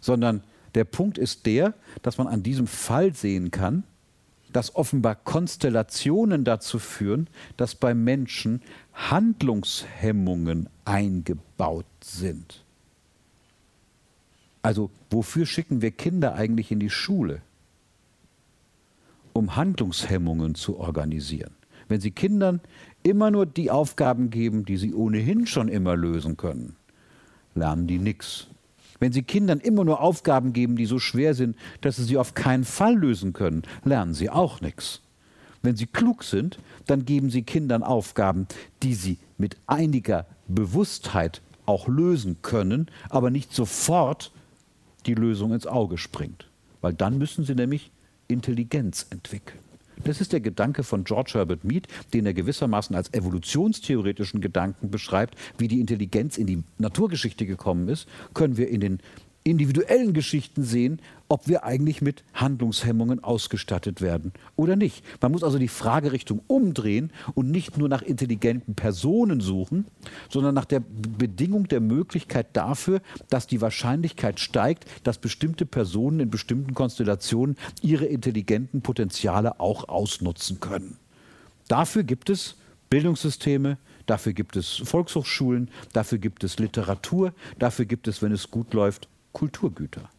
Sondern 0.00 0.42
der 0.74 0.84
Punkt 0.84 1.18
ist 1.18 1.46
der, 1.46 1.74
dass 2.02 2.18
man 2.18 2.26
an 2.26 2.42
diesem 2.42 2.66
Fall 2.66 3.14
sehen 3.14 3.50
kann, 3.50 3.84
dass 4.52 4.74
offenbar 4.74 5.14
Konstellationen 5.14 6.44
dazu 6.44 6.78
führen, 6.78 7.28
dass 7.56 7.74
bei 7.74 7.94
Menschen 7.94 8.62
Handlungshemmungen 8.92 10.68
eingebaut 10.84 11.86
sind. 12.02 12.64
Also 14.62 14.90
wofür 15.10 15.46
schicken 15.46 15.82
wir 15.82 15.90
Kinder 15.90 16.34
eigentlich 16.34 16.70
in 16.70 16.80
die 16.80 16.90
Schule? 16.90 17.42
Um 19.32 19.56
Handlungshemmungen 19.56 20.54
zu 20.54 20.78
organisieren. 20.78 21.52
Wenn 21.88 22.00
Sie 22.00 22.10
Kindern 22.10 22.60
immer 23.02 23.30
nur 23.30 23.46
die 23.46 23.70
Aufgaben 23.70 24.30
geben, 24.30 24.64
die 24.64 24.76
sie 24.76 24.94
ohnehin 24.94 25.46
schon 25.46 25.68
immer 25.68 25.96
lösen 25.96 26.36
können, 26.36 26.76
lernen 27.54 27.86
die 27.86 27.98
nichts. 27.98 28.48
Wenn 29.00 29.12
Sie 29.12 29.22
Kindern 29.22 29.60
immer 29.60 29.84
nur 29.84 30.00
Aufgaben 30.00 30.52
geben, 30.52 30.76
die 30.76 30.86
so 30.86 30.98
schwer 30.98 31.34
sind, 31.34 31.56
dass 31.80 31.96
sie 31.96 32.04
sie 32.04 32.18
auf 32.18 32.34
keinen 32.34 32.64
Fall 32.64 32.94
lösen 32.94 33.32
können, 33.32 33.62
lernen 33.82 34.14
sie 34.14 34.30
auch 34.30 34.60
nichts. 34.60 35.00
Wenn 35.62 35.76
Sie 35.76 35.86
klug 35.86 36.22
sind, 36.22 36.58
dann 36.86 37.04
geben 37.04 37.30
Sie 37.30 37.42
Kindern 37.42 37.82
Aufgaben, 37.82 38.46
die 38.82 38.94
sie 38.94 39.18
mit 39.36 39.56
einiger 39.66 40.26
Bewusstheit 40.48 41.42
auch 41.66 41.88
lösen 41.88 42.38
können, 42.42 42.86
aber 43.08 43.30
nicht 43.30 43.52
sofort 43.54 44.32
die 45.06 45.14
Lösung 45.14 45.52
ins 45.52 45.66
Auge 45.66 45.98
springt. 45.98 46.48
Weil 46.80 46.94
dann 46.94 47.18
müssen 47.18 47.44
sie 47.44 47.54
nämlich 47.54 47.90
Intelligenz 48.28 49.06
entwickeln. 49.10 49.69
Das 50.04 50.20
ist 50.20 50.32
der 50.32 50.40
Gedanke 50.40 50.82
von 50.82 51.04
George 51.04 51.32
Herbert 51.34 51.64
Mead, 51.64 51.86
den 52.12 52.26
er 52.26 52.34
gewissermaßen 52.34 52.94
als 52.96 53.12
evolutionstheoretischen 53.12 54.40
Gedanken 54.40 54.90
beschreibt, 54.90 55.34
wie 55.58 55.68
die 55.68 55.80
Intelligenz 55.80 56.38
in 56.38 56.46
die 56.46 56.62
Naturgeschichte 56.78 57.46
gekommen 57.46 57.88
ist, 57.88 58.08
können 58.34 58.56
wir 58.56 58.68
in 58.68 58.80
den 58.80 58.98
individuellen 59.42 60.12
Geschichten 60.12 60.62
sehen, 60.64 61.00
ob 61.28 61.48
wir 61.48 61.64
eigentlich 61.64 62.02
mit 62.02 62.24
Handlungshemmungen 62.34 63.22
ausgestattet 63.22 64.00
werden 64.00 64.32
oder 64.56 64.76
nicht. 64.76 65.04
Man 65.20 65.32
muss 65.32 65.44
also 65.44 65.58
die 65.58 65.68
Fragerichtung 65.68 66.42
umdrehen 66.46 67.10
und 67.34 67.50
nicht 67.50 67.78
nur 67.78 67.88
nach 67.88 68.02
intelligenten 68.02 68.74
Personen 68.74 69.40
suchen, 69.40 69.86
sondern 70.28 70.54
nach 70.54 70.64
der 70.64 70.80
Bedingung 70.80 71.68
der 71.68 71.80
Möglichkeit 71.80 72.48
dafür, 72.52 73.00
dass 73.28 73.46
die 73.46 73.60
Wahrscheinlichkeit 73.60 74.40
steigt, 74.40 74.86
dass 75.04 75.18
bestimmte 75.18 75.66
Personen 75.66 76.20
in 76.20 76.30
bestimmten 76.30 76.74
Konstellationen 76.74 77.56
ihre 77.80 78.06
intelligenten 78.06 78.82
Potenziale 78.82 79.60
auch 79.60 79.88
ausnutzen 79.88 80.60
können. 80.60 80.98
Dafür 81.68 82.02
gibt 82.02 82.28
es 82.28 82.56
Bildungssysteme, 82.90 83.78
dafür 84.06 84.32
gibt 84.32 84.56
es 84.56 84.82
Volkshochschulen, 84.84 85.70
dafür 85.92 86.18
gibt 86.18 86.42
es 86.42 86.58
Literatur, 86.58 87.32
dafür 87.60 87.84
gibt 87.84 88.08
es, 88.08 88.20
wenn 88.20 88.32
es 88.32 88.50
gut 88.50 88.74
läuft, 88.74 89.08
Kulturgüter. 89.32 90.10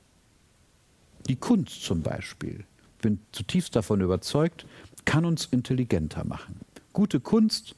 Die 1.28 1.36
Kunst 1.36 1.84
zum 1.84 2.02
Beispiel, 2.02 2.66
bin 3.02 3.20
zutiefst 3.32 3.76
davon 3.76 4.02
überzeugt, 4.02 4.66
kann 5.06 5.26
uns 5.26 5.46
intelligenter 5.46 6.26
machen. 6.26 6.60
Gute 6.94 7.20
Kunst 7.20 7.76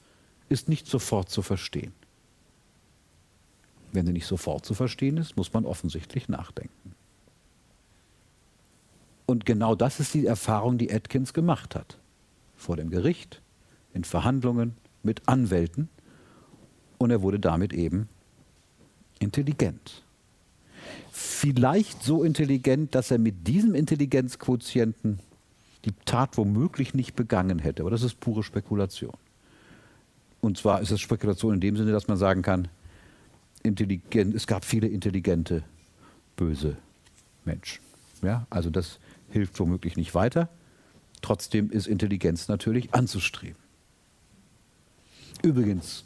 ist 0.49 0.69
nicht 0.69 0.87
sofort 0.87 1.29
zu 1.29 1.41
verstehen. 1.41 1.93
Wenn 3.91 4.05
sie 4.05 4.13
nicht 4.13 4.27
sofort 4.27 4.65
zu 4.65 4.73
verstehen 4.73 5.17
ist, 5.17 5.37
muss 5.37 5.53
man 5.53 5.65
offensichtlich 5.65 6.27
nachdenken. 6.27 6.95
Und 9.25 9.45
genau 9.45 9.75
das 9.75 9.99
ist 9.99 10.13
die 10.13 10.25
Erfahrung, 10.25 10.77
die 10.77 10.91
Atkins 10.91 11.33
gemacht 11.33 11.75
hat. 11.75 11.97
Vor 12.55 12.75
dem 12.75 12.89
Gericht, 12.89 13.41
in 13.93 14.03
Verhandlungen 14.03 14.75
mit 15.03 15.27
Anwälten. 15.27 15.89
Und 16.97 17.11
er 17.11 17.21
wurde 17.21 17.39
damit 17.39 17.73
eben 17.73 18.09
intelligent 19.19 20.02
vielleicht 21.23 22.03
so 22.03 22.23
intelligent, 22.23 22.95
dass 22.95 23.11
er 23.11 23.17
mit 23.17 23.47
diesem 23.47 23.75
Intelligenzquotienten 23.75 25.19
die 25.85 25.93
Tat 26.05 26.37
womöglich 26.37 26.93
nicht 26.93 27.15
begangen 27.15 27.59
hätte. 27.59 27.83
Aber 27.83 27.91
das 27.91 28.03
ist 28.03 28.19
pure 28.19 28.43
Spekulation. 28.43 29.13
Und 30.41 30.57
zwar 30.57 30.81
ist 30.81 30.91
es 30.91 31.01
Spekulation 31.01 31.53
in 31.53 31.59
dem 31.59 31.77
Sinne, 31.77 31.91
dass 31.91 32.07
man 32.07 32.17
sagen 32.17 32.41
kann, 32.41 32.67
intelligent, 33.63 34.35
es 34.35 34.47
gab 34.47 34.65
viele 34.65 34.87
intelligente, 34.87 35.63
böse 36.35 36.77
Menschen. 37.45 37.81
Ja, 38.21 38.45
also 38.49 38.69
das 38.69 38.99
hilft 39.29 39.59
womöglich 39.59 39.97
nicht 39.97 40.13
weiter. 40.15 40.49
Trotzdem 41.21 41.71
ist 41.71 41.87
Intelligenz 41.87 42.47
natürlich 42.47 42.93
anzustreben. 42.93 43.57
Übrigens, 45.41 46.05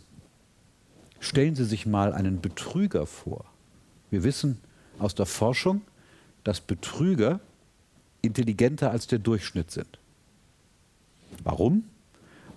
stellen 1.20 1.56
Sie 1.56 1.66
sich 1.66 1.86
mal 1.86 2.14
einen 2.14 2.42
Betrüger 2.42 3.06
vor. 3.06 3.46
Wir 4.10 4.24
wissen, 4.24 4.60
aus 5.00 5.16
der 5.16 5.26
Forschung, 5.26 5.82
dass 6.44 6.62
Betrüger 6.62 7.40
intelligenter 8.22 8.92
als 8.92 9.08
der 9.08 9.20
Durchschnitt 9.20 9.72
sind. 9.72 10.00
Warum? 11.44 11.84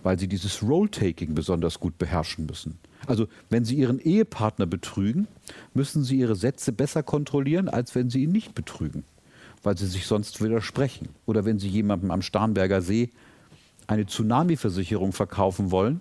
Weil 0.02 0.18
sie 0.18 0.28
dieses 0.28 0.62
Role-Taking 0.62 1.34
besonders 1.34 1.80
gut 1.80 1.98
beherrschen 1.98 2.46
müssen. 2.46 2.78
Also 3.06 3.28
wenn 3.50 3.64
sie 3.64 3.76
ihren 3.76 3.98
Ehepartner 3.98 4.66
betrügen, 4.66 5.28
müssen 5.74 6.04
sie 6.04 6.18
ihre 6.18 6.36
Sätze 6.36 6.72
besser 6.72 7.02
kontrollieren, 7.02 7.68
als 7.68 7.94
wenn 7.94 8.10
sie 8.10 8.22
ihn 8.22 8.32
nicht 8.32 8.54
betrügen, 8.54 9.04
weil 9.62 9.76
sie 9.76 9.86
sich 9.86 10.06
sonst 10.06 10.42
widersprechen. 10.42 11.08
Oder 11.26 11.44
wenn 11.44 11.58
sie 11.58 11.68
jemandem 11.68 12.10
am 12.10 12.22
Starnberger 12.22 12.82
See 12.82 13.10
eine 13.86 14.06
Tsunami-Versicherung 14.06 15.12
verkaufen 15.12 15.70
wollen, 15.70 16.00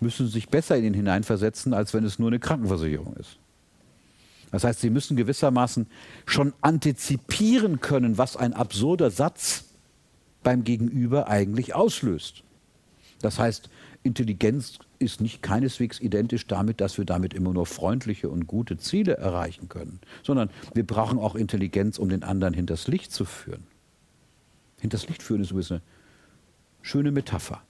müssen 0.00 0.26
sie 0.26 0.32
sich 0.32 0.48
besser 0.48 0.76
in 0.76 0.84
ihn 0.84 0.94
hineinversetzen, 0.94 1.74
als 1.74 1.94
wenn 1.94 2.04
es 2.04 2.18
nur 2.18 2.28
eine 2.28 2.40
Krankenversicherung 2.40 3.14
ist. 3.16 3.39
Das 4.50 4.64
heißt, 4.64 4.80
Sie 4.80 4.90
müssen 4.90 5.16
gewissermaßen 5.16 5.86
schon 6.26 6.52
antizipieren 6.60 7.80
können, 7.80 8.18
was 8.18 8.36
ein 8.36 8.52
absurder 8.52 9.10
Satz 9.10 9.64
beim 10.42 10.64
Gegenüber 10.64 11.28
eigentlich 11.28 11.74
auslöst. 11.74 12.42
Das 13.20 13.38
heißt, 13.38 13.68
Intelligenz 14.02 14.78
ist 14.98 15.20
nicht 15.20 15.42
keineswegs 15.42 16.00
identisch 16.00 16.46
damit, 16.46 16.80
dass 16.80 16.98
wir 16.98 17.04
damit 17.04 17.34
immer 17.34 17.52
nur 17.52 17.66
freundliche 17.66 18.28
und 18.28 18.46
gute 18.46 18.78
Ziele 18.78 19.16
erreichen 19.16 19.68
können, 19.68 20.00
sondern 20.22 20.50
wir 20.74 20.86
brauchen 20.86 21.18
auch 21.18 21.34
Intelligenz, 21.34 21.98
um 21.98 22.08
den 22.08 22.22
anderen 22.22 22.54
hinters 22.54 22.86
Licht 22.86 23.12
zu 23.12 23.24
führen. 23.24 23.66
Hinters 24.80 25.08
Licht 25.08 25.22
führen 25.22 25.42
ist 25.42 25.50
übrigens 25.50 25.72
eine 25.72 25.82
schöne 26.82 27.12
Metapher, 27.12 27.62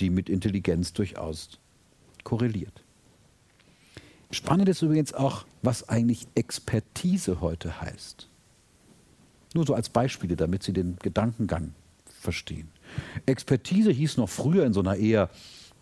die 0.00 0.08
mit 0.10 0.30
Intelligenz 0.30 0.92
durchaus 0.94 1.58
korreliert. 2.22 2.83
Spannend 4.34 4.68
ist 4.68 4.82
übrigens 4.82 5.14
auch, 5.14 5.46
was 5.62 5.88
eigentlich 5.88 6.26
Expertise 6.34 7.40
heute 7.40 7.80
heißt. 7.80 8.28
Nur 9.54 9.64
so 9.64 9.74
als 9.74 9.88
Beispiele, 9.88 10.34
damit 10.34 10.64
Sie 10.64 10.72
den 10.72 10.96
Gedankengang 11.00 11.72
verstehen. 12.20 12.68
Expertise 13.26 13.92
hieß 13.92 14.16
noch 14.16 14.28
früher 14.28 14.66
in 14.66 14.72
so 14.72 14.80
einer 14.80 14.96
eher, 14.96 15.30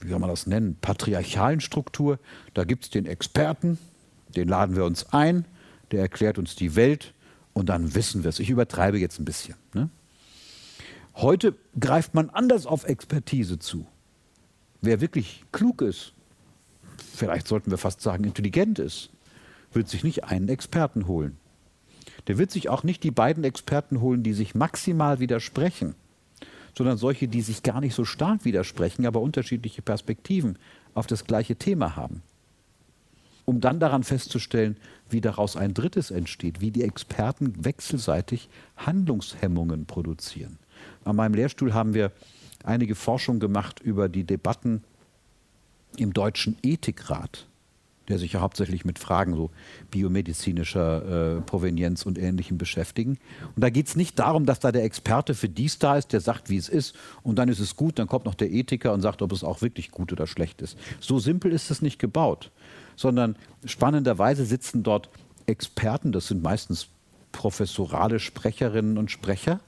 wie 0.01 0.11
soll 0.11 0.19
man 0.19 0.29
das 0.29 0.47
nennen, 0.47 0.77
patriarchalen 0.81 1.61
Struktur. 1.61 2.19
Da 2.53 2.65
gibt 2.65 2.85
es 2.85 2.91
den 2.91 3.07
Experten, 3.07 3.79
den 4.37 4.49
laden 4.49 4.77
wir 4.77 4.85
uns 4.85 5.13
ein, 5.13 5.47
der 5.91 6.01
erklärt 6.01 6.37
uns 6.37 6.55
die 6.55 6.77
Welt 6.77 7.15
und 7.55 7.71
dann 7.71 7.95
wissen 7.95 8.23
wir 8.23 8.29
es. 8.29 8.39
Ich 8.39 8.51
übertreibe 8.51 8.99
jetzt 8.99 9.19
ein 9.19 9.25
bisschen. 9.25 9.55
Ne? 9.73 9.89
Heute 11.15 11.55
greift 11.81 12.13
man 12.13 12.29
anders 12.29 12.67
auf 12.67 12.85
Expertise 12.85 13.59
zu. 13.59 13.87
Wer 14.83 15.01
wirklich 15.01 15.45
klug 15.53 15.81
ist, 15.81 16.13
vielleicht 17.15 17.47
sollten 17.47 17.71
wir 17.71 17.79
fast 17.79 18.01
sagen, 18.01 18.25
intelligent 18.25 18.79
ist, 18.79 19.11
wird 19.73 19.89
sich 19.89 20.05
nicht 20.05 20.25
einen 20.25 20.49
Experten 20.49 21.07
holen. 21.07 21.37
Der 22.27 22.39
wird 22.39 22.51
sich 22.51 22.69
auch 22.69 22.83
nicht 22.83 23.03
die 23.03 23.11
beiden 23.11 23.45
Experten 23.45 24.01
holen, 24.01 24.23
die 24.23 24.33
sich 24.33 24.55
maximal 24.55 25.19
widersprechen, 25.19 25.95
sondern 26.77 26.97
solche, 26.97 27.29
die 27.29 27.43
sich 27.43 27.63
gar 27.63 27.81
nicht 27.81 27.95
so 27.95 28.05
stark 28.05 28.45
widersprechen, 28.45 29.07
aber 29.07 29.21
unterschiedliche 29.21 29.83
Perspektiven 29.83 30.59
auf 30.95 31.07
das 31.07 31.25
gleiche 31.25 31.57
Thema 31.57 31.97
haben. 31.97 32.23
Um 33.45 33.61
dann 33.61 33.81
daran 33.81 34.05
festzustellen, 34.05 34.77
wie 35.11 35.21
daraus 35.21 35.57
ein 35.57 35.75
drittes 35.75 36.11
entsteht, 36.11 36.61
wie 36.61 36.71
die 36.71 36.85
Experten 36.85 37.65
wechselseitig 37.65 38.49
Handlungshemmungen 38.77 39.87
produzieren. 39.87 40.59
An 41.05 41.17
meinem 41.17 41.35
Lehrstuhl 41.35 41.75
haben 41.75 41.93
wir 41.93 42.13
einige 42.65 42.95
Forschung 42.95 43.41
gemacht 43.41 43.81
über 43.81 44.09
die 44.09 44.25
Debatten 44.25 44.85
im 45.97 46.13
Deutschen 46.13 46.57
Ethikrat. 46.63 47.47
der 48.09 48.19
sich 48.19 48.33
ja 48.33 48.41
hauptsächlich 48.41 48.85
mit 48.85 48.99
Fragen 48.99 49.37
so 49.37 49.51
biomedizinischer 49.93 51.37
äh, 51.37 51.41
Provenienz 51.43 52.05
und 52.05 52.19
Ähnlichem 52.19 52.59
beschäftigen. 52.59 53.17
Und 53.55 53.63
da 53.63 53.71
geht 53.71 53.87
es 53.87 53.95
nicht 53.95 54.19
darum, 54.19 54.45
dass 54.45 54.59
da 54.59 54.73
der 54.73 54.83
Experte 54.83 55.35
für 55.35 55.49
dies 55.49 55.79
da 55.79 55.97
ist, 55.97 56.13
der 56.13 56.21
sagt, 56.21 56.51
wie 56.51 56.57
es 56.57 56.69
ist, 56.69 56.97
und 57.23 57.37
dann 57.37 57.49
ist 57.49 57.61
es 57.61 57.77
gut, 57.77 58.01
dann 58.01 58.09
kommt 58.09 58.25
noch 58.25 58.35
der 58.35 58.51
Ethiker 58.51 58.93
und 58.93 59.03
sagt, 59.03 59.23
ob 59.23 59.31
es 59.31 59.45
auch 59.45 59.63
wirklich 59.63 59.93
gut 59.93 60.13
oder 60.13 60.27
schlecht 60.27 60.63
ist. 60.63 60.77
So 61.01 61.21
simpel 61.21 61.53
ist 61.53 61.71
es 61.71 61.81
nicht 61.81 62.01
gebaut, 62.01 62.51
sondern 62.97 63.37
spannenderweise 63.65 64.45
sitzen 64.45 64.83
dort 64.83 65.09
Experten, 65.47 66.11
das 66.11 66.27
sind 66.27 66.43
meistens 66.43 66.89
professorale 67.31 68.19
Sprecherinnen 68.19 68.99
und 68.99 69.13
Sprecher, 69.13 69.61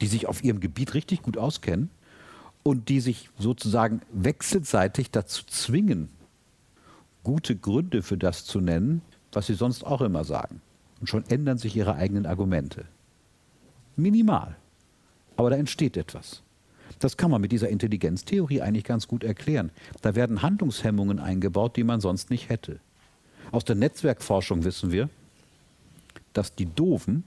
die 0.00 0.08
sich 0.08 0.26
auf 0.26 0.42
ihrem 0.42 0.60
Gebiet 0.60 0.94
richtig 0.94 1.22
gut 1.22 1.38
auskennen 1.38 1.90
und 2.62 2.88
die 2.88 3.00
sich 3.00 3.30
sozusagen 3.38 4.02
wechselseitig 4.12 5.10
dazu 5.10 5.44
zwingen, 5.46 6.08
gute 7.22 7.56
Gründe 7.56 8.02
für 8.02 8.16
das 8.16 8.44
zu 8.44 8.60
nennen, 8.60 9.02
was 9.32 9.46
sie 9.46 9.54
sonst 9.54 9.84
auch 9.84 10.00
immer 10.00 10.24
sagen. 10.24 10.60
Und 11.00 11.08
schon 11.08 11.24
ändern 11.28 11.58
sich 11.58 11.76
ihre 11.76 11.94
eigenen 11.94 12.26
Argumente. 12.26 12.86
Minimal. 13.96 14.56
Aber 15.36 15.50
da 15.50 15.56
entsteht 15.56 15.96
etwas. 15.96 16.42
Das 16.98 17.16
kann 17.16 17.30
man 17.30 17.40
mit 17.40 17.52
dieser 17.52 17.68
Intelligenztheorie 17.68 18.60
eigentlich 18.60 18.84
ganz 18.84 19.06
gut 19.06 19.22
erklären. 19.22 19.70
Da 20.02 20.14
werden 20.14 20.42
Handlungshemmungen 20.42 21.20
eingebaut, 21.20 21.76
die 21.76 21.84
man 21.84 22.00
sonst 22.00 22.30
nicht 22.30 22.48
hätte. 22.48 22.80
Aus 23.52 23.64
der 23.64 23.76
Netzwerkforschung 23.76 24.64
wissen 24.64 24.90
wir, 24.90 25.08
dass 26.32 26.54
die 26.54 26.66
Doofen 26.66 27.24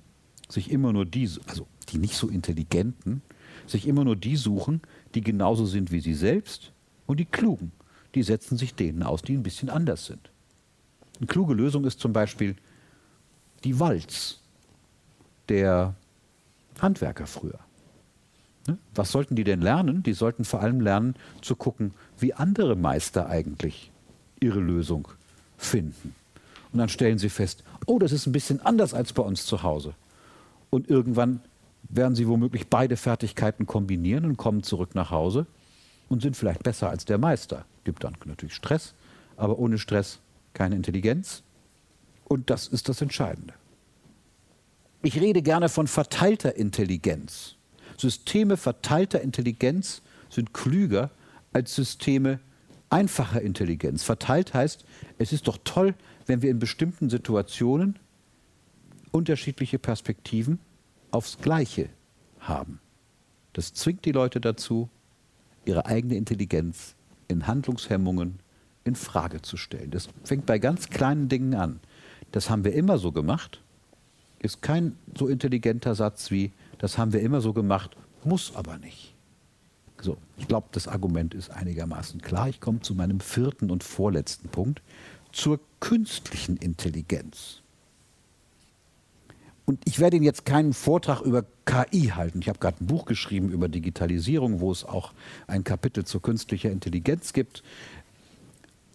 sich 0.49 0.71
immer 0.71 0.91
nur 0.93 1.05
die, 1.05 1.29
also 1.47 1.67
die 1.89 1.97
nicht 1.97 2.15
so 2.15 2.27
intelligenten, 2.27 3.21
sich 3.65 3.87
immer 3.87 4.03
nur 4.03 4.15
die 4.15 4.35
suchen, 4.35 4.81
die 5.15 5.21
genauso 5.21 5.65
sind 5.65 5.91
wie 5.91 5.99
sie 5.99 6.13
selbst 6.13 6.71
und 7.05 7.19
die 7.19 7.25
Klugen, 7.25 7.71
die 8.15 8.23
setzen 8.23 8.57
sich 8.57 8.75
denen 8.75 9.03
aus, 9.03 9.21
die 9.21 9.35
ein 9.35 9.43
bisschen 9.43 9.69
anders 9.69 10.05
sind. 10.05 10.31
Eine 11.17 11.27
kluge 11.27 11.53
Lösung 11.53 11.85
ist 11.85 11.99
zum 11.99 12.13
Beispiel 12.13 12.55
die 13.63 13.79
Walz 13.79 14.39
der 15.49 15.93
Handwerker 16.79 17.27
früher. 17.27 17.59
Ne? 18.67 18.77
Was 18.95 19.11
sollten 19.11 19.35
die 19.35 19.43
denn 19.43 19.61
lernen? 19.61 20.03
Die 20.03 20.13
sollten 20.13 20.45
vor 20.45 20.61
allem 20.61 20.81
lernen 20.81 21.15
zu 21.41 21.55
gucken, 21.55 21.93
wie 22.17 22.33
andere 22.33 22.75
Meister 22.75 23.27
eigentlich 23.27 23.91
ihre 24.39 24.59
Lösung 24.59 25.07
finden. 25.57 26.15
Und 26.71 26.79
dann 26.79 26.89
stellen 26.89 27.17
sie 27.17 27.29
fest, 27.29 27.63
oh, 27.85 27.99
das 27.99 28.11
ist 28.11 28.25
ein 28.25 28.31
bisschen 28.31 28.61
anders 28.61 28.93
als 28.93 29.13
bei 29.13 29.21
uns 29.21 29.45
zu 29.45 29.61
Hause. 29.63 29.93
Und 30.69 30.89
irgendwann 30.89 31.41
werden 31.91 32.15
sie 32.15 32.27
womöglich 32.27 32.67
beide 32.67 32.97
Fertigkeiten 32.97 33.65
kombinieren 33.65 34.25
und 34.25 34.37
kommen 34.37 34.63
zurück 34.63 34.95
nach 34.95 35.11
Hause 35.11 35.45
und 36.09 36.21
sind 36.21 36.35
vielleicht 36.37 36.63
besser 36.63 36.89
als 36.89 37.05
der 37.05 37.17
Meister. 37.17 37.65
Gibt 37.83 38.03
dann 38.03 38.15
natürlich 38.25 38.55
Stress, 38.55 38.93
aber 39.37 39.59
ohne 39.59 39.77
Stress 39.77 40.19
keine 40.53 40.75
Intelligenz. 40.75 41.43
Und 42.25 42.49
das 42.49 42.67
ist 42.67 42.89
das 42.89 43.01
Entscheidende. 43.01 43.53
Ich 45.03 45.19
rede 45.19 45.41
gerne 45.41 45.67
von 45.67 45.87
verteilter 45.87 46.55
Intelligenz. 46.55 47.55
Systeme 47.97 48.55
verteilter 48.55 49.21
Intelligenz 49.21 50.01
sind 50.29 50.53
klüger 50.53 51.11
als 51.53 51.75
Systeme 51.75 52.39
einfacher 52.89 53.41
Intelligenz. 53.41 54.03
Verteilt 54.03 54.53
heißt, 54.53 54.85
es 55.17 55.33
ist 55.33 55.47
doch 55.47 55.57
toll, 55.63 55.95
wenn 56.25 56.41
wir 56.41 56.51
in 56.51 56.59
bestimmten 56.59 57.09
Situationen 57.09 57.97
unterschiedliche 59.11 59.79
Perspektiven 59.79 60.59
aufs 61.11 61.37
Gleiche 61.39 61.89
haben. 62.39 62.79
Das 63.53 63.73
zwingt 63.73 64.05
die 64.05 64.11
Leute 64.11 64.41
dazu, 64.41 64.89
ihre 65.65 65.85
eigene 65.85 66.15
Intelligenz 66.15 66.95
in 67.27 67.47
Handlungshemmungen 67.47 68.39
in 68.83 68.95
Frage 68.95 69.41
zu 69.41 69.57
stellen. 69.57 69.91
Das 69.91 70.09
fängt 70.23 70.45
bei 70.45 70.57
ganz 70.59 70.89
kleinen 70.89 71.29
Dingen 71.29 71.53
an. 71.53 71.79
Das 72.31 72.49
haben 72.49 72.63
wir 72.63 72.73
immer 72.73 72.97
so 72.97 73.11
gemacht. 73.11 73.61
Ist 74.39 74.61
kein 74.61 74.95
so 75.15 75.27
intelligenter 75.27 75.93
Satz 75.93 76.31
wie, 76.31 76.51
das 76.79 76.97
haben 76.97 77.13
wir 77.13 77.21
immer 77.21 77.41
so 77.41 77.53
gemacht, 77.53 77.95
muss 78.23 78.55
aber 78.55 78.77
nicht. 78.77 79.13
So, 80.01 80.17
ich 80.37 80.47
glaube, 80.47 80.67
das 80.71 80.87
Argument 80.87 81.35
ist 81.35 81.51
einigermaßen 81.51 82.21
klar. 82.21 82.49
Ich 82.49 82.59
komme 82.59 82.81
zu 82.81 82.95
meinem 82.95 83.19
vierten 83.19 83.69
und 83.69 83.83
vorletzten 83.83 84.49
Punkt, 84.49 84.81
zur 85.31 85.59
künstlichen 85.79 86.57
Intelligenz. 86.57 87.60
Und 89.71 89.79
ich 89.85 89.99
werde 89.99 90.17
Ihnen 90.17 90.25
jetzt 90.25 90.45
keinen 90.45 90.73
Vortrag 90.73 91.21
über 91.21 91.45
KI 91.63 92.07
halten. 92.07 92.41
Ich 92.41 92.49
habe 92.49 92.59
gerade 92.59 92.83
ein 92.83 92.87
Buch 92.87 93.05
geschrieben 93.05 93.49
über 93.49 93.69
Digitalisierung, 93.69 94.59
wo 94.59 94.69
es 94.69 94.83
auch 94.83 95.13
ein 95.47 95.63
Kapitel 95.63 96.03
zur 96.03 96.21
künstlicher 96.21 96.69
Intelligenz 96.69 97.31
gibt. 97.31 97.63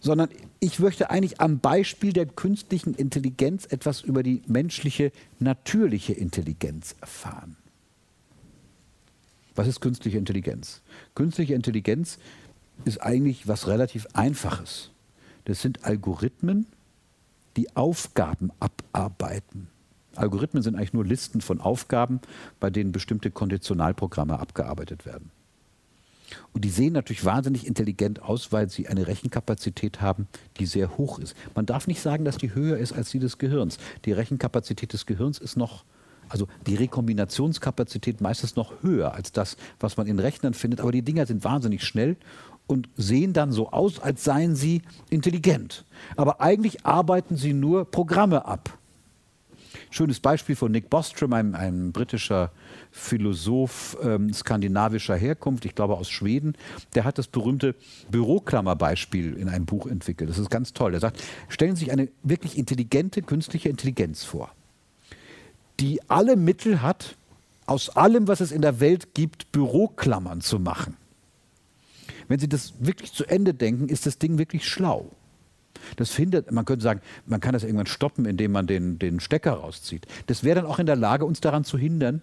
Sondern 0.01 0.29
ich 0.59 0.77
möchte 0.77 1.09
eigentlich 1.09 1.41
am 1.41 1.57
Beispiel 1.57 2.13
der 2.13 2.27
künstlichen 2.27 2.93
Intelligenz 2.93 3.65
etwas 3.65 4.01
über 4.01 4.21
die 4.21 4.43
menschliche, 4.45 5.11
natürliche 5.39 6.13
Intelligenz 6.13 6.95
erfahren. 7.01 7.57
Was 9.55 9.67
ist 9.67 9.79
künstliche 9.79 10.19
Intelligenz? 10.19 10.83
Künstliche 11.15 11.55
Intelligenz 11.55 12.19
ist 12.85 13.01
eigentlich 13.01 13.47
was 13.47 13.65
relativ 13.67 14.05
Einfaches. 14.13 14.91
Das 15.45 15.59
sind 15.59 15.85
Algorithmen, 15.85 16.67
die 17.55 17.75
Aufgaben 17.75 18.51
abarbeiten. 18.59 19.69
Algorithmen 20.17 20.63
sind 20.63 20.75
eigentlich 20.75 20.93
nur 20.93 21.05
Listen 21.05 21.41
von 21.41 21.61
Aufgaben, 21.61 22.19
bei 22.59 22.69
denen 22.69 22.91
bestimmte 22.91 23.31
Konditionalprogramme 23.31 24.39
abgearbeitet 24.39 25.05
werden. 25.05 25.31
Und 26.53 26.65
die 26.65 26.69
sehen 26.69 26.93
natürlich 26.93 27.23
wahnsinnig 27.23 27.65
intelligent 27.65 28.21
aus, 28.21 28.51
weil 28.51 28.69
sie 28.69 28.87
eine 28.87 29.07
Rechenkapazität 29.07 30.01
haben, 30.01 30.27
die 30.59 30.65
sehr 30.65 30.97
hoch 30.97 31.19
ist. 31.19 31.35
Man 31.55 31.65
darf 31.65 31.87
nicht 31.87 32.01
sagen, 32.01 32.25
dass 32.25 32.37
die 32.37 32.53
höher 32.53 32.77
ist 32.77 32.93
als 32.93 33.11
die 33.11 33.19
des 33.19 33.37
Gehirns. 33.37 33.77
Die 34.05 34.11
Rechenkapazität 34.11 34.91
des 34.93 35.05
Gehirns 35.05 35.37
ist 35.37 35.55
noch, 35.55 35.85
also 36.29 36.47
die 36.65 36.75
Rekombinationskapazität 36.75 38.19
meistens 38.19 38.55
noch 38.55 38.73
höher 38.81 39.13
als 39.13 39.31
das, 39.31 39.55
was 39.79 39.97
man 39.97 40.07
in 40.07 40.19
Rechnern 40.19 40.53
findet. 40.53 40.81
Aber 40.81 40.91
die 40.91 41.01
Dinger 41.01 41.25
sind 41.25 41.43
wahnsinnig 41.43 41.83
schnell 41.83 42.17
und 42.65 42.89
sehen 42.97 43.31
dann 43.31 43.51
so 43.51 43.71
aus, 43.71 43.99
als 43.99 44.23
seien 44.23 44.55
sie 44.55 44.81
intelligent. 45.09 45.85
Aber 46.17 46.41
eigentlich 46.41 46.85
arbeiten 46.85 47.37
sie 47.37 47.53
nur 47.53 47.85
Programme 47.85 48.45
ab. 48.45 48.77
Schönes 49.89 50.19
Beispiel 50.19 50.55
von 50.55 50.71
Nick 50.71 50.89
Bostrom, 50.89 51.33
einem, 51.33 51.55
einem 51.55 51.91
britischer 51.91 52.51
Philosoph 52.91 53.97
ähm, 54.03 54.33
skandinavischer 54.33 55.15
Herkunft, 55.15 55.65
ich 55.65 55.75
glaube 55.75 55.95
aus 55.95 56.09
Schweden. 56.09 56.53
Der 56.93 57.05
hat 57.05 57.17
das 57.17 57.27
berühmte 57.27 57.75
Büroklammerbeispiel 58.11 59.35
in 59.35 59.49
einem 59.49 59.65
Buch 59.65 59.87
entwickelt. 59.87 60.29
Das 60.29 60.37
ist 60.37 60.49
ganz 60.49 60.73
toll. 60.73 60.93
Er 60.93 60.99
sagt, 60.99 61.23
stellen 61.47 61.75
Sie 61.75 61.85
sich 61.85 61.91
eine 61.91 62.09
wirklich 62.23 62.57
intelligente 62.57 63.21
künstliche 63.21 63.69
Intelligenz 63.69 64.23
vor, 64.23 64.51
die 65.79 66.01
alle 66.09 66.35
Mittel 66.35 66.81
hat, 66.81 67.15
aus 67.65 67.89
allem, 67.89 68.27
was 68.27 68.39
es 68.39 68.51
in 68.51 68.61
der 68.61 68.79
Welt 68.79 69.13
gibt, 69.13 69.51
Büroklammern 69.51 70.41
zu 70.41 70.59
machen. 70.59 70.95
Wenn 72.27 72.39
Sie 72.39 72.49
das 72.49 72.73
wirklich 72.79 73.13
zu 73.13 73.25
Ende 73.25 73.53
denken, 73.53 73.89
ist 73.89 74.05
das 74.05 74.17
Ding 74.17 74.37
wirklich 74.37 74.67
schlau. 74.67 75.11
Das 75.95 76.11
findet, 76.11 76.51
man 76.51 76.65
könnte 76.65 76.83
sagen, 76.83 77.01
man 77.25 77.39
kann 77.39 77.53
das 77.53 77.63
irgendwann 77.63 77.87
stoppen, 77.87 78.25
indem 78.25 78.51
man 78.51 78.67
den, 78.67 78.99
den 78.99 79.19
Stecker 79.19 79.53
rauszieht. 79.53 80.05
Das 80.27 80.43
wäre 80.43 80.61
dann 80.61 80.69
auch 80.69 80.79
in 80.79 80.85
der 80.85 80.95
Lage, 80.95 81.25
uns 81.25 81.41
daran 81.41 81.63
zu 81.63 81.77
hindern, 81.77 82.21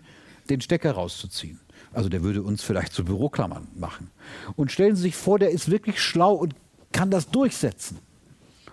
den 0.51 0.61
Stecker 0.61 0.93
rauszuziehen. 0.93 1.61
Also 1.93 2.09
der 2.09 2.23
würde 2.23 2.43
uns 2.43 2.63
vielleicht 2.63 2.93
zu 2.93 3.05
Büroklammern 3.05 3.69
machen. 3.77 4.11
Und 4.57 4.73
stellen 4.73 4.97
Sie 4.97 5.03
sich 5.03 5.17
vor, 5.17 5.39
der 5.39 5.51
ist 5.51 5.71
wirklich 5.71 6.01
schlau 6.01 6.35
und 6.35 6.55
kann 6.93 7.11
das 7.11 7.31
durchsetzen. 7.31 7.99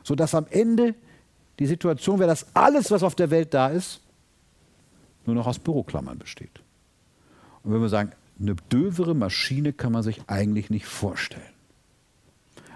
Sodass 0.04 0.36
am 0.36 0.48
Ende 0.50 0.96
die 1.60 1.68
Situation 1.68 2.20
wäre, 2.20 2.30
dass 2.30 2.48
alles, 2.56 2.92
was 2.92 3.04
auf 3.04 3.16
der 3.16 3.30
Welt 3.30 3.54
da 3.54 3.68
ist, 3.68 4.02
nur 5.26 5.36
noch 5.36 5.48
aus 5.48 5.60
Büroklammern 5.60 6.18
besteht. 6.18 6.62
Und 7.64 7.74
wenn 7.74 7.82
wir 7.82 7.90
sagen, 7.90 8.12
eine 8.40 8.56
dövere 8.70 9.14
Maschine 9.14 9.72
kann 9.72 9.92
man 9.92 10.02
sich 10.02 10.22
eigentlich 10.28 10.72
nicht 10.72 10.88
vorstellen. 10.88 11.44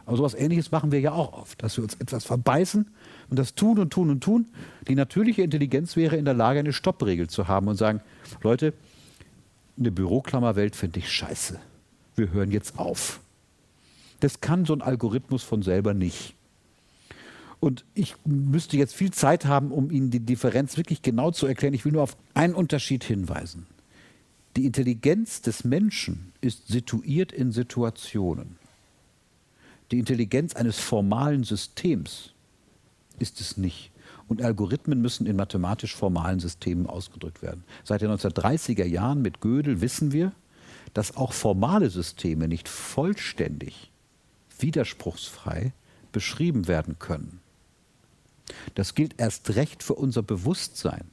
Aber 0.05 0.17
sowas 0.17 0.35
ähnliches 0.35 0.71
machen 0.71 0.91
wir 0.91 0.99
ja 0.99 1.13
auch 1.13 1.33
oft, 1.33 1.63
dass 1.63 1.77
wir 1.77 1.83
uns 1.83 1.95
etwas 1.95 2.25
verbeißen 2.25 2.87
und 3.29 3.39
das 3.39 3.55
tun 3.55 3.79
und 3.79 3.91
tun 3.91 4.09
und 4.09 4.21
tun. 4.21 4.47
Die 4.87 4.95
natürliche 4.95 5.41
Intelligenz 5.41 5.95
wäre 5.95 6.15
in 6.15 6.25
der 6.25 6.35
Lage, 6.35 6.59
eine 6.59 6.73
Stoppregel 6.73 7.27
zu 7.27 7.47
haben 7.47 7.67
und 7.67 7.75
sagen, 7.75 8.01
Leute, 8.43 8.73
eine 9.77 9.91
Büroklammerwelt 9.91 10.75
finde 10.75 10.99
ich 10.99 11.11
scheiße. 11.11 11.59
Wir 12.15 12.31
hören 12.31 12.51
jetzt 12.51 12.77
auf. 12.77 13.19
Das 14.19 14.41
kann 14.41 14.65
so 14.65 14.73
ein 14.73 14.81
Algorithmus 14.81 15.43
von 15.43 15.63
selber 15.63 15.93
nicht. 15.93 16.35
Und 17.59 17.83
ich 17.95 18.15
müsste 18.25 18.77
jetzt 18.77 18.93
viel 18.93 19.11
Zeit 19.11 19.45
haben, 19.45 19.71
um 19.71 19.89
Ihnen 19.89 20.11
die 20.11 20.19
Differenz 20.19 20.77
wirklich 20.77 21.01
genau 21.01 21.31
zu 21.31 21.47
erklären. 21.47 21.73
Ich 21.73 21.83
will 21.83 21.93
nur 21.93 22.03
auf 22.03 22.15
einen 22.33 22.53
Unterschied 22.53 23.03
hinweisen. 23.03 23.65
Die 24.55 24.65
Intelligenz 24.65 25.41
des 25.41 25.63
Menschen 25.63 26.31
ist 26.41 26.67
situiert 26.67 27.31
in 27.31 27.51
Situationen. 27.51 28.57
Die 29.91 29.99
Intelligenz 29.99 30.55
eines 30.55 30.79
formalen 30.79 31.43
Systems 31.43 32.31
ist 33.19 33.41
es 33.41 33.57
nicht. 33.57 33.91
Und 34.27 34.41
Algorithmen 34.41 35.01
müssen 35.01 35.27
in 35.27 35.35
mathematisch 35.35 35.95
formalen 35.95 36.39
Systemen 36.39 36.87
ausgedrückt 36.87 37.41
werden. 37.41 37.63
Seit 37.83 38.01
den 38.01 38.09
1930er 38.11 38.85
Jahren 38.85 39.21
mit 39.21 39.39
Gödel 39.39 39.81
wissen 39.81 40.11
wir, 40.11 40.31
dass 40.93 41.15
auch 41.15 41.33
formale 41.33 41.89
Systeme 41.89 42.47
nicht 42.47 42.67
vollständig, 42.67 43.91
widerspruchsfrei 44.57 45.73
beschrieben 46.11 46.67
werden 46.67 46.97
können. 46.97 47.41
Das 48.73 48.95
gilt 48.95 49.19
erst 49.19 49.55
recht 49.55 49.83
für 49.83 49.95
unser 49.95 50.23
Bewusstsein, 50.23 51.03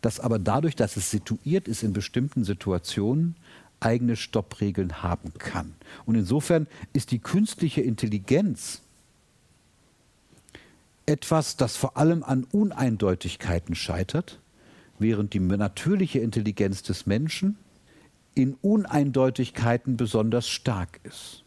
das 0.00 0.20
aber 0.20 0.38
dadurch, 0.38 0.76
dass 0.76 0.96
es 0.96 1.10
situiert 1.10 1.66
ist 1.66 1.82
in 1.82 1.92
bestimmten 1.92 2.44
Situationen, 2.44 3.36
eigene 3.84 4.16
Stoppregeln 4.16 5.02
haben 5.02 5.32
kann. 5.38 5.74
Und 6.06 6.14
insofern 6.14 6.66
ist 6.92 7.10
die 7.10 7.18
künstliche 7.18 7.80
Intelligenz 7.80 8.82
etwas, 11.06 11.56
das 11.56 11.76
vor 11.76 11.96
allem 11.96 12.22
an 12.22 12.44
Uneindeutigkeiten 12.44 13.74
scheitert, 13.74 14.40
während 14.98 15.34
die 15.34 15.40
natürliche 15.40 16.20
Intelligenz 16.20 16.82
des 16.82 17.06
Menschen 17.06 17.56
in 18.34 18.54
Uneindeutigkeiten 18.62 19.96
besonders 19.96 20.48
stark 20.48 21.00
ist. 21.04 21.44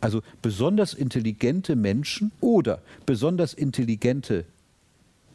Also 0.00 0.22
besonders 0.40 0.94
intelligente 0.94 1.76
Menschen 1.76 2.32
oder 2.40 2.82
besonders 3.06 3.54
intelligente 3.54 4.44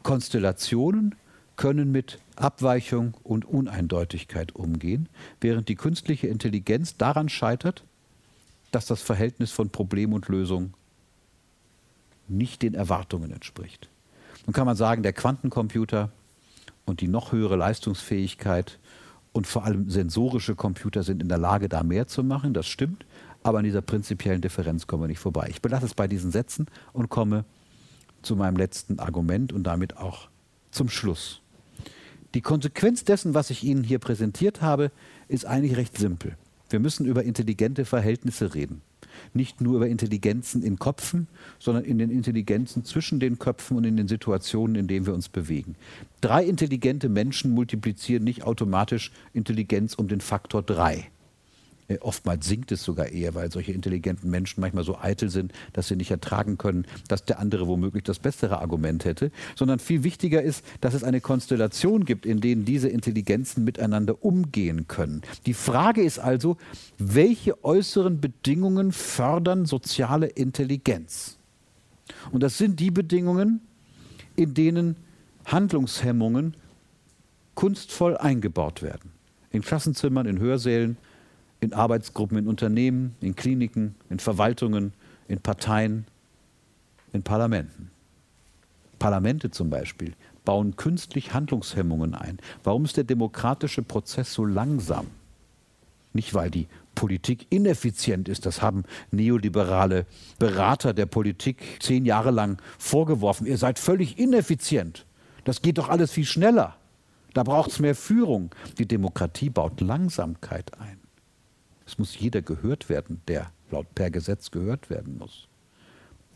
Konstellationen 0.04 1.16
können 1.58 1.92
mit 1.92 2.20
Abweichung 2.36 3.16
und 3.24 3.46
Uneindeutigkeit 3.46 4.56
umgehen, 4.56 5.10
während 5.42 5.68
die 5.70 5.76
künstliche 5.76 6.28
Intelligenz 6.28 6.98
daran 6.98 7.30
scheitert, 7.30 7.84
dass 8.72 8.86
das 8.86 9.02
Verhältnis 9.02 9.52
von 9.52 9.70
Problem 9.70 10.14
und 10.14 10.28
Lösung 10.28 10.74
nicht 12.28 12.62
den 12.62 12.74
Erwartungen 12.74 13.32
entspricht. 13.32 13.90
Nun 14.46 14.54
kann 14.54 14.66
man 14.66 14.76
sagen, 14.76 15.04
der 15.04 15.14
Quantencomputer 15.14 16.12
und 16.86 17.02
die 17.02 17.08
noch 17.08 17.32
höhere 17.32 17.56
Leistungsfähigkeit 17.56 18.80
und 19.34 19.48
vor 19.48 19.66
allem 19.66 19.90
sensorische 19.90 20.56
Computer 20.56 21.04
sind 21.04 21.22
in 21.22 21.30
der 21.30 21.38
Lage, 21.38 21.70
da 21.70 21.84
mehr 21.84 22.08
zu 22.08 22.24
machen. 22.24 22.54
Das 22.54 22.68
stimmt. 22.68 23.06
Aber 23.44 23.60
an 23.60 23.66
dieser 23.66 23.82
prinzipiellen 23.82 24.42
Differenz 24.42 24.88
kommen 24.88 25.04
wir 25.04 25.08
nicht 25.08 25.20
vorbei. 25.20 25.48
Ich 25.50 25.62
belasse 25.62 25.86
es 25.86 25.94
bei 25.94 26.08
diesen 26.08 26.32
Sätzen 26.32 26.68
und 26.92 27.10
komme 27.10 27.46
zu 28.22 28.36
meinem 28.36 28.58
letzten 28.58 29.00
Argument 29.00 29.54
und 29.54 29.64
damit 29.64 29.98
auch 29.98 30.30
zum 30.72 30.90
Schluss. 30.90 31.42
Die 32.38 32.42
Konsequenz 32.42 33.04
dessen, 33.04 33.34
was 33.34 33.50
ich 33.50 33.64
Ihnen 33.64 33.84
hier 33.84 33.98
präsentiert 33.98 34.62
habe, 34.62 34.92
ist 35.28 35.48
eigentlich 35.48 35.76
recht 35.76 35.98
simpel. 35.98 36.38
Wir 36.70 36.80
müssen 36.80 37.08
über 37.08 37.24
intelligente 37.24 37.84
Verhältnisse 37.84 38.54
reden. 38.54 38.84
Nicht 39.34 39.60
nur 39.60 39.78
über 39.78 39.88
Intelligenzen 39.88 40.62
in 40.62 40.78
Köpfen, 40.78 41.26
sondern 41.58 41.84
in 41.84 41.98
den 41.98 42.12
Intelligenzen 42.12 42.86
zwischen 42.86 43.20
den 43.20 43.40
Köpfen 43.40 43.76
und 43.76 43.86
in 43.86 43.98
den 43.98 44.08
Situationen, 44.08 44.76
in 44.76 44.88
denen 44.88 45.08
wir 45.08 45.16
uns 45.16 45.30
bewegen. 45.30 45.74
Drei 46.22 46.46
intelligente 46.46 47.10
Menschen 47.10 47.56
multiplizieren 47.56 48.24
nicht 48.24 48.44
automatisch 48.44 49.12
Intelligenz 49.34 49.96
um 49.96 50.08
den 50.08 50.22
Faktor 50.22 50.62
drei. 50.62 51.10
Äh, 51.88 51.98
oftmals 52.00 52.48
sinkt 52.48 52.72
es 52.72 52.84
sogar 52.84 53.08
eher, 53.08 53.36
weil 53.36 53.52
solche 53.52 53.72
intelligenten 53.72 54.30
Menschen 54.30 54.62
manchmal 54.62 54.84
so 54.84 54.98
eitel 54.98 55.30
sind, 55.30 55.54
dass 55.74 55.88
sie 55.88 55.96
nicht 55.96 56.12
ertragen 56.12 56.58
können, 56.58 56.86
dass 57.08 57.26
der 57.26 57.40
andere 57.40 57.68
womöglich 57.68 58.04
das 58.04 58.20
bessere 58.20 58.60
Argument 58.60 59.06
hätte. 59.06 59.32
Sondern 59.56 59.80
viel 59.80 60.04
wichtiger 60.04 60.42
ist, 60.42 60.66
dass 60.82 60.94
es 60.94 61.04
eine 61.04 61.22
Konstellation 61.22 62.06
gibt, 62.06 62.26
in 62.26 62.42
denen 62.42 62.66
diese 62.66 62.90
Intelligenzen 62.90 63.64
miteinander 63.64 64.24
umgehen 64.24 64.88
können. 64.88 65.22
Die 65.46 65.54
Frage 65.54 66.04
ist 66.04 66.20
also, 66.20 66.58
welche 66.98 67.64
äußeren 67.64 68.20
Bedingungen 68.20 68.92
fördern 68.92 69.66
soziale 69.66 70.28
Intelligenz? 70.28 71.38
Und 72.32 72.44
das 72.44 72.58
sind 72.58 72.80
die 72.80 72.92
Bedingungen, 72.92 73.62
in 74.36 74.54
denen 74.54 74.96
Handlungshemmungen 75.46 76.56
kunstvoll 77.56 78.18
eingebaut 78.18 78.82
werden. 78.82 79.12
In 79.52 79.62
Klassenzimmern, 79.62 80.28
in 80.28 80.40
Hörsälen, 80.40 80.98
in 81.60 81.74
Arbeitsgruppen, 81.74 82.38
in 82.38 82.48
Unternehmen, 82.48 83.16
in 83.22 83.36
Kliniken, 83.36 83.96
in 84.10 84.20
Verwaltungen, 84.20 84.94
in 85.28 85.40
Parteien, 85.40 86.06
in 87.14 87.24
Parlamenten. 87.24 87.90
Parlamente 89.00 89.52
zum 89.52 89.70
Beispiel 89.70 90.14
bauen 90.46 90.76
künstlich 90.76 91.34
Handlungshemmungen 91.34 92.16
ein. 92.16 92.40
Warum 92.64 92.86
ist 92.86 92.98
der 92.98 93.04
demokratische 93.04 93.84
Prozess 93.84 94.34
so 94.34 94.46
langsam? 94.46 95.08
Nicht, 96.14 96.34
weil 96.34 96.50
die 96.50 96.68
Politik 96.96 97.46
ineffizient 97.52 98.28
ist. 98.28 98.46
Das 98.46 98.62
haben 98.62 98.84
neoliberale 99.12 100.06
Berater 100.40 100.94
der 100.94 101.06
Politik 101.06 101.62
zehn 101.80 102.06
Jahre 102.06 102.32
lang 102.32 102.60
vorgeworfen. 102.80 103.46
Ihr 103.46 103.58
seid 103.58 103.78
völlig 103.78 104.18
ineffizient. 104.18 105.06
Das 105.44 105.62
geht 105.62 105.78
doch 105.78 105.90
alles 105.90 106.12
viel 106.12 106.26
schneller. 106.26 106.76
Da 107.34 107.44
braucht 107.44 107.72
es 107.72 107.80
mehr 107.80 107.94
Führung. 107.94 108.50
Die 108.80 108.88
Demokratie 108.88 109.50
baut 109.50 109.80
Langsamkeit 109.80 110.72
ein. 110.80 110.97
Es 111.88 111.98
muss 111.98 112.20
jeder 112.20 112.42
gehört 112.42 112.90
werden, 112.90 113.22
der 113.28 113.52
laut 113.72 113.96
per 113.96 114.12
Gesetz 114.12 114.52
gehört 114.52 114.90
werden 114.90 115.18
muss. 115.18 115.48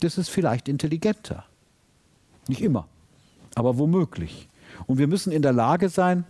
Das 0.00 0.18
ist 0.18 0.30
vielleicht 0.30 0.66
intelligenter. 0.68 1.44
Nicht 2.48 2.62
immer, 2.62 2.88
aber 3.54 3.78
womöglich. 3.78 4.48
Und 4.86 4.98
wir 4.98 5.06
müssen 5.06 5.30
in 5.30 5.42
der 5.42 5.52
Lage 5.52 5.90
sein, 5.90 6.24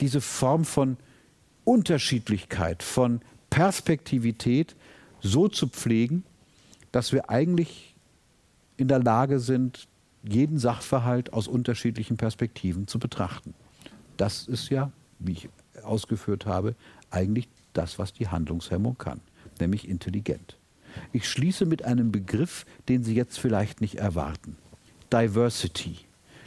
diese 0.00 0.20
Form 0.20 0.64
von 0.64 0.96
Unterschiedlichkeit, 1.64 2.82
von 2.82 3.20
Perspektivität 3.50 4.76
so 5.20 5.48
zu 5.48 5.66
pflegen, 5.68 6.24
dass 6.92 7.12
wir 7.12 7.28
eigentlich 7.28 7.96
in 8.76 8.88
der 8.88 9.02
Lage 9.02 9.40
sind, 9.40 9.88
jeden 10.22 10.58
Sachverhalt 10.58 11.32
aus 11.32 11.48
unterschiedlichen 11.48 12.16
Perspektiven 12.16 12.86
zu 12.86 12.98
betrachten. 12.98 13.54
Das 14.16 14.46
ist 14.46 14.70
ja, 14.70 14.92
wie 15.18 15.32
ich 15.32 15.48
ausgeführt 15.82 16.46
habe, 16.46 16.74
eigentlich 17.10 17.48
das, 17.72 17.98
was 17.98 18.12
die 18.12 18.28
Handlungshemmung 18.28 18.98
kann, 18.98 19.20
nämlich 19.60 19.88
intelligent. 19.88 20.56
Ich 21.12 21.28
schließe 21.28 21.66
mit 21.66 21.84
einem 21.84 22.10
Begriff, 22.10 22.66
den 22.88 23.04
Sie 23.04 23.14
jetzt 23.14 23.38
vielleicht 23.38 23.80
nicht 23.80 23.96
erwarten. 23.96 24.56
Diversity. 25.12 25.96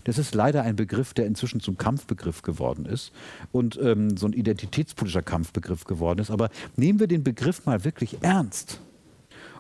Das 0.04 0.18
ist 0.18 0.34
leider 0.34 0.64
ein 0.64 0.76
Begriff, 0.76 1.14
der 1.14 1.28
inzwischen 1.28 1.60
zum 1.60 1.78
Kampfbegriff 1.78 2.42
geworden 2.42 2.86
ist 2.86 3.12
und 3.52 3.80
ähm, 3.82 4.18
so 4.18 4.26
ein 4.26 4.34
identitätspolitischer 4.34 5.22
Kampfbegriff 5.22 5.84
geworden 5.84 6.20
ist. 6.20 6.32
Aber 6.32 6.50
nehmen 6.76 7.00
wir 7.00 7.08
den 7.08 7.24
Begriff 7.24 7.66
mal 7.66 7.84
wirklich 7.84 8.18
ernst 8.22 8.80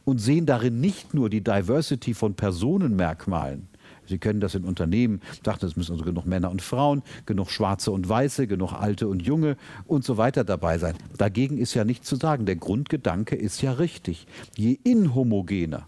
und 0.03 0.19
sehen 0.19 0.47
darin 0.47 0.81
nicht 0.81 1.13
nur 1.13 1.29
die 1.29 1.43
Diversity 1.43 2.13
von 2.13 2.33
Personenmerkmalen, 2.33 3.67
Sie 4.07 4.17
kennen 4.17 4.39
das 4.39 4.55
in 4.55 4.63
Unternehmen, 4.63 5.21
dachten, 5.43 5.65
es 5.65 5.75
müssen 5.75 5.93
also 5.93 6.03
genug 6.03 6.25
Männer 6.25 6.51
und 6.51 6.61
Frauen, 6.61 7.03
genug 7.25 7.49
Schwarze 7.49 7.91
und 7.91 8.07
Weiße, 8.07 8.47
genug 8.47 8.73
Alte 8.73 9.07
und 9.07 9.21
Junge 9.21 9.57
und 9.87 10.03
so 10.03 10.17
weiter 10.17 10.43
dabei 10.43 10.77
sein. 10.77 10.95
Dagegen 11.17 11.57
ist 11.57 11.73
ja 11.73 11.85
nichts 11.85 12.07
zu 12.07 12.15
sagen. 12.15 12.45
Der 12.45 12.55
Grundgedanke 12.55 13.35
ist 13.35 13.61
ja 13.61 13.73
richtig. 13.73 14.27
Je 14.55 14.79
inhomogener, 14.83 15.87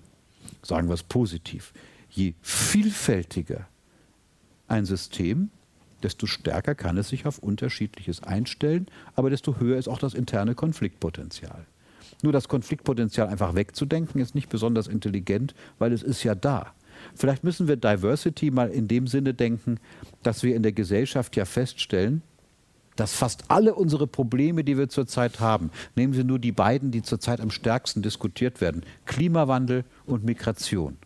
sagen 0.62 0.88
wir 0.88 0.94
es 0.94 1.04
positiv, 1.04 1.74
je 2.10 2.34
vielfältiger 2.42 3.68
ein 4.68 4.86
System, 4.86 5.50
desto 6.02 6.28
stärker 6.28 6.76
kann 6.76 6.98
es 6.98 7.10
sich 7.10 7.26
auf 7.26 7.40
Unterschiedliches 7.40 8.24
einstellen, 8.24 8.88
aber 9.16 9.30
desto 9.30 9.60
höher 9.60 9.78
ist 9.78 9.88
auch 9.88 10.00
das 10.00 10.14
interne 10.14 10.56
Konfliktpotenzial. 10.56 11.66
Nur 12.22 12.34
das 12.34 12.48
Konfliktpotenzial 12.48 13.28
einfach 13.28 13.56
wegzudenken, 13.56 14.22
ist 14.22 14.36
nicht 14.36 14.50
besonders 14.50 14.88
intelligent, 14.88 15.56
weil 15.80 15.92
es 15.92 16.04
ist 16.04 16.24
ja 16.24 16.36
da. 16.36 16.74
Vielleicht 17.16 17.44
müssen 17.44 17.68
wir 17.68 17.76
Diversity 17.76 18.52
mal 18.52 18.70
in 18.70 18.88
dem 18.88 19.08
Sinne 19.08 19.34
denken, 19.34 19.80
dass 20.24 20.44
wir 20.44 20.56
in 20.56 20.64
der 20.64 20.72
Gesellschaft 20.72 21.36
ja 21.36 21.46
feststellen, 21.46 22.22
dass 22.96 23.14
fast 23.14 23.46
alle 23.50 23.74
unsere 23.74 24.08
Probleme, 24.08 24.64
die 24.64 24.78
wir 24.78 24.90
zurzeit 24.90 25.40
haben, 25.40 25.72
nehmen 25.96 26.14
Sie 26.14 26.24
nur 26.24 26.40
die 26.40 26.52
beiden, 26.52 26.92
die 26.92 27.02
zurzeit 27.02 27.42
am 27.42 27.52
stärksten 27.52 28.02
diskutiert 28.02 28.62
werden, 28.62 28.84
Klimawandel 29.06 29.84
und 30.06 30.24
Migration, 30.24 30.98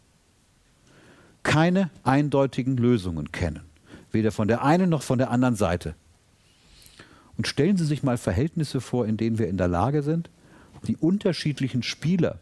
keine 1.44 1.90
eindeutigen 2.04 2.78
Lösungen 2.78 3.32
kennen, 3.32 3.62
weder 4.12 4.32
von 4.32 4.48
der 4.48 4.64
einen 4.64 4.90
noch 4.90 5.02
von 5.02 5.18
der 5.18 5.32
anderen 5.32 5.56
Seite. 5.56 5.96
Und 7.38 7.48
stellen 7.48 7.78
Sie 7.78 7.86
sich 7.86 8.04
mal 8.04 8.18
Verhältnisse 8.18 8.82
vor, 8.82 9.06
in 9.06 9.16
denen 9.16 9.38
wir 9.38 9.48
in 9.48 9.58
der 9.58 9.68
Lage 9.68 10.02
sind, 10.02 10.30
die 10.88 10.98
unterschiedlichen 10.98 11.84
Spieler 11.84 12.40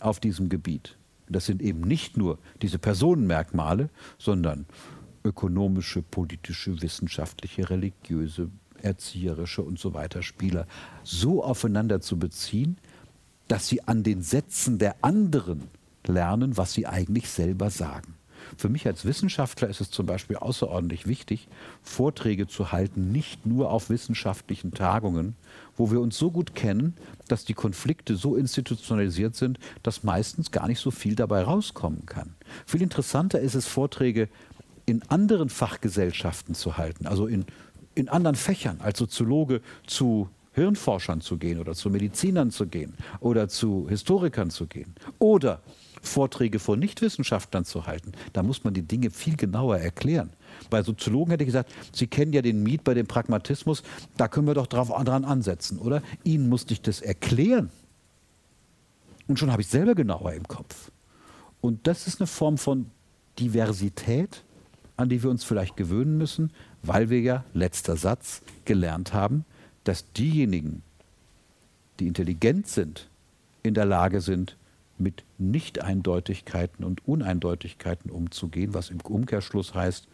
auf 0.00 0.20
diesem 0.20 0.48
Gebiet 0.48 0.97
das 1.30 1.46
sind 1.46 1.62
eben 1.62 1.80
nicht 1.80 2.16
nur 2.16 2.38
diese 2.62 2.78
Personenmerkmale, 2.78 3.90
sondern 4.18 4.66
ökonomische, 5.24 6.02
politische, 6.02 6.80
wissenschaftliche, 6.80 7.70
religiöse, 7.70 8.50
erzieherische 8.82 9.62
und 9.62 9.78
so 9.78 9.94
weiter 9.94 10.22
Spieler 10.22 10.66
so 11.02 11.42
aufeinander 11.42 12.00
zu 12.00 12.18
beziehen, 12.18 12.78
dass 13.48 13.68
sie 13.68 13.82
an 13.86 14.02
den 14.02 14.22
Sätzen 14.22 14.78
der 14.78 14.96
anderen 15.02 15.68
lernen, 16.06 16.56
was 16.56 16.72
sie 16.74 16.86
eigentlich 16.86 17.28
selber 17.28 17.70
sagen. 17.70 18.14
Für 18.56 18.68
mich 18.68 18.86
als 18.86 19.04
Wissenschaftler 19.04 19.68
ist 19.68 19.80
es 19.80 19.90
zum 19.90 20.06
Beispiel 20.06 20.36
außerordentlich 20.36 21.06
wichtig, 21.06 21.48
Vorträge 21.82 22.46
zu 22.46 22.72
halten, 22.72 23.12
nicht 23.12 23.46
nur 23.46 23.70
auf 23.70 23.90
wissenschaftlichen 23.90 24.72
Tagungen, 24.72 25.36
wo 25.76 25.90
wir 25.90 26.00
uns 26.00 26.18
so 26.18 26.30
gut 26.30 26.54
kennen, 26.54 26.94
dass 27.28 27.44
die 27.44 27.54
Konflikte 27.54 28.16
so 28.16 28.36
institutionalisiert 28.36 29.36
sind, 29.36 29.58
dass 29.82 30.02
meistens 30.02 30.50
gar 30.50 30.66
nicht 30.66 30.80
so 30.80 30.90
viel 30.90 31.14
dabei 31.14 31.42
rauskommen 31.42 32.06
kann. 32.06 32.34
Viel 32.66 32.82
interessanter 32.82 33.40
ist 33.40 33.54
es, 33.54 33.66
Vorträge 33.66 34.28
in 34.86 35.02
anderen 35.08 35.50
Fachgesellschaften 35.50 36.54
zu 36.54 36.78
halten, 36.78 37.06
also 37.06 37.26
in, 37.26 37.44
in 37.94 38.08
anderen 38.08 38.36
Fächern, 38.36 38.80
als 38.80 38.98
Soziologe 38.98 39.60
zu 39.86 40.28
Hirnforschern 40.58 41.20
zu 41.20 41.36
gehen 41.36 41.60
oder 41.60 41.74
zu 41.74 41.88
Medizinern 41.88 42.50
zu 42.50 42.66
gehen 42.66 42.94
oder 43.20 43.48
zu 43.48 43.86
Historikern 43.88 44.50
zu 44.50 44.66
gehen 44.66 44.94
oder 45.18 45.60
Vorträge 46.02 46.58
vor 46.58 46.76
Nichtwissenschaftlern 46.76 47.64
zu 47.64 47.86
halten. 47.86 48.12
Da 48.32 48.42
muss 48.42 48.64
man 48.64 48.74
die 48.74 48.82
Dinge 48.82 49.10
viel 49.10 49.36
genauer 49.36 49.78
erklären. 49.78 50.30
Bei 50.70 50.82
Soziologen 50.82 51.30
hätte 51.30 51.44
ich 51.44 51.48
gesagt, 51.48 51.72
Sie 51.92 52.06
kennen 52.06 52.32
ja 52.32 52.42
den 52.42 52.62
Miet 52.62 52.84
bei 52.84 52.94
dem 52.94 53.06
Pragmatismus, 53.06 53.82
da 54.16 54.28
können 54.28 54.46
wir 54.46 54.54
doch 54.54 54.66
drauf, 54.66 54.88
dran 55.04 55.24
ansetzen, 55.24 55.78
oder? 55.78 56.02
Ihnen 56.24 56.48
musste 56.48 56.72
ich 56.72 56.82
das 56.82 57.00
erklären. 57.00 57.70
Und 59.26 59.38
schon 59.38 59.52
habe 59.52 59.62
ich 59.62 59.68
selber 59.68 59.94
genauer 59.94 60.32
im 60.32 60.48
Kopf. 60.48 60.90
Und 61.60 61.86
das 61.86 62.06
ist 62.06 62.20
eine 62.20 62.26
Form 62.26 62.58
von 62.58 62.90
Diversität, 63.38 64.42
an 64.96 65.08
die 65.08 65.22
wir 65.22 65.30
uns 65.30 65.44
vielleicht 65.44 65.76
gewöhnen 65.76 66.18
müssen, 66.18 66.50
weil 66.82 67.10
wir 67.10 67.20
ja, 67.20 67.44
letzter 67.54 67.96
Satz, 67.96 68.42
gelernt 68.64 69.12
haben, 69.12 69.44
dass 69.84 70.12
diejenigen, 70.12 70.82
die 72.00 72.06
intelligent 72.06 72.66
sind, 72.66 73.08
in 73.62 73.74
der 73.74 73.86
Lage 73.86 74.20
sind, 74.20 74.56
mit 75.00 75.24
Nicht-Eindeutigkeiten 75.38 76.84
und 76.84 77.06
Uneindeutigkeiten 77.06 78.10
umzugehen, 78.10 78.74
was 78.74 78.90
im 78.90 79.00
Umkehrschluss 79.00 79.74
heißt, 79.74 80.08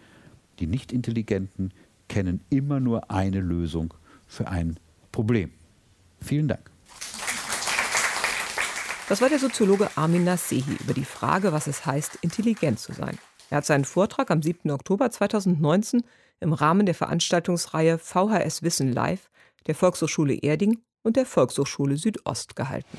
die 0.59 0.67
Nicht-Intelligenten 0.67 1.73
kennen 2.09 2.41
immer 2.51 2.81
nur 2.81 3.11
eine 3.11 3.41
Lösung 3.41 3.95
für 4.27 4.49
ein 4.49 4.79
Problem. 5.13 5.51
Vielen 6.21 6.49
Dank. 6.49 6.71
Das 9.09 9.21
war 9.21 9.29
der 9.29 9.39
Soziologe 9.39 9.91
Armin 9.97 10.25
Nasehi 10.25 10.65
über 10.81 10.95
die 10.95 11.05
Frage, 11.05 11.53
was 11.53 11.67
es 11.67 11.85
heißt, 11.85 12.19
intelligent 12.23 12.79
zu 12.79 12.93
sein. 12.93 13.19
Er 13.51 13.59
hat 13.59 13.67
seinen 13.67 13.85
Vortrag 13.85 14.31
am 14.31 14.43
7. 14.43 14.71
Oktober 14.71 15.11
2019 15.11 16.03
im 16.41 16.53
Rahmen 16.53 16.87
der 16.87 16.95
Veranstaltungsreihe 16.95 17.99
VHS 17.99 18.63
Wissen 18.63 18.93
Live 18.93 19.31
der 19.67 19.75
Volkshochschule 19.75 20.35
Erding 20.35 20.79
und 21.03 21.17
der 21.17 21.27
Volkshochschule 21.27 21.97
Südost 21.97 22.57
gehalten. 22.57 22.99